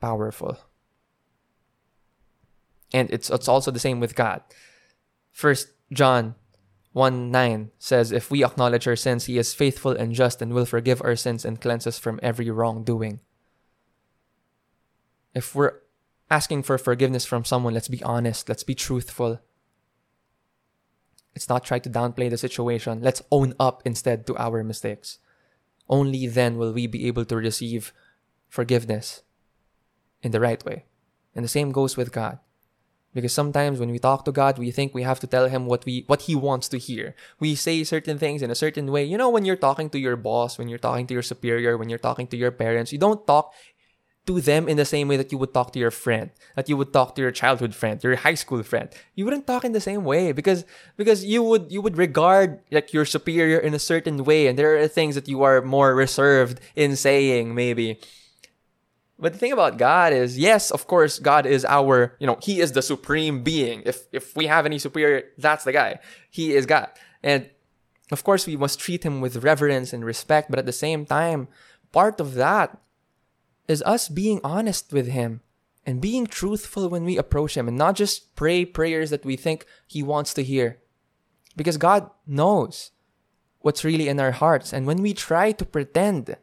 powerful. 0.00 0.56
And 2.92 3.10
it's, 3.10 3.28
it's 3.28 3.48
also 3.48 3.72
the 3.72 3.82
same 3.82 3.98
with 3.98 4.14
God. 4.14 4.42
First 5.32 5.72
John 5.90 6.36
1 6.94 7.32
9 7.32 7.70
says, 7.76 8.12
If 8.12 8.30
we 8.30 8.44
acknowledge 8.44 8.86
our 8.86 8.94
sins, 8.94 9.24
he 9.24 9.36
is 9.36 9.52
faithful 9.52 9.90
and 9.90 10.14
just 10.14 10.40
and 10.40 10.54
will 10.54 10.64
forgive 10.64 11.02
our 11.02 11.16
sins 11.16 11.44
and 11.44 11.60
cleanse 11.60 11.88
us 11.88 11.98
from 11.98 12.20
every 12.22 12.48
wrongdoing. 12.50 13.18
If 15.34 15.56
we're 15.56 15.80
asking 16.30 16.62
for 16.62 16.78
forgiveness 16.78 17.26
from 17.26 17.44
someone, 17.44 17.74
let's 17.74 17.88
be 17.88 18.00
honest, 18.04 18.48
let's 18.48 18.62
be 18.62 18.76
truthful. 18.76 19.40
Let's 21.34 21.48
not 21.48 21.64
try 21.64 21.80
to 21.80 21.90
downplay 21.90 22.30
the 22.30 22.38
situation. 22.38 23.02
Let's 23.02 23.22
own 23.32 23.54
up 23.58 23.82
instead 23.84 24.24
to 24.28 24.36
our 24.36 24.62
mistakes. 24.62 25.18
Only 25.88 26.28
then 26.28 26.58
will 26.58 26.72
we 26.72 26.86
be 26.86 27.08
able 27.08 27.24
to 27.24 27.34
receive 27.34 27.92
forgiveness 28.48 29.22
in 30.22 30.30
the 30.30 30.38
right 30.38 30.64
way. 30.64 30.84
And 31.34 31.44
the 31.44 31.48
same 31.48 31.72
goes 31.72 31.96
with 31.96 32.12
God. 32.12 32.38
Because 33.14 33.32
sometimes 33.32 33.78
when 33.78 33.90
we 33.90 33.98
talk 33.98 34.24
to 34.24 34.32
God, 34.32 34.58
we 34.58 34.70
think 34.70 34.92
we 34.92 35.02
have 35.02 35.20
to 35.20 35.26
tell 35.26 35.48
him 35.48 35.66
what 35.66 35.84
we 35.84 36.04
what 36.06 36.22
he 36.22 36.34
wants 36.34 36.68
to 36.68 36.78
hear. 36.78 37.14
We 37.38 37.54
say 37.54 37.84
certain 37.84 38.18
things 38.18 38.42
in 38.42 38.50
a 38.50 38.54
certain 38.58 38.90
way. 38.90 39.04
You 39.04 39.16
know 39.16 39.30
when 39.30 39.44
you're 39.44 39.56
talking 39.56 39.88
to 39.90 39.98
your 39.98 40.16
boss, 40.16 40.58
when 40.58 40.68
you're 40.68 40.82
talking 40.82 41.06
to 41.06 41.14
your 41.14 41.22
superior, 41.22 41.78
when 41.78 41.88
you're 41.88 42.02
talking 42.02 42.26
to 42.28 42.36
your 42.36 42.50
parents, 42.50 42.92
you 42.92 42.98
don't 42.98 43.26
talk 43.26 43.54
to 44.26 44.40
them 44.40 44.68
in 44.68 44.76
the 44.76 44.84
same 44.84 45.06
way 45.08 45.16
that 45.16 45.30
you 45.30 45.38
would 45.38 45.52
talk 45.52 45.72
to 45.72 45.78
your 45.78 45.90
friend, 45.90 46.30
that 46.56 46.68
you 46.68 46.76
would 46.76 46.92
talk 46.92 47.14
to 47.14 47.22
your 47.22 47.30
childhood 47.30 47.74
friend, 47.74 48.02
your 48.02 48.16
high 48.16 48.34
school 48.34 48.62
friend. 48.62 48.88
You 49.14 49.24
wouldn't 49.24 49.46
talk 49.46 49.64
in 49.64 49.72
the 49.72 49.80
same 49.80 50.04
way 50.04 50.32
because 50.32 50.64
because 50.96 51.24
you 51.24 51.42
would 51.42 51.70
you 51.70 51.82
would 51.82 51.96
regard 51.96 52.60
like 52.70 52.92
your 52.92 53.04
superior 53.04 53.58
in 53.58 53.74
a 53.74 53.78
certain 53.78 54.24
way, 54.24 54.46
and 54.46 54.58
there 54.58 54.76
are 54.76 54.88
things 54.88 55.14
that 55.14 55.28
you 55.28 55.42
are 55.42 55.60
more 55.60 55.94
reserved 55.94 56.60
in 56.74 56.96
saying 56.96 57.54
maybe. 57.54 58.00
But 59.18 59.32
the 59.32 59.38
thing 59.38 59.52
about 59.52 59.78
God 59.78 60.12
is, 60.12 60.38
yes, 60.38 60.70
of 60.70 60.86
course, 60.86 61.18
God 61.18 61.46
is 61.46 61.64
our, 61.64 62.16
you 62.18 62.26
know, 62.26 62.38
He 62.42 62.60
is 62.60 62.72
the 62.72 62.82
supreme 62.82 63.42
being. 63.42 63.82
If 63.86 64.06
if 64.12 64.34
we 64.36 64.46
have 64.46 64.66
any 64.66 64.78
superior, 64.78 65.24
that's 65.38 65.64
the 65.64 65.72
guy. 65.72 66.00
He 66.30 66.52
is 66.52 66.66
God, 66.66 66.90
and 67.22 67.48
of 68.10 68.24
course, 68.24 68.46
we 68.46 68.56
must 68.56 68.80
treat 68.80 69.04
Him 69.04 69.20
with 69.20 69.42
reverence 69.44 69.92
and 69.92 70.04
respect. 70.04 70.50
But 70.50 70.58
at 70.58 70.66
the 70.66 70.72
same 70.72 71.06
time, 71.06 71.48
part 71.92 72.20
of 72.20 72.34
that 72.34 72.78
is 73.68 73.82
us 73.82 74.08
being 74.08 74.40
honest 74.44 74.92
with 74.92 75.08
Him 75.08 75.40
and 75.86 76.00
being 76.00 76.26
truthful 76.26 76.88
when 76.88 77.04
we 77.04 77.16
approach 77.16 77.56
Him 77.56 77.68
and 77.68 77.78
not 77.78 77.96
just 77.96 78.34
pray 78.36 78.64
prayers 78.64 79.10
that 79.10 79.24
we 79.24 79.36
think 79.36 79.64
He 79.86 80.02
wants 80.02 80.34
to 80.34 80.42
hear. 80.42 80.80
Because 81.56 81.76
God 81.76 82.10
knows 82.26 82.90
what's 83.60 83.84
really 83.84 84.08
in 84.08 84.20
our 84.20 84.32
hearts. 84.32 84.72
And 84.72 84.86
when 84.86 85.00
we 85.00 85.14
try 85.14 85.52
to 85.52 85.64
pretend 85.64 86.36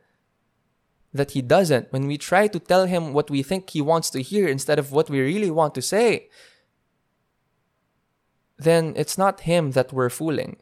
that 1.14 1.32
He 1.32 1.42
doesn't, 1.42 1.92
when 1.92 2.08
we 2.08 2.18
try 2.18 2.48
to 2.48 2.60
tell 2.60 2.86
Him 2.86 3.14
what 3.14 3.30
we 3.30 3.44
think 3.44 3.70
He 3.70 3.82
wants 3.82 4.10
to 4.12 4.22
hear 4.22 4.48
instead 4.48 4.80
of 4.80 4.92
what 4.92 5.10
we 5.10 5.20
really 5.20 5.52
want 5.52 5.76
to 5.76 5.82
say, 5.82 6.30
then 8.58 8.94
it's 8.96 9.18
not 9.18 9.42
Him 9.42 9.72
that 9.72 9.92
we're 9.92 10.10
fooling. 10.10 10.58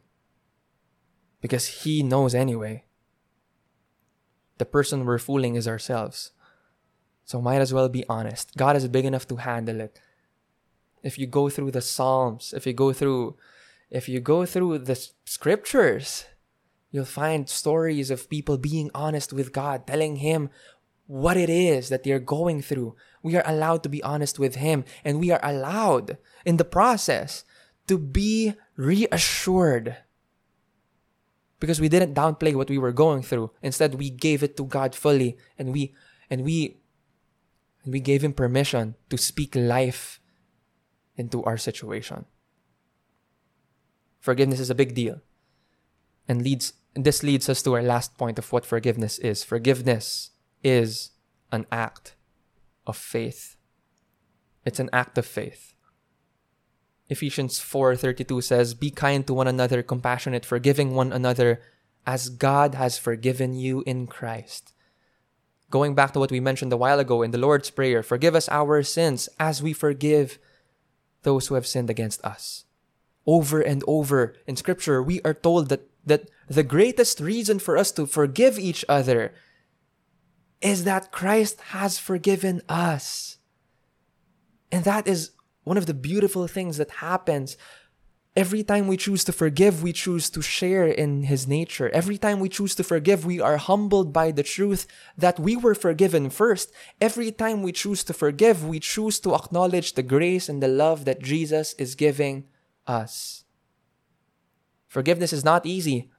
Because 1.41 1.83
He 1.83 2.03
knows 2.03 2.33
anyway. 2.33 2.85
The 4.57 4.65
person 4.65 5.05
we're 5.05 5.19
fooling 5.19 5.55
is 5.55 5.67
ourselves. 5.67 6.31
So 7.23 7.41
might 7.41 7.61
as 7.61 7.73
well 7.73 7.89
be 7.89 8.05
honest. 8.09 8.57
God 8.57 8.75
is 8.75 8.87
big 8.87 9.05
enough 9.05 9.27
to 9.27 9.35
handle 9.35 9.79
it. 9.79 9.99
If 11.03 11.17
you 11.17 11.27
go 11.27 11.49
through 11.49 11.71
the 11.71 11.81
Psalms, 11.81 12.53
if 12.57 12.65
you 12.65 12.73
go 12.73 12.91
through 12.91 13.37
if 13.89 14.07
you 14.07 14.19
go 14.19 14.45
through 14.45 14.79
the 14.79 15.07
scriptures, 15.25 16.25
you'll 16.91 17.05
find 17.05 17.49
stories 17.49 18.09
of 18.09 18.29
people 18.29 18.57
being 18.57 18.89
honest 18.93 19.33
with 19.33 19.53
God, 19.53 19.85
telling 19.87 20.17
him 20.17 20.49
what 21.09 21.37
it 21.37 21.49
is 21.49 21.89
that 21.89 22.03
they're 22.03 22.19
going 22.19 22.61
through. 22.61 22.95
We 23.23 23.35
are 23.35 23.43
allowed 23.45 23.83
to 23.83 23.89
be 23.89 24.03
honest 24.03 24.37
with 24.37 24.55
him 24.55 24.85
and 25.03 25.19
we 25.19 25.31
are 25.31 25.39
allowed 25.41 26.17
in 26.45 26.57
the 26.57 26.65
process 26.65 27.43
to 27.87 27.97
be 27.97 28.53
reassured 28.75 29.97
because 31.59 31.81
we 31.81 31.89
didn't 31.89 32.13
downplay 32.13 32.53
what 32.53 32.69
we 32.69 32.77
were 32.77 32.91
going 32.91 33.23
through. 33.23 33.51
Instead, 33.61 33.95
we 33.95 34.09
gave 34.09 34.43
it 34.43 34.55
to 34.57 34.63
God 34.63 34.93
fully 34.93 35.35
and 35.57 35.73
we 35.73 35.95
and 36.29 36.43
we 36.43 36.77
and 37.83 37.91
we 37.91 37.99
gave 37.99 38.23
him 38.23 38.33
permission 38.33 38.95
to 39.09 39.17
speak 39.17 39.55
life 39.55 40.21
into 41.15 41.43
our 41.43 41.57
situation. 41.57 42.25
Forgiveness 44.19 44.59
is 44.59 44.69
a 44.69 44.75
big 44.75 44.93
deal. 44.93 45.21
And 46.29 46.43
leads 46.43 46.73
this 46.93 47.23
leads 47.23 47.49
us 47.49 47.61
to 47.63 47.73
our 47.73 47.81
last 47.81 48.17
point 48.17 48.37
of 48.37 48.51
what 48.53 48.65
forgiveness 48.65 49.17
is. 49.19 49.43
Forgiveness 49.43 50.31
is 50.63 51.11
an 51.51 51.65
act 51.71 52.15
of 52.85 52.95
faith. 52.95 53.57
It's 54.65 54.79
an 54.79 54.89
act 54.93 55.17
of 55.17 55.25
faith. 55.25 55.73
Ephesians 57.09 57.57
4:32 57.59 58.41
says, 58.41 58.75
"Be 58.75 58.91
kind 58.91 59.25
to 59.25 59.33
one 59.33 59.47
another, 59.47 59.81
compassionate, 59.81 60.45
forgiving 60.45 60.93
one 60.93 61.11
another 61.11 61.61
as 62.05 62.29
God 62.29 62.75
has 62.75 62.99
forgiven 62.99 63.55
you 63.55 63.81
in 63.87 64.05
Christ." 64.05 64.73
Going 65.71 65.95
back 65.95 66.13
to 66.13 66.19
what 66.19 66.31
we 66.31 66.39
mentioned 66.39 66.73
a 66.73 66.77
while 66.77 66.99
ago 66.99 67.21
in 67.21 67.31
the 67.31 67.37
Lord's 67.37 67.69
Prayer, 67.71 68.03
forgive 68.03 68.35
us 68.35 68.49
our 68.49 68.83
sins 68.83 69.29
as 69.39 69.63
we 69.63 69.73
forgive 69.73 70.37
those 71.23 71.47
who 71.47 71.55
have 71.55 71.65
sinned 71.65 71.89
against 71.89 72.23
us. 72.23 72.65
Over 73.25 73.61
and 73.61 73.83
over 73.87 74.35
in 74.45 74.55
Scripture, 74.55 75.01
we 75.01 75.21
are 75.21 75.33
told 75.33 75.69
that, 75.69 75.88
that 76.05 76.29
the 76.47 76.63
greatest 76.63 77.19
reason 77.19 77.59
for 77.59 77.77
us 77.77 77.91
to 77.93 78.05
forgive 78.05 78.57
each 78.57 78.83
other 78.89 79.33
is 80.61 80.83
that 80.83 81.11
Christ 81.11 81.61
has 81.71 81.97
forgiven 81.99 82.61
us. 82.67 83.37
And 84.71 84.83
that 84.83 85.07
is 85.07 85.31
one 85.63 85.77
of 85.77 85.85
the 85.85 85.93
beautiful 85.93 86.47
things 86.47 86.77
that 86.77 86.91
happens 86.91 87.57
Every 88.35 88.63
time 88.63 88.87
we 88.87 88.95
choose 88.95 89.23
to 89.25 89.33
forgive, 89.33 89.81
we 89.81 89.91
choose 89.91 90.29
to 90.29 90.41
share 90.41 90.87
in 90.87 91.23
His 91.23 91.47
nature. 91.47 91.89
Every 91.89 92.17
time 92.17 92.39
we 92.39 92.47
choose 92.47 92.75
to 92.75 92.83
forgive, 92.83 93.25
we 93.25 93.41
are 93.41 93.57
humbled 93.57 94.13
by 94.13 94.31
the 94.31 94.43
truth 94.43 94.85
that 95.17 95.39
we 95.39 95.57
were 95.57 95.75
forgiven 95.75 96.29
first. 96.29 96.71
Every 97.01 97.31
time 97.31 97.63
we 97.63 97.71
choose 97.71 98.03
to 98.05 98.13
forgive, 98.13 98.65
we 98.65 98.79
choose 98.79 99.19
to 99.21 99.33
acknowledge 99.33 99.93
the 99.93 100.03
grace 100.03 100.47
and 100.47 100.61
the 100.61 100.67
love 100.67 101.05
that 101.05 101.21
Jesus 101.21 101.73
is 101.73 101.95
giving 101.95 102.45
us. 102.85 103.43
Forgiveness 104.89 105.31
is 105.31 105.45
not 105.45 105.65
easy, 105.65 106.09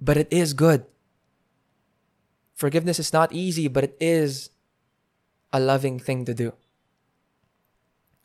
but 0.00 0.16
it 0.16 0.28
is 0.30 0.52
good. 0.52 0.84
Forgiveness 2.54 2.98
is 2.98 3.12
not 3.12 3.32
easy, 3.32 3.68
but 3.68 3.84
it 3.84 3.96
is 4.00 4.50
a 5.52 5.60
loving 5.60 5.98
thing 5.98 6.24
to 6.24 6.34
do. 6.34 6.52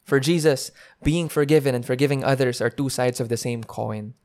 For 0.03 0.19
Jesus, 0.19 0.71
being 1.03 1.29
forgiven 1.29 1.75
and 1.75 1.85
forgiving 1.85 2.23
others 2.23 2.61
are 2.61 2.69
two 2.69 2.89
sides 2.89 3.19
of 3.19 3.29
the 3.29 3.37
same 3.37 3.63
coin. 3.63 4.15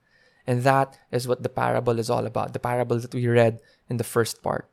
And 0.47 0.63
that 0.63 0.99
is 1.11 1.29
what 1.29 1.43
the 1.43 1.49
parable 1.49 1.99
is 1.99 2.09
all 2.09 2.25
about, 2.25 2.53
the 2.53 2.59
parable 2.59 2.99
that 2.99 3.15
we 3.15 3.27
read 3.29 3.61
in 3.89 3.99
the 3.99 4.05
first 4.05 4.43
part. 4.43 4.71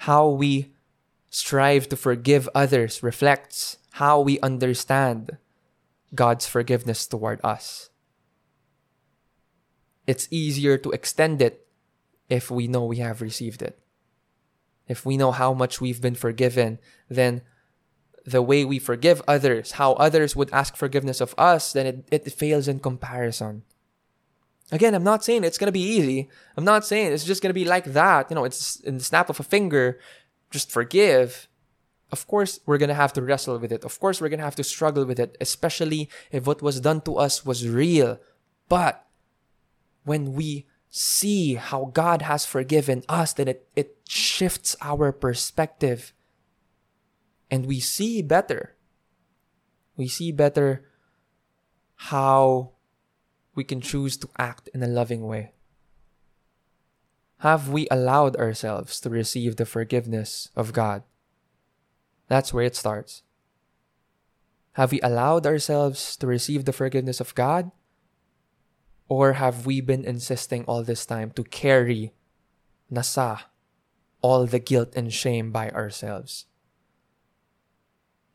How 0.00 0.28
we 0.28 0.74
strive 1.28 1.88
to 1.88 1.96
forgive 1.96 2.48
others 2.54 3.02
reflects 3.02 3.78
how 3.92 4.20
we 4.20 4.38
understand 4.40 5.38
God's 6.14 6.46
forgiveness 6.46 7.06
toward 7.06 7.40
us. 7.42 7.90
It's 10.08 10.26
easier 10.30 10.78
to 10.78 10.90
extend 10.90 11.42
it 11.42 11.66
if 12.30 12.50
we 12.50 12.66
know 12.66 12.86
we 12.86 12.96
have 12.96 13.20
received 13.20 13.60
it. 13.60 13.78
If 14.88 15.04
we 15.04 15.18
know 15.18 15.32
how 15.32 15.52
much 15.52 15.82
we've 15.82 16.00
been 16.00 16.14
forgiven, 16.14 16.78
then 17.10 17.42
the 18.24 18.40
way 18.40 18.64
we 18.64 18.78
forgive 18.78 19.20
others, 19.28 19.72
how 19.72 19.92
others 19.92 20.34
would 20.34 20.50
ask 20.50 20.76
forgiveness 20.76 21.20
of 21.20 21.34
us, 21.36 21.74
then 21.74 21.86
it, 21.86 22.08
it 22.10 22.32
fails 22.32 22.68
in 22.68 22.80
comparison. 22.80 23.64
Again, 24.72 24.94
I'm 24.94 25.04
not 25.04 25.24
saying 25.24 25.44
it's 25.44 25.58
going 25.58 25.68
to 25.68 25.72
be 25.72 25.84
easy. 25.84 26.30
I'm 26.56 26.64
not 26.64 26.86
saying 26.86 27.12
it's 27.12 27.24
just 27.24 27.42
going 27.42 27.50
to 27.50 27.60
be 27.60 27.66
like 27.66 27.84
that. 27.92 28.30
You 28.30 28.34
know, 28.36 28.44
it's 28.44 28.80
in 28.80 28.96
the 28.96 29.04
snap 29.04 29.28
of 29.28 29.40
a 29.40 29.42
finger, 29.42 30.00
just 30.50 30.70
forgive. 30.72 31.48
Of 32.10 32.26
course, 32.26 32.60
we're 32.64 32.78
going 32.78 32.88
to 32.88 32.94
have 32.94 33.12
to 33.12 33.22
wrestle 33.22 33.58
with 33.58 33.72
it. 33.72 33.84
Of 33.84 34.00
course, 34.00 34.22
we're 34.22 34.30
going 34.30 34.40
to 34.40 34.44
have 34.44 34.56
to 34.56 34.64
struggle 34.64 35.04
with 35.04 35.20
it, 35.20 35.36
especially 35.38 36.08
if 36.32 36.46
what 36.46 36.62
was 36.62 36.80
done 36.80 37.02
to 37.02 37.16
us 37.16 37.44
was 37.44 37.68
real. 37.68 38.18
But 38.70 39.04
when 40.08 40.32
we 40.32 40.66
see 40.90 41.54
how 41.54 41.92
God 41.92 42.22
has 42.22 42.46
forgiven 42.46 43.04
us, 43.08 43.32
then 43.34 43.46
it, 43.46 43.68
it 43.76 43.98
shifts 44.08 44.74
our 44.80 45.12
perspective 45.12 46.12
and 47.50 47.66
we 47.66 47.78
see 47.78 48.22
better. 48.22 48.74
We 49.96 50.08
see 50.08 50.32
better 50.32 50.84
how 52.08 52.72
we 53.54 53.64
can 53.64 53.80
choose 53.80 54.16
to 54.18 54.28
act 54.38 54.68
in 54.72 54.82
a 54.82 54.86
loving 54.86 55.26
way. 55.26 55.52
Have 57.38 57.68
we 57.68 57.86
allowed 57.90 58.36
ourselves 58.36 59.00
to 59.00 59.10
receive 59.10 59.56
the 59.56 59.66
forgiveness 59.66 60.50
of 60.56 60.72
God? 60.72 61.02
That's 62.28 62.52
where 62.52 62.64
it 62.64 62.76
starts. 62.76 63.22
Have 64.72 64.92
we 64.92 65.00
allowed 65.00 65.46
ourselves 65.46 66.16
to 66.16 66.26
receive 66.26 66.64
the 66.64 66.72
forgiveness 66.72 67.20
of 67.20 67.34
God? 67.34 67.70
Or 69.08 69.34
have 69.34 69.64
we 69.64 69.80
been 69.80 70.04
insisting 70.04 70.64
all 70.64 70.82
this 70.82 71.06
time 71.06 71.30
to 71.32 71.44
carry 71.44 72.12
nasa 72.92 73.40
all 74.20 74.46
the 74.46 74.58
guilt 74.58 74.92
and 74.94 75.12
shame 75.12 75.50
by 75.50 75.70
ourselves? 75.70 76.44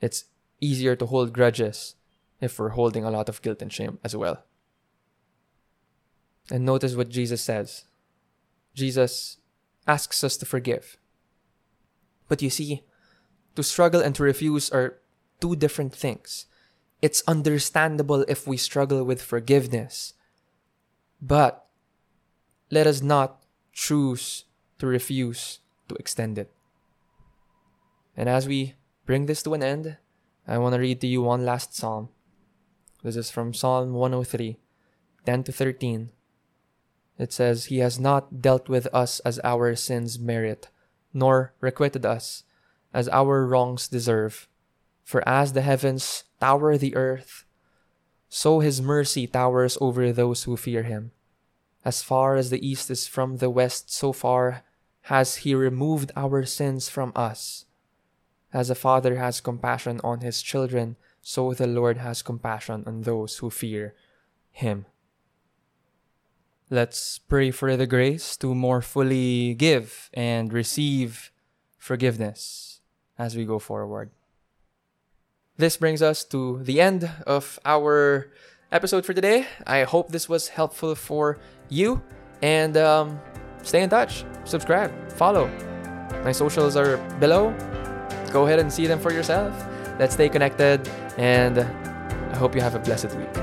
It's 0.02 0.26
easier 0.60 0.96
to 0.96 1.06
hold 1.06 1.34
grudges 1.34 1.96
if 2.42 2.60
we're 2.60 2.70
holding 2.70 3.06
a 3.06 3.12
lot 3.12 3.30
of 3.30 3.42
guilt 3.42 3.62
and 3.62 3.72
shame 3.72 4.00
as 4.04 4.16
well. 4.16 4.44
And 6.52 6.66
notice 6.66 6.96
what 6.96 7.10
Jesus 7.10 7.42
says. 7.42 7.86
Jesus 8.74 9.38
asks 9.88 10.24
us 10.24 10.36
to 10.38 10.46
forgive. 10.46 10.98
But 12.28 12.42
you 12.42 12.50
see, 12.50 12.84
to 13.56 13.64
struggle 13.64 14.02
and 14.02 14.16
to 14.16 14.24
refuse 14.24 14.70
are 14.72 15.00
two 15.40 15.56
different 15.56 15.94
things. 15.94 16.48
It's 17.02 17.24
understandable 17.28 18.26
if 18.28 18.48
we 18.48 18.58
struggle 18.58 19.04
with 19.04 19.22
forgiveness. 19.22 20.14
But 21.24 21.66
let 22.70 22.86
us 22.86 23.02
not 23.02 23.46
choose 23.72 24.44
to 24.78 24.88
refuse 24.88 25.60
to 25.88 25.96
extend 25.96 26.38
it. 26.38 26.52
And 28.18 28.28
as 28.28 28.46
we 28.46 28.76
bring 29.06 29.26
this 29.26 29.42
to 29.44 29.54
an 29.54 29.64
end, 29.64 29.96
I 30.46 30.58
want 30.58 30.76
to 30.76 30.82
read 30.82 31.00
to 31.00 31.08
you 31.08 31.22
one 31.22 31.46
last 31.46 31.74
psalm. 31.74 32.10
This 33.04 33.16
is 33.16 33.32
from 33.32 33.54
Psalm 33.54 33.94
103, 33.94 34.60
10 35.26 35.44
to 35.46 35.52
13. 35.54 36.10
It 37.18 37.32
says, 37.32 37.66
He 37.66 37.80
has 37.80 37.98
not 37.98 38.42
dealt 38.42 38.68
with 38.68 38.88
us 38.94 39.22
as 39.22 39.40
our 39.46 39.76
sins 39.76 40.20
merit, 40.20 40.68
nor 41.14 41.54
requited 41.62 42.06
us 42.06 42.44
as 42.94 43.08
our 43.08 43.48
wrongs 43.48 43.88
deserve. 43.88 44.50
For 45.06 45.28
as 45.28 45.54
the 45.54 45.62
heavens 45.62 46.26
tower 46.42 46.78
the 46.78 46.98
earth, 46.98 47.46
so 48.34 48.62
his 48.62 48.82
mercy 48.82 49.28
towers 49.28 49.78
over 49.80 50.12
those 50.12 50.46
who 50.46 50.58
fear 50.58 50.82
him. 50.82 51.12
As 51.86 52.02
far 52.02 52.36
as 52.36 52.50
the 52.50 52.68
east 52.68 52.90
is 52.90 53.06
from 53.06 53.38
the 53.38 53.52
west, 53.52 53.94
so 53.94 54.12
far 54.12 54.64
has 55.14 55.46
he 55.46 55.54
removed 55.54 56.12
our 56.16 56.44
sins 56.44 56.90
from 56.90 57.14
us. 57.16 57.66
As 58.52 58.72
a 58.72 58.76
father 58.76 59.18
has 59.18 59.40
compassion 59.40 60.02
on 60.04 60.22
his 60.22 60.42
children, 60.42 60.96
so 61.22 61.54
the 61.54 61.68
Lord 61.68 61.98
has 61.98 62.24
compassion 62.24 62.84
on 62.88 63.02
those 63.02 63.38
who 63.38 63.52
fear 63.52 63.94
him. 64.50 64.88
Let's 66.72 67.20
pray 67.20 67.52
for 67.52 67.78
the 67.78 67.86
grace 67.86 68.36
to 68.38 68.56
more 68.56 68.82
fully 68.82 69.54
give 69.54 70.10
and 70.12 70.52
receive 70.52 71.32
forgiveness 71.78 72.82
as 73.16 73.36
we 73.36 73.46
go 73.46 73.60
forward. 73.60 74.10
This 75.58 75.78
brings 75.78 76.02
us 76.02 76.24
to 76.26 76.64
the 76.64 76.82
end 76.82 77.10
of 77.28 77.60
our 77.64 78.32
episode 78.72 79.06
for 79.06 79.14
today. 79.14 79.46
I 79.68 79.84
hope 79.84 80.10
this 80.10 80.28
was 80.28 80.48
helpful 80.48 80.96
for 80.96 81.38
you. 81.70 82.02
And 82.42 82.76
um, 82.76 83.20
stay 83.62 83.84
in 83.84 83.90
touch, 83.90 84.26
subscribe, 84.46 84.92
follow. 85.12 85.48
My 86.24 86.32
socials 86.32 86.76
are 86.76 86.98
below. 87.20 87.56
Go 88.32 88.46
ahead 88.46 88.60
and 88.60 88.74
see 88.74 88.88
them 88.88 89.00
for 89.00 89.14
yourself. 89.14 89.54
Let's 90.00 90.16
stay 90.16 90.28
connected. 90.28 90.88
And 91.18 91.60
I 91.60 92.38
hope 92.38 92.56
you 92.56 92.62
have 92.62 92.74
a 92.74 92.80
blessed 92.80 93.16
week. 93.16 93.34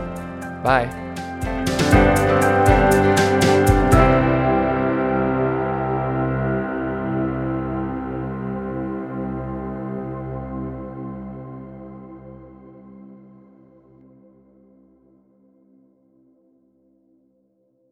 Bye. 0.63 1.10